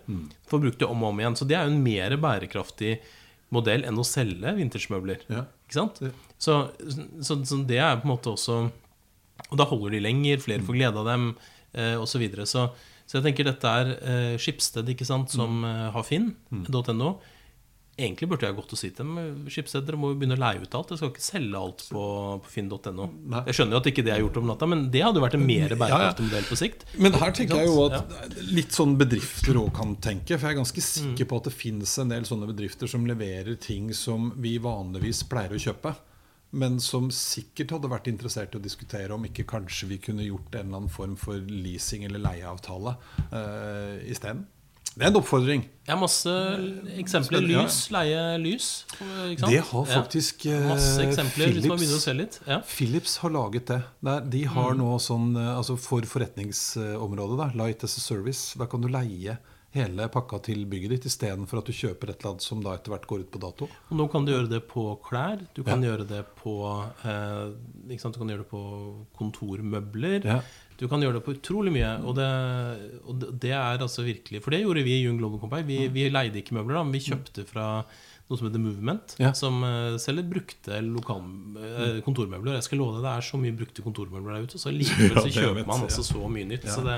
Får 0.52 0.63
brukt 0.66 0.82
det 0.82 0.90
om 0.90 1.06
og 1.06 1.13
om 1.13 1.24
igjen. 1.24 1.40
Så 1.40 1.48
det 1.48 1.60
er 1.60 1.68
jo 1.68 1.76
en 1.76 1.86
mer 1.86 2.18
bærekraftig 2.24 2.98
modell 3.56 3.86
enn 3.88 4.00
å 4.00 4.06
selge 4.08 4.52
vintersmøbler. 4.58 5.24
Ja. 5.32 5.46
Ikke 5.68 5.80
sant? 5.80 6.02
Ja. 6.04 6.12
Så, 6.38 6.58
så, 7.24 7.40
så 7.48 7.62
det 7.68 7.80
er 7.82 7.98
på 7.98 8.06
en 8.06 8.12
måte 8.12 8.30
også 8.30 8.68
Og 9.48 9.56
da 9.58 9.66
holder 9.66 9.96
de 9.96 10.02
lenger, 10.04 10.42
flere 10.44 10.62
får 10.66 10.76
glede 10.78 11.00
av 11.02 11.08
dem, 11.08 11.32
eh, 11.74 11.96
osv. 11.96 12.18
Så, 12.18 12.22
videre. 12.22 12.46
så 12.50 12.68
Så 13.08 13.18
jeg 13.18 13.30
tenker 13.30 13.48
dette 13.48 13.72
er 13.80 13.92
eh, 13.96 14.38
Schibsted, 14.42 14.90
ikke 14.92 15.08
sant, 15.08 15.32
som 15.32 15.62
mm. 15.63 15.92
har 15.96 16.04
finn.no. 16.04 17.12
Egentlig 17.97 18.27
burde 18.29 18.45
jeg 18.45 18.53
gått 18.53 18.73
og 18.75 18.77
si 18.77 18.91
til 18.93 19.07
dem 19.07 19.47
Schibsted, 19.49 19.86
dere 19.88 19.97
må 19.97 20.12
jo 20.12 20.17
begynne 20.19 20.36
å 20.38 20.41
leie 20.43 20.60
ut 20.62 20.75
alt. 20.77 20.91
Jeg 20.93 20.99
skal 21.01 21.10
ikke 21.10 21.23
selge 21.25 21.57
alt 21.57 21.79
på, 21.89 22.01
på 22.43 22.51
finn.no. 22.53 23.07
Jeg 23.47 23.55
skjønner 23.57 23.73
jo 23.73 23.79
at 23.81 23.89
ikke 23.89 24.03
det 24.05 24.12
er 24.13 24.21
gjort 24.21 24.38
om 24.38 24.45
natta, 24.51 24.67
men 24.69 24.83
det 24.93 25.01
hadde 25.01 25.17
jo 25.17 25.23
vært 25.25 25.38
en 25.39 25.45
mer 25.49 25.73
bærekraftig 25.73 26.27
modell 26.27 26.45
på 26.51 26.57
sikt. 26.62 26.86
Men 27.01 27.17
her 27.17 27.33
tenker 27.33 27.63
jeg 27.63 27.71
jo 27.71 27.88
at 27.88 28.38
litt 28.53 28.77
sånn 28.77 28.93
bedrifter 29.01 29.57
òg 29.63 29.71
kan 29.79 29.95
tenke. 29.97 30.38
For 30.38 30.45
jeg 30.45 30.53
er 30.57 30.62
ganske 30.62 30.83
Mm. 30.83 30.89
sikker 30.91 31.25
på 31.31 31.38
at 31.41 31.49
det 31.49 31.55
finnes 31.57 31.95
en 31.97 32.10
del 32.13 32.27
sånne 32.29 32.45
bedrifter 32.51 32.88
som 32.91 33.07
leverer 33.10 33.57
ting 33.60 33.89
som 33.97 34.29
vi 34.38 34.57
vanligvis 34.62 35.23
pleier 35.31 35.57
å 35.57 35.63
kjøpe. 35.65 35.95
Men 36.57 36.77
som 36.79 37.10
sikkert 37.12 37.73
hadde 37.75 37.89
vært 37.91 38.07
interessert 38.07 38.53
i 38.55 38.60
å 38.60 38.63
diskutere 38.63 39.12
om 39.12 39.25
ikke 39.27 39.43
kanskje 39.49 39.89
vi 39.89 39.97
kunne 39.97 40.23
gjort 40.23 40.53
en 40.55 40.67
eller 40.69 40.77
annen 40.83 40.93
form 40.93 41.17
for 41.19 41.41
leasing 41.49 42.05
eller 42.07 42.21
leieavtale 42.23 42.93
uh, 43.33 43.97
isteden. 44.07 44.45
Det 44.97 45.05
er 45.05 45.12
en 45.12 45.17
oppfordring. 45.19 45.62
Jeg 45.86 45.93
har 45.93 45.99
masse 46.01 46.31
eksempler. 46.97 47.43
Lys, 47.45 47.75
leie 47.93 48.21
lys. 48.41 48.69
Det 49.38 49.60
har 49.69 49.86
faktisk 49.91 50.47
eh, 50.49 50.63
Masse 50.67 51.03
eksempler 51.05 51.51
hvis 51.53 51.67
man 51.69 51.77
Philips. 51.77 51.83
begynner 51.83 51.99
å 51.99 52.05
se 52.07 52.15
litt. 52.17 52.39
Ja. 52.49 52.57
Philips 52.65 53.17
har 53.21 53.29
laget 53.36 53.67
det. 53.69 53.81
De 54.33 54.41
har 54.55 54.73
Mm. 54.73 54.81
nå 54.81 54.97
sånn 54.99 55.29
eh, 55.38 55.51
altså 55.57 55.77
For 55.77 56.01
forretningsområdet, 56.01 57.38
da, 57.38 57.51
Light 57.63 57.83
as 57.86 57.97
a 57.97 58.01
Service, 58.01 58.55
da 58.57 58.65
kan 58.65 58.81
du 58.81 58.88
leie 58.89 59.38
hele 59.77 60.07
pakka 60.10 60.39
til 60.41 60.63
bygget 60.65 60.89
ditt 60.95 61.05
istedenfor 61.05 61.60
at 61.60 61.65
du 61.69 61.73
kjøper 61.75 62.10
et 62.10 62.17
eller 62.23 62.31
annet 62.33 62.41
som 62.41 62.62
da 62.63 62.73
etter 62.73 62.89
hvert 62.89 63.05
går 63.05 63.19
ut 63.27 63.31
på 63.31 63.39
dato. 63.43 63.67
Og 63.91 63.97
nå 63.99 64.07
kan 64.10 64.25
du 64.25 64.31
gjøre 64.33 64.49
det 64.49 64.63
på 64.67 64.88
klær. 65.05 65.38
Du 65.53 65.62
kan 65.63 65.83
Ja. 65.83 65.91
gjøre 65.91 66.07
det 66.07 66.23
på 66.41 66.55
eh? 67.05 67.53
Du 67.86 67.97
kan 67.97 68.27
gjøre 68.27 68.41
det 68.43 68.49
på 68.49 69.05
kontormøbler. 69.19 70.25
Ja. 70.25 70.41
Du 70.78 70.88
kan 70.88 71.02
gjøre 71.02 71.18
det 71.18 71.24
på 71.26 71.34
utrolig 71.34 71.72
mye. 71.74 71.94
Og 72.06 72.13
det, 72.20 72.28
og 73.08 73.24
det- 73.42 73.54
er 73.58 73.78
altså 73.82 74.04
virkelig 74.06 74.44
For 74.44 74.52
det 74.54 74.62
gjorde 74.62 74.84
vi 74.86 74.94
i 75.00 75.06
Young 75.08 75.18
Global 75.18 75.40
Company. 75.42 75.63
Vi, 75.66 75.88
vi 75.90 76.10
leide 76.10 76.38
ikke 76.44 76.54
møbler, 76.54 76.76
da, 76.78 76.84
men 76.84 76.94
vi 76.94 77.00
kjøpte 77.08 77.46
fra 77.50 77.84
noe 78.28 78.36
som 78.38 78.50
heter 78.50 78.60
Movement, 78.60 79.13
Ja. 79.24 79.30
som 79.32 79.63
eh, 79.63 79.96
selger 80.04 80.26
brukte 80.28 80.82
lokal, 80.84 81.22
eh, 81.63 82.02
kontormøbler. 82.04 82.58
Jeg 82.58 82.63
skal 82.68 82.78
love 82.82 82.98
deg, 82.98 83.06
det 83.06 83.13
er 83.13 83.24
så 83.24 83.40
mye 83.40 83.56
brukte 83.56 83.82
kontormøbler 83.86 84.36
der 84.36 84.44
ute, 84.50 84.60
så 84.60 84.68
likevel 84.76 85.16
så 85.24 85.32
kjøper 85.32 85.66
man 85.66 85.86
altså 85.88 86.04
så 86.04 86.28
mye 86.28 86.44
nytt. 86.50 86.68
Så 86.68 86.84
det, 86.84 86.98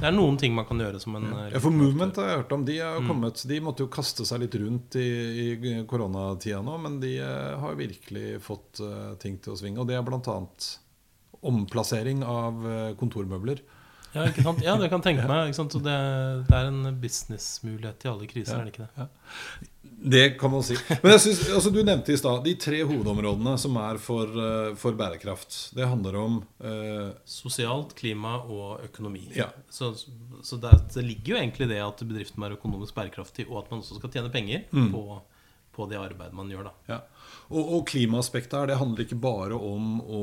det 0.00 0.08
er 0.10 0.16
noen 0.16 0.36
ting 0.36 0.52
man 0.52 0.66
kan 0.66 0.82
gjøre 0.82 0.98
som 1.00 1.14
en 1.20 1.28
eh, 1.30 1.52
Ja, 1.54 1.60
for 1.62 1.70
Movement 1.70 2.16
har 2.18 2.26
jeg 2.32 2.40
hørt 2.42 2.52
om. 2.58 2.64
De, 2.66 2.78
er 2.82 2.98
Mm. 3.00 3.06
kommet, 3.06 3.44
de 3.46 3.60
måtte 3.62 3.86
jo 3.86 3.88
kaste 3.94 4.26
seg 4.26 4.40
litt 4.42 4.54
rundt 4.58 4.96
i, 4.98 5.08
i 5.54 5.84
koronatida 5.86 6.58
nå, 6.66 6.74
men 6.82 6.98
de 7.00 7.14
eh, 7.22 7.54
har 7.62 7.78
virkelig 7.78 8.40
fått 8.42 8.82
eh, 8.82 9.14
ting 9.22 9.38
til 9.38 9.54
å 9.54 9.56
svinge. 9.62 9.78
Og 9.78 9.86
det 9.86 9.94
er 9.94 10.02
bl.a. 10.02 10.40
omplassering 11.50 12.24
av 12.26 12.64
eh, 12.70 12.90
kontormøbler. 13.00 13.60
Ja, 14.14 14.28
ikke 14.30 14.44
sant? 14.46 14.60
ja, 14.62 14.76
det 14.78 14.86
kan 14.92 15.00
jeg 15.02 15.08
tenke 15.16 15.28
meg. 15.32 15.48
Ikke 15.50 15.58
sant? 15.58 15.74
Og 15.74 15.82
det, 15.82 15.94
det 16.48 16.58
er 16.58 16.68
en 16.70 16.98
businessmulighet 17.02 18.04
i 18.06 18.10
alle 18.12 18.28
kriser, 18.30 18.58
er 18.60 18.68
det 18.68 18.74
ikke 18.76 18.86
det? 18.94 19.06
Det 20.04 20.24
kan 20.40 20.50
man 20.52 20.62
si. 20.66 20.74
Men 21.02 21.14
jeg 21.14 21.20
synes, 21.22 21.40
altså 21.56 21.70
Du 21.72 21.78
nevnte 21.86 22.12
i 22.12 22.18
stad 22.20 22.42
de 22.44 22.52
tre 22.60 22.80
hovedområdene 22.84 23.54
som 23.60 23.76
er 23.80 23.98
for, 24.02 24.28
eh, 24.28 24.70
for 24.78 24.96
bærekraft. 24.98 25.56
Det 25.76 25.86
handler 25.88 26.18
om 26.20 26.38
eh, 26.62 27.10
Sosialt, 27.30 27.94
klima 27.98 28.36
og 28.44 28.84
økonomi. 28.86 29.24
Ja. 29.36 29.48
Så, 29.72 29.92
så 30.44 30.58
det, 30.62 30.72
det, 30.94 31.04
ligger 31.08 31.34
jo 31.34 31.40
egentlig 31.40 31.70
det 31.72 31.80
at 31.82 32.02
bedriften 32.04 32.44
er 32.46 32.56
økonomisk 32.58 32.94
bærekraftig, 32.98 33.46
og 33.50 33.62
at 33.64 33.70
man 33.72 33.82
også 33.84 33.98
skal 34.00 34.12
tjene 34.14 34.32
penger 34.34 34.66
Mm. 34.74 34.90
på, 34.92 35.20
på 35.74 35.86
det 35.90 35.98
arbeidet 35.98 36.36
man 36.36 36.50
gjør. 36.52 36.68
da 36.70 36.94
ja. 36.94 37.00
Og, 37.50 37.60
og 37.60 37.82
klimaaspektet 37.90 38.56
her, 38.56 38.70
det 38.70 38.78
handler 38.80 39.04
ikke 39.04 39.18
bare 39.20 39.58
om 39.58 39.98
å 40.00 40.22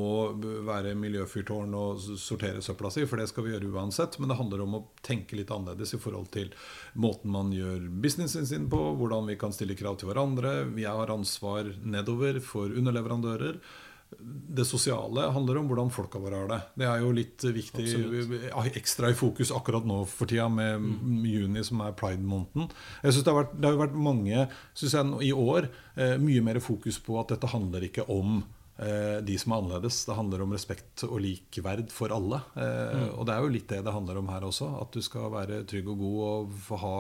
være 0.65 0.95
miljøfyrtårn 0.97 1.75
og 1.77 2.01
sortere 2.19 2.63
søpla 2.65 2.89
si, 2.93 3.05
for 3.10 3.21
det 3.21 3.27
skal 3.29 3.45
vi 3.45 3.53
gjøre 3.53 3.69
uansett, 3.75 4.17
men 4.19 4.31
det 4.31 4.39
handler 4.39 4.65
om 4.65 4.79
å 4.79 4.84
tenke 5.05 5.38
litt 5.38 5.53
annerledes 5.53 5.93
i 5.97 6.01
forhold 6.01 6.31
til 6.34 6.49
måten 6.97 7.34
man 7.34 7.53
gjør 7.55 7.86
businessen 8.01 8.47
sin 8.49 8.67
på, 8.71 8.81
hvordan 8.97 9.29
vi 9.29 9.38
kan 9.41 9.53
stille 9.55 9.77
krav 9.77 9.99
til 10.01 10.10
hverandre. 10.10 10.55
Jeg 10.81 10.97
har 10.97 11.13
ansvar 11.13 11.69
nedover 11.86 12.41
for 12.45 12.73
underleverandører. 12.73 13.62
Det 14.51 14.65
sosiale 14.67 15.29
handler 15.31 15.57
om 15.62 15.67
hvordan 15.69 15.91
folka 15.95 16.19
våre 16.19 16.41
har 16.41 16.47
det. 16.51 16.60
Det 16.81 16.88
er 16.89 17.03
jo 17.03 17.12
litt 17.15 17.43
viktig 17.55 17.86
Absolutt. 17.88 18.75
ekstra 18.75 19.10
i 19.10 19.15
fokus 19.15 19.51
akkurat 19.55 19.86
nå 19.88 20.01
for 20.12 20.27
tida 20.27 20.49
med 20.51 20.84
juni, 21.25 21.63
som 21.63 21.79
er 21.86 21.93
pride-måneden. 21.95 22.67
Jeg 23.03 23.13
synes 23.15 23.23
det, 23.23 23.31
har 23.31 23.39
vært, 23.43 23.53
det 23.62 23.69
har 23.69 23.79
vært 23.86 23.95
mange 24.10 24.47
synes 24.73 24.97
jeg, 24.97 25.13
i 25.29 25.31
år 25.31 25.69
eh, 25.95 26.17
mye 26.19 26.41
mer 26.43 26.60
fokus 26.60 26.99
på 26.99 27.15
at 27.21 27.31
dette 27.31 27.47
handler 27.53 27.88
ikke 27.88 28.03
om 28.12 28.41
eh, 28.75 29.21
de 29.23 29.38
som 29.39 29.53
er 29.55 29.62
annerledes. 29.63 30.01
Det 30.10 30.17
handler 30.19 30.43
om 30.43 30.55
respekt 30.55 31.05
og 31.07 31.19
likeverd 31.23 31.88
for 31.95 32.12
alle. 32.15 32.41
Eh, 32.60 33.07
Og 33.15 33.25
det 33.29 33.36
er 33.38 33.45
jo 33.47 33.53
litt 33.55 33.69
det 33.71 33.84
det 33.88 33.93
handler 33.95 34.19
om 34.19 34.31
her 34.36 34.43
også. 34.51 34.67
At 34.84 34.91
du 34.91 35.01
skal 35.05 35.31
være 35.34 35.63
trygg 35.69 35.88
og 35.95 36.01
god 36.03 36.19
og 36.27 36.57
få 36.67 36.81
ha 36.84 36.95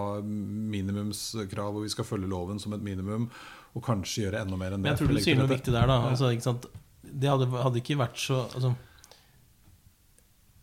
minimumskrav, 0.71 1.75
og 1.75 1.83
vi 1.85 1.91
skal 1.93 2.07
følge 2.07 2.29
loven 2.31 2.59
som 2.63 2.73
et 2.77 2.83
minimum. 2.85 3.27
Og 3.75 3.83
kanskje 3.85 4.25
gjøre 4.27 4.41
enda 4.45 4.57
mer 4.59 4.73
enn 4.75 4.81
det. 4.81 4.87
Men 4.87 4.95
jeg 4.95 5.03
tror 5.03 5.13
du 5.15 5.23
sier 5.23 5.39
noe 5.39 5.51
viktig 5.51 5.73
der, 5.75 5.87
da. 5.87 5.99
Altså? 6.11 6.31
Det 7.11 7.29
hadde, 7.31 7.49
hadde 7.51 7.81
ikke 7.81 7.99
vært 7.99 8.19
så 8.21 8.43
altså, 8.47 8.73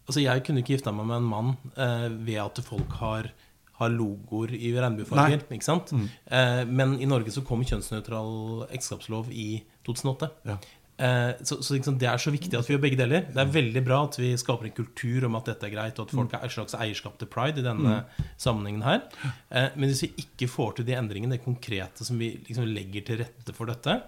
altså, 0.06 0.22
jeg 0.24 0.44
kunne 0.46 0.64
ikke 0.64 0.76
gifta 0.76 0.94
meg 0.94 1.11
med 1.11 1.20
en 1.20 1.28
mann 1.28 1.52
eh, 1.76 2.08
ved 2.08 2.40
at 2.46 2.62
folk 2.66 2.96
har 3.02 3.32
har 3.78 3.92
logoer 3.94 4.54
i 4.56 4.72
regnbuefarger. 4.74 5.44
ikke 5.54 5.66
sant? 5.66 5.92
Mm. 5.94 6.08
Eh, 6.34 6.64
men 6.66 6.96
i 6.98 7.06
Norge 7.06 7.30
så 7.34 7.44
kom 7.46 7.62
kjønnsnøytral 7.62 8.66
ekteskapslov 8.74 9.30
i 9.30 9.62
2008. 9.87 10.30
Ja. 10.48 10.56
Eh, 10.98 11.30
så 11.46 11.61
så 11.62 11.76
liksom, 11.76 11.98
Det 11.98 12.08
er 12.11 12.18
så 12.18 12.32
viktig 12.34 12.58
at 12.58 12.66
vi 12.66 12.74
gjør 12.74 12.82
begge 12.82 12.98
deler. 12.98 13.28
Det 13.30 13.38
er 13.38 13.52
veldig 13.54 13.82
bra 13.87 14.00
at 14.08 14.18
vi 14.18 14.32
skaper 14.37 14.66
en 14.66 14.74
kultur 14.74 15.28
om 15.28 15.37
at 15.38 15.52
dette 15.52 15.68
er 15.68 15.74
greit, 15.76 15.98
og 15.98 16.08
at 16.08 16.14
folk 16.18 16.34
er 16.34 16.46
et 16.48 16.54
slags 16.56 16.74
eierskap 16.74 17.18
til 17.20 17.30
pride 17.30 17.62
i 17.62 17.66
denne 17.66 18.00
sammenhengen 18.37 18.82
her. 18.82 19.04
Eh, 19.50 19.70
men 19.76 19.92
hvis 19.92 20.02
vi 20.08 20.24
ikke 20.24 20.50
får 20.50 20.78
til 20.78 20.88
de 20.88 20.98
endringene, 20.98 21.37
det 21.37 21.44
konkrete 21.46 22.04
som 22.04 22.18
vi 22.18 22.32
liksom 22.48 22.66
legger 22.66 23.06
til 23.06 23.22
rette 23.22 23.54
for 23.54 23.70
dette, 23.70 24.00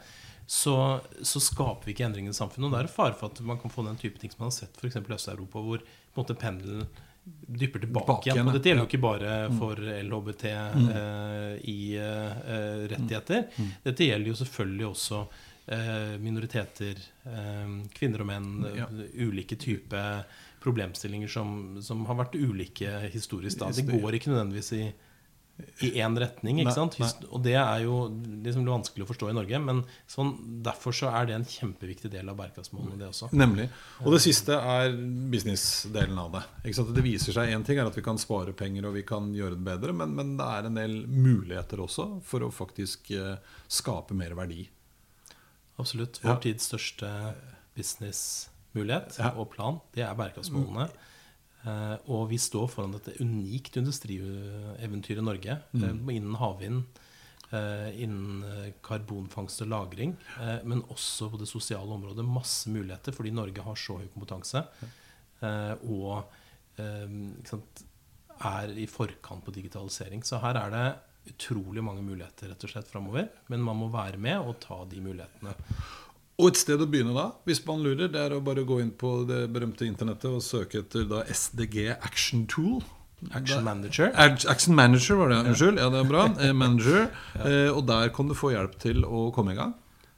så, 0.50 0.74
så 1.22 1.38
skaper 1.42 1.86
vi 1.86 1.92
ikke 1.94 2.08
endringer 2.08 2.32
i 2.34 2.38
samfunnet. 2.40 2.66
Og 2.66 2.72
det 2.74 2.80
er 2.82 2.90
fare 2.90 3.14
for 3.14 3.30
at 3.30 3.38
man 3.46 3.60
kan 3.62 3.70
få 3.70 3.84
den 3.86 3.98
type 4.00 4.18
ting 4.18 4.32
som 4.32 4.42
man 4.42 4.50
har 4.50 4.56
sett 4.56 4.80
f.eks. 4.80 4.96
i 4.98 5.14
Øst-Europa, 5.14 5.62
hvor 5.62 5.78
på 5.84 6.16
en 6.16 6.24
måte 6.24 6.34
pendelen 6.40 6.88
dypper 7.60 7.84
tilbake 7.84 8.08
Bak 8.08 8.26
igjen. 8.26 8.48
Og 8.48 8.56
dette 8.56 8.70
gjelder 8.72 8.82
jo 8.82 8.88
ikke 8.88 9.02
bare 9.04 9.34
for 9.60 9.78
LHBT 9.78 10.44
i 11.70 11.78
rettigheter. 12.90 13.46
Dette 13.84 14.08
gjelder 14.08 14.32
jo 14.32 14.38
selvfølgelig 14.40 14.86
også 14.88 15.20
eh, 15.70 16.14
minoriteter, 16.22 16.98
eh, 17.30 17.74
kvinner 17.94 18.24
og 18.24 18.30
menn, 18.32 18.48
Ja. 18.76 18.88
eh, 18.90 19.26
ulike 19.28 19.54
typer 19.60 20.24
problemstillinger 20.64 21.28
som, 21.30 21.78
som 21.82 22.02
har 22.06 22.18
vært 22.24 22.34
ulike 22.36 22.96
historisk. 23.12 23.58
Da. 23.62 23.70
Det 23.70 23.86
går 23.88 24.18
ikke 24.18 24.32
nødvendigvis 24.32 24.72
i 24.76 24.82
i 25.86 25.90
én 26.00 26.16
retning. 26.18 26.60
Ikke 26.62 26.74
sant? 26.76 26.96
nei. 27.00 27.08
nei. 27.08 27.28
Og 27.30 27.42
det 27.44 27.54
er 27.60 27.82
jo 27.84 27.96
liksom 28.44 28.66
vanskelig 28.68 29.04
å 29.04 29.08
forstå 29.10 29.30
i 29.30 29.36
Norge. 29.36 29.60
Men 29.62 29.82
sånn, 30.10 30.32
derfor 30.66 30.96
så 30.96 31.12
er 31.12 31.28
det 31.30 31.36
en 31.38 31.46
kjempeviktig 31.48 32.10
del 32.12 32.28
av 32.32 32.38
bærekraftsmålene, 32.40 32.98
det 33.00 33.08
også. 33.10 33.30
Nemlig. 33.36 33.68
Og 34.04 34.14
det 34.16 34.22
siste 34.24 34.56
er 34.56 34.96
businessdelen 35.32 36.18
av 36.20 36.32
det. 36.38 36.42
Ikke 36.64 36.80
sant? 36.80 36.92
Det 36.96 37.04
viser 37.06 37.36
seg 37.36 37.54
Én 37.54 37.64
ting 37.66 37.80
er 37.80 37.88
at 37.90 37.96
vi 37.98 38.04
kan 38.06 38.18
spare 38.20 38.52
penger 38.56 38.88
og 38.90 38.96
vi 38.98 39.04
kan 39.06 39.30
gjøre 39.36 39.56
det 39.58 39.66
bedre, 39.70 39.94
men, 39.96 40.12
men 40.16 40.36
det 40.40 40.48
er 40.58 40.68
en 40.70 40.78
del 40.80 40.98
muligheter 41.10 41.82
også 41.86 42.08
for 42.26 42.46
å 42.46 42.52
faktisk 42.54 43.10
eh, 43.16 43.36
skape 43.70 44.16
mer 44.18 44.36
verdi. 44.38 44.66
Absolutt. 45.80 46.20
Ja. 46.24 46.36
Tids 46.42 46.68
største 46.68 47.08
businessmulighet 47.76 49.18
Ja. 49.18 49.32
og 49.36 49.50
plan, 49.54 49.80
det 49.94 50.04
er 50.04 50.14
bærekraftsmålene. 50.18 50.90
Eh, 51.66 51.96
og 52.08 52.28
vi 52.30 52.38
står 52.40 52.68
foran 52.72 52.94
dette 52.94 53.18
unikt 53.20 53.76
industrieventyret 53.76 55.24
Norge 55.24 55.58
Mm. 55.74 55.82
eh, 56.08 56.14
innen 56.16 56.36
havvind, 56.40 56.84
eh, 57.52 58.02
innen 58.02 58.72
karbonfangst 58.82 59.62
og 59.62 59.68
-lagring, 59.68 60.16
eh, 60.40 60.62
men 60.64 60.82
også 60.82 61.30
på 61.30 61.38
det 61.38 61.48
sosiale 61.48 61.90
området. 61.90 62.24
Masse 62.24 62.68
muligheter 62.70 63.12
fordi 63.12 63.30
Norge 63.30 63.62
har 63.62 63.74
så 63.74 63.98
høy 63.98 64.08
kompetanse. 64.08 64.66
eh, 65.42 65.74
og 65.88 66.24
sant, 67.44 67.84
er 68.40 68.68
i 68.78 68.86
forkant 68.86 69.44
på 69.44 69.52
digitalisering. 69.52 70.22
Så 70.24 70.38
her 70.40 70.54
er 70.56 70.70
det 70.70 70.98
utrolig 71.34 71.82
mange 71.84 72.02
muligheter 72.02 72.48
rett 72.48 72.64
og 72.64 72.70
slett 72.70 72.88
framover. 72.88 73.28
Men 73.48 73.60
man 73.60 73.76
må 73.76 73.90
være 73.90 74.16
med 74.18 74.38
og 74.38 74.58
ta 74.60 74.84
de 74.84 75.00
mulighetene. 75.00 75.54
Og 76.40 76.48
et 76.54 76.60
sted 76.60 76.80
å 76.80 76.86
begynne 76.88 77.12
da, 77.16 77.26
hvis 77.46 77.60
man 77.66 77.82
lurer, 77.84 78.08
det 78.08 78.20
er 78.20 78.32
å 78.32 78.40
bare 78.44 78.64
gå 78.64 78.78
inn 78.80 78.90
på 78.96 79.10
det 79.28 79.42
berømte 79.52 79.84
internettet 79.88 80.30
og 80.32 80.40
søke 80.44 80.80
etter 80.80 81.04
da 81.10 81.20
SDG 81.28 81.90
Action 82.00 82.46
Tool. 82.50 82.80
Action 83.36 83.62
Manager. 83.66 84.08
Action 84.16 84.74
Manager 84.74 85.18
var 85.20 85.28
det, 85.34 85.42
unnskyld. 85.50 85.76
Ja, 85.82 85.90
det 85.92 85.98
er 86.00 86.08
bra. 86.08 86.22
Eh, 86.40 86.54
Manager. 86.56 87.10
Eh, 87.44 87.68
Og 87.76 87.84
der 87.90 88.08
kan 88.16 88.30
du 88.30 88.34
få 88.38 88.54
hjelp 88.54 88.78
til 88.80 89.04
å 89.04 89.26
komme 89.36 89.52
i 89.52 89.58
gang. 89.60 89.74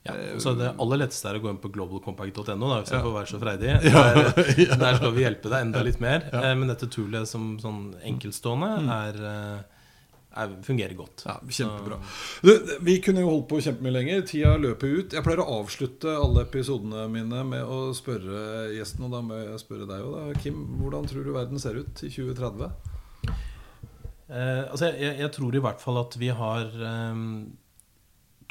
Ja, 0.07 0.15
så 0.43 0.53
Det 0.59 0.73
aller 0.83 0.99
letteste 0.99 1.29
er 1.31 1.37
å 1.39 1.43
gå 1.45 1.51
inn 1.51 1.59
på 1.63 1.71
globalcompact.no, 1.75 2.71
hvis 2.83 2.91
jeg 2.91 2.99
Ja. 2.99 3.03
får 3.05 3.13
være 3.19 3.31
så 3.31 3.39
freidig. 3.43 3.75
Der, 3.83 4.77
der 4.85 4.97
skal 4.99 5.13
vi 5.15 5.23
hjelpe 5.27 5.51
deg 5.51 5.61
enda 5.67 5.83
litt 5.87 6.01
mer. 6.03 6.25
Eh, 6.33 6.55
Men 6.59 6.69
dette 6.73 6.89
toolet 6.91 7.27
som 7.31 7.53
sånn 7.63 7.95
enkeltstående 8.03 8.71
er, 8.97 9.21
eh, 9.33 9.72
er, 10.37 10.55
fungerer 10.65 10.95
godt. 10.97 11.25
Ja, 11.27 11.35
Kjempebra. 11.49 11.99
Du, 12.43 12.53
vi 12.87 12.97
kunne 13.05 13.21
jo 13.25 13.31
holdt 13.31 13.49
på 13.51 13.61
kjempemye 13.65 13.93
lenger. 13.95 14.23
Tida 14.29 14.55
løper 14.61 14.97
ut. 15.01 15.13
Jeg 15.17 15.25
pleier 15.27 15.43
å 15.45 15.59
avslutte 15.61 16.15
alle 16.17 16.47
episodene 16.47 17.05
mine 17.13 17.43
med 17.49 17.63
å 17.69 17.81
spørre 17.97 18.71
gjesten, 18.77 19.05
og 19.09 19.13
da 19.17 19.21
må 19.27 19.39
jeg 19.43 19.61
spørre 19.63 19.89
deg 19.91 20.07
òg. 20.09 20.41
Kim, 20.43 20.63
hvordan 20.81 21.09
tror 21.11 21.25
du 21.29 21.33
verden 21.37 21.61
ser 21.63 21.79
ut 21.83 22.05
i 22.07 22.11
2030? 22.13 22.71
Eh, 24.33 24.63
altså 24.71 24.89
jeg, 24.93 25.17
jeg- 25.21 25.33
tror 25.35 25.55
i 25.55 25.61
hvert 25.61 25.81
fall 25.83 25.99
at 26.01 26.17
vi 26.21 26.29
har 26.33 26.69
eh, 26.73 27.25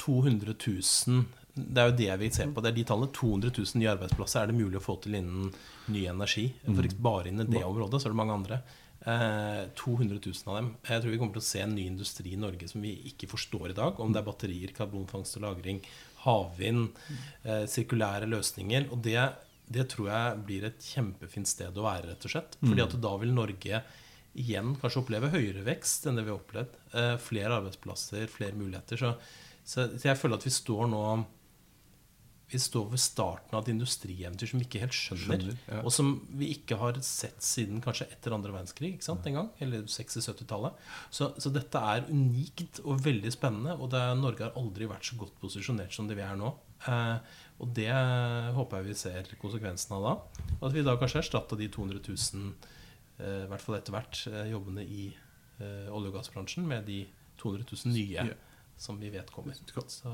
200 0.02 0.54
000 0.54 1.24
Det 1.54 1.78
er 1.82 1.90
jo 1.90 1.96
det 1.98 2.14
vi 2.20 2.28
ser 2.32 2.48
på. 2.54 2.62
Det 2.64 2.70
er 2.70 2.76
de 2.78 2.84
tallene. 2.88 3.10
200 3.12 3.50
000 3.58 3.80
nye 3.82 3.90
arbeidsplasser 3.92 4.40
er 4.42 4.46
det 4.52 4.56
mulig 4.56 4.78
å 4.78 4.84
få 4.84 4.94
til 5.04 5.18
innen 5.18 5.50
ny 5.92 6.06
energi. 6.08 6.46
For 6.64 6.80
eksempel 6.80 7.02
bare 7.04 7.28
innen 7.28 7.50
det 7.52 7.60
området, 7.66 8.00
så 8.00 8.08
er 8.08 8.14
det 8.14 8.20
mange 8.22 8.38
andre. 8.38 8.60
Eh, 9.04 9.64
200 9.74 10.18
000 10.24 10.34
av 10.46 10.56
dem. 10.60 10.68
Jeg 10.86 11.02
tror 11.02 11.10
vi 11.10 11.18
kommer 11.18 11.34
til 11.34 11.42
å 11.42 11.46
se 11.48 11.62
en 11.64 11.72
ny 11.74 11.88
industri 11.90 12.36
i 12.36 12.38
Norge 12.38 12.68
som 12.70 12.84
vi 12.84 12.92
ikke 13.10 13.30
forstår 13.32 13.72
i 13.72 13.78
dag. 13.78 13.98
Om 13.98 14.12
det 14.14 14.20
er 14.20 14.28
batterier, 14.28 14.74
karbonfangst 14.76 15.40
og 15.40 15.42
-lagring, 15.42 15.80
havvind, 16.22 17.00
eh, 17.42 17.64
sirkulære 17.66 18.30
løsninger. 18.30 18.92
Og 18.92 19.02
det, 19.02 19.32
det 19.66 19.88
tror 19.90 20.08
jeg 20.08 20.46
blir 20.46 20.64
et 20.64 20.78
kjempefint 20.78 21.50
sted 21.50 21.74
å 21.74 21.88
være, 21.88 22.12
rett 22.12 22.24
og 22.24 22.30
slett. 22.30 22.56
Fordi 22.62 22.82
at 22.82 23.00
da 23.00 23.16
vil 23.18 23.34
Norge 23.34 23.82
igjen 24.38 24.76
kanskje 24.80 25.02
oppleve 25.02 25.32
høyere 25.34 25.64
vekst 25.66 26.06
enn 26.06 26.16
det 26.16 26.24
vi 26.24 26.30
har 26.30 26.38
opplevd. 26.38 26.78
Eh, 26.94 27.16
flere 27.18 27.58
arbeidsplasser, 27.58 28.30
flere 28.30 28.54
muligheter. 28.54 28.96
Så, 28.96 29.14
så, 29.64 29.88
så 29.98 30.08
jeg 30.12 30.18
føler 30.20 30.38
at 30.38 30.46
vi 30.46 30.54
står 30.54 30.86
nå 30.94 31.02
vi 32.52 32.60
står 32.62 32.90
ved 32.92 33.00
starten 33.02 33.56
av 33.56 33.62
et 33.64 33.70
industrieventyr 33.72 34.50
som 34.50 34.60
vi 34.60 34.66
ikke 34.66 34.80
helt 34.82 34.96
skjønner. 34.96 35.24
Skjønner, 35.42 35.58
ja. 35.68 35.80
Og 35.82 35.92
som 35.94 36.10
vi 36.38 36.50
ikke 36.54 36.76
har 36.80 36.98
sett 37.06 37.42
siden 37.44 37.80
kanskje 37.84 38.06
etter 38.12 38.34
andre 38.36 38.52
verdenskrig. 38.54 38.94
ikke 38.96 39.08
sant, 39.08 39.26
en 39.26 39.38
gang, 39.40 39.48
Eller 39.64 39.82
60-70-tallet. 39.88 40.72
Så, 41.10 41.30
så 41.40 41.52
dette 41.54 41.78
er 41.80 42.04
unikt 42.10 42.80
og 42.84 43.00
veldig 43.04 43.32
spennende. 43.34 43.76
Og 43.78 43.90
det, 43.92 44.00
er- 44.02 44.18
Norge 44.20 44.44
har 44.46 44.56
aldri 44.60 44.86
vært 44.90 45.08
så 45.08 45.16
godt 45.20 45.34
posisjonert 45.40 45.92
som 45.96 46.08
det 46.10 46.16
vi 46.20 46.26
er 46.26 46.36
nå. 46.36 46.52
Eh, 46.88 47.16
og 47.62 47.72
det 47.76 47.88
håper 48.56 48.80
jeg 48.82 48.88
vi 48.90 48.94
ser 48.98 49.32
konsekvensen 49.40 49.96
av 49.96 50.02
da. 50.06 50.14
Og 50.60 50.68
at 50.68 50.76
vi 50.76 50.82
da 50.86 50.96
kanskje 51.00 51.20
erstatta 51.22 51.58
de 51.58 51.68
200 51.72 52.00
000, 52.08 52.54
eh, 53.18 53.44
i 53.44 53.50
hvert 53.52 53.62
fall 53.62 53.76
etter 53.78 53.94
hvert, 53.94 54.22
eh, 54.32 54.48
jobbene 54.52 54.82
i 54.86 55.04
eh, 55.62 55.86
olje- 55.94 56.10
og 56.10 56.16
gassbransjen 56.18 56.66
med 56.66 56.86
de 56.90 57.04
200 57.42 57.64
000 57.86 57.94
nye 57.94 58.26
Ja. 58.32 58.34
Som 58.76 58.98
vi 58.98 59.10
vet 59.10 59.30
kommer. 59.30 59.54
Så, 59.86 60.12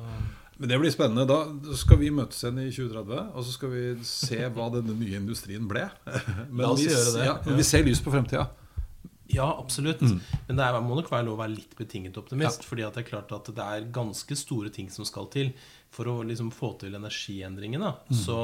Men 0.56 0.68
Det 0.68 0.78
blir 0.78 0.92
spennende. 0.92 1.24
Da 1.28 1.74
skal 1.76 2.00
vi 2.02 2.10
møtes 2.12 2.42
igjen 2.42 2.60
i 2.62 2.70
2030, 2.70 3.20
og 3.32 3.44
så 3.46 3.54
skal 3.54 3.72
vi 3.72 3.84
se 4.04 4.40
hva 4.54 4.70
denne 4.74 4.96
nye 4.98 5.20
industrien 5.20 5.68
ble. 5.68 5.86
Men 6.52 6.64
La 6.64 6.72
oss 6.74 6.82
vi, 6.82 6.90
gjøre 6.90 7.14
det. 7.16 7.28
Ja, 7.30 7.36
men 7.46 7.60
vi 7.60 7.66
ser 7.66 7.86
lys 7.86 8.02
på 8.04 8.12
fremtida. 8.14 8.48
Ja, 9.28 9.48
absolutt. 9.60 10.00
Men 10.00 10.56
det 10.56 10.64
er, 10.64 10.78
må 10.80 10.96
nok 10.96 11.10
være 11.12 11.26
lov 11.26 11.36
å 11.36 11.42
være 11.42 11.52
litt 11.52 11.74
betinget 11.76 12.16
optimist. 12.20 12.64
fordi 12.64 12.84
at 12.86 12.96
det 12.96 13.04
er 13.04 13.10
klart 13.10 13.32
at 13.36 13.50
det 13.52 13.64
er 13.64 13.88
ganske 13.92 14.36
store 14.40 14.72
ting 14.72 14.88
som 14.92 15.04
skal 15.08 15.28
til 15.32 15.52
for 15.92 16.08
å 16.08 16.22
liksom 16.24 16.50
få 16.54 16.74
til 16.80 16.96
energiendringen. 16.96 17.84
Mm. 17.84 18.16
Så 18.16 18.38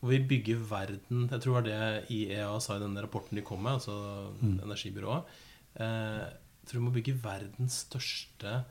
må 0.00 0.12
vi 0.14 0.20
bygge 0.24 0.56
verden 0.70 1.26
Jeg 1.28 1.42
tror 1.42 1.50
det 1.50 1.56
var 1.58 1.66
det 1.66 2.12
IEA 2.14 2.52
sa 2.62 2.78
i 2.78 2.82
den 2.82 2.96
rapporten 2.96 3.36
de 3.36 3.44
kom 3.44 3.62
med, 3.66 3.80
altså 3.80 4.30
energibyrået. 4.40 5.34
Eh, 5.74 6.22
jeg 6.60 6.70
tror 6.70 6.80
vi 6.80 6.86
må 6.86 6.94
bygge 6.94 7.18
verdens 7.24 7.82
største 7.88 8.62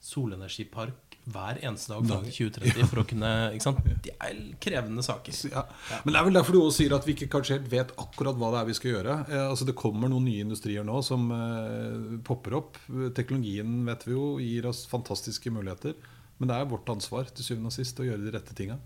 solenergipark 0.00 1.16
hver 1.30 1.58
eneste 1.60 1.92
dag 1.92 2.06
fram 2.08 2.22
til 2.24 2.50
2030 2.50 2.86
for 2.88 3.02
å 3.02 3.06
kunne 3.08 3.30
ikke 3.54 3.66
sant? 3.66 3.80
Det 4.04 4.14
er 4.16 4.38
krevende 4.62 5.04
saker. 5.04 5.36
Ja. 5.52 5.64
Men 6.04 6.14
det 6.14 6.20
er 6.20 6.26
vel 6.26 6.38
derfor 6.38 6.56
du 6.56 6.60
også 6.62 6.80
sier 6.80 6.94
at 6.96 7.06
vi 7.06 7.14
ikke 7.14 7.28
kanskje 7.34 7.58
helt 7.58 7.68
vet 7.72 7.92
akkurat 8.00 8.38
hva 8.40 8.52
det 8.54 8.62
er 8.62 8.70
vi 8.70 8.76
skal 8.78 8.94
gjøre. 8.94 9.16
Eh, 9.28 9.44
altså 9.44 9.68
Det 9.68 9.76
kommer 9.78 10.10
noen 10.10 10.26
nye 10.26 10.46
industrier 10.46 10.86
nå 10.86 11.02
som 11.06 11.28
eh, 11.36 12.16
popper 12.26 12.56
opp. 12.62 12.80
Teknologien 13.16 13.82
vet 13.88 14.08
vi 14.08 14.16
jo 14.16 14.24
gir 14.42 14.70
oss 14.70 14.86
fantastiske 14.90 15.52
muligheter. 15.52 15.98
Men 16.40 16.50
det 16.50 16.56
er 16.56 16.72
vårt 16.72 16.88
ansvar 16.88 17.28
til 17.28 17.46
syvende 17.46 17.68
og 17.68 17.76
sist 17.76 18.00
å 18.00 18.08
gjøre 18.08 18.24
de 18.24 18.34
rette 18.38 18.56
tinga. 18.56 18.80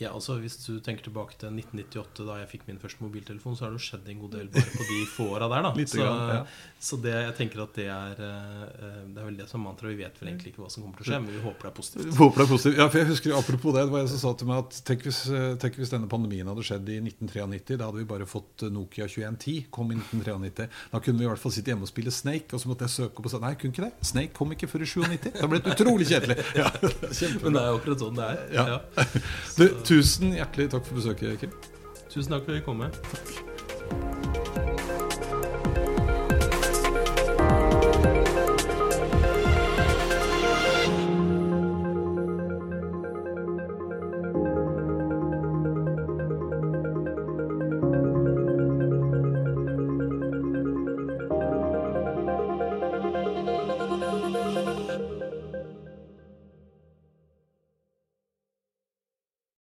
Ja, 0.00 0.10
altså 0.10 0.36
Hvis 0.42 0.56
du 0.64 0.80
tenker 0.82 1.06
tilbake 1.06 1.36
til 1.38 1.52
1998, 1.54 2.24
da 2.26 2.38
jeg 2.40 2.48
fikk 2.50 2.64
min 2.66 2.80
første 2.82 3.04
mobiltelefon, 3.04 3.54
så 3.54 3.66
har 3.66 3.74
det 3.74 3.78
jo 3.78 3.86
skjedd 3.86 4.08
en 4.10 4.22
god 4.24 4.32
del 4.34 4.48
bare 4.54 4.72
på 4.72 4.86
de 4.88 4.98
få 5.12 5.26
åra 5.36 5.48
der. 5.52 5.66
da 5.68 5.72
Så, 5.94 6.00
grann, 6.00 6.32
ja. 6.32 6.40
så 6.80 6.98
det, 7.04 7.12
jeg 7.12 7.34
tenker 7.38 7.62
at 7.62 7.76
det 7.78 7.86
er 7.92 8.22
eh, 8.24 8.64
Det 9.12 9.20
er 9.20 9.28
vel 9.28 9.36
det 9.38 9.46
som 9.50 9.62
mantra. 9.62 9.90
Vi 9.92 9.98
vet 10.00 10.18
vel 10.20 10.32
egentlig 10.32 10.54
ikke 10.54 10.64
hva 10.64 10.70
som 10.72 10.82
kommer 10.82 10.98
til 10.98 11.06
å 11.06 11.10
skje, 11.12 11.20
men 11.22 11.36
vi 11.36 11.42
håper 11.44 11.68
det 11.68 11.70
er 11.70 11.76
positivt. 11.76 12.16
Håper 12.18 12.42
det 12.42 12.46
er 12.46 12.50
positivt. 12.50 12.80
Ja, 12.80 12.88
for 12.90 13.02
jeg 13.02 13.10
husker 13.12 13.36
Apropos 13.38 13.76
det, 13.76 13.84
det 13.84 13.94
var 13.94 14.04
en 14.04 14.10
som 14.10 14.22
sa 14.22 14.32
til 14.40 14.50
meg 14.50 14.62
at 14.64 14.80
tenk 14.88 15.06
hvis, 15.06 15.20
eh, 15.30 15.48
tenk 15.62 15.78
hvis 15.78 15.94
denne 15.94 16.10
pandemien 16.10 16.50
hadde 16.50 16.66
skjedd 16.66 16.90
i 16.90 16.98
1993. 17.04 17.78
Da 17.78 17.90
hadde 17.90 18.02
vi 18.02 18.08
bare 18.14 18.28
fått 18.30 18.66
Nokia 18.74 19.06
2110. 19.10 19.68
Kom 19.74 19.94
i 19.94 19.98
1993. 20.00 20.68
Da 20.94 21.02
kunne 21.04 21.22
vi 21.22 21.28
i 21.28 21.30
hvert 21.30 21.42
fall 21.44 21.54
sitte 21.54 21.70
hjemme 21.74 21.86
og 21.86 21.92
spille 21.92 22.14
Snake. 22.14 22.50
Og 22.50 22.64
så 22.64 22.72
måtte 22.72 22.88
jeg 22.88 22.96
søke 22.96 23.22
opp 23.22 23.30
og 23.30 23.34
si 23.36 23.42
nei, 23.44 23.54
jeg 23.54 23.62
kunne 23.62 23.76
ikke 23.76 23.86
det. 23.86 24.10
Snake 24.10 24.34
kom 24.34 24.56
ikke 24.56 24.70
før 24.70 24.86
i 24.86 24.90
97. 24.90 25.30
Det 25.38 25.50
ble 25.54 25.62
utrolig 25.74 26.10
kjedelig. 26.10 26.40
Ja. 26.54 26.68
Men 27.42 27.56
det 27.56 27.60
er 27.60 27.72
jo 27.72 27.78
akkurat 27.80 28.02
sånn 28.02 28.18
det 28.18 28.26
er. 28.30 28.42
Ja. 28.54 28.64
Ja. 28.74 29.06
Du, 29.58 29.64
Tusen 29.84 30.32
hjertelig 30.32 30.70
takk 30.72 30.86
for 30.88 30.96
besøket, 30.96 31.40
Kim. 31.40 31.52
Tusen 32.08 32.32
takk 32.32 32.46
for 32.46 32.54
at 32.54 32.62
du 32.62 32.64
kom. 32.64 32.80
Med. 32.80 32.90
Takk. 33.12 34.43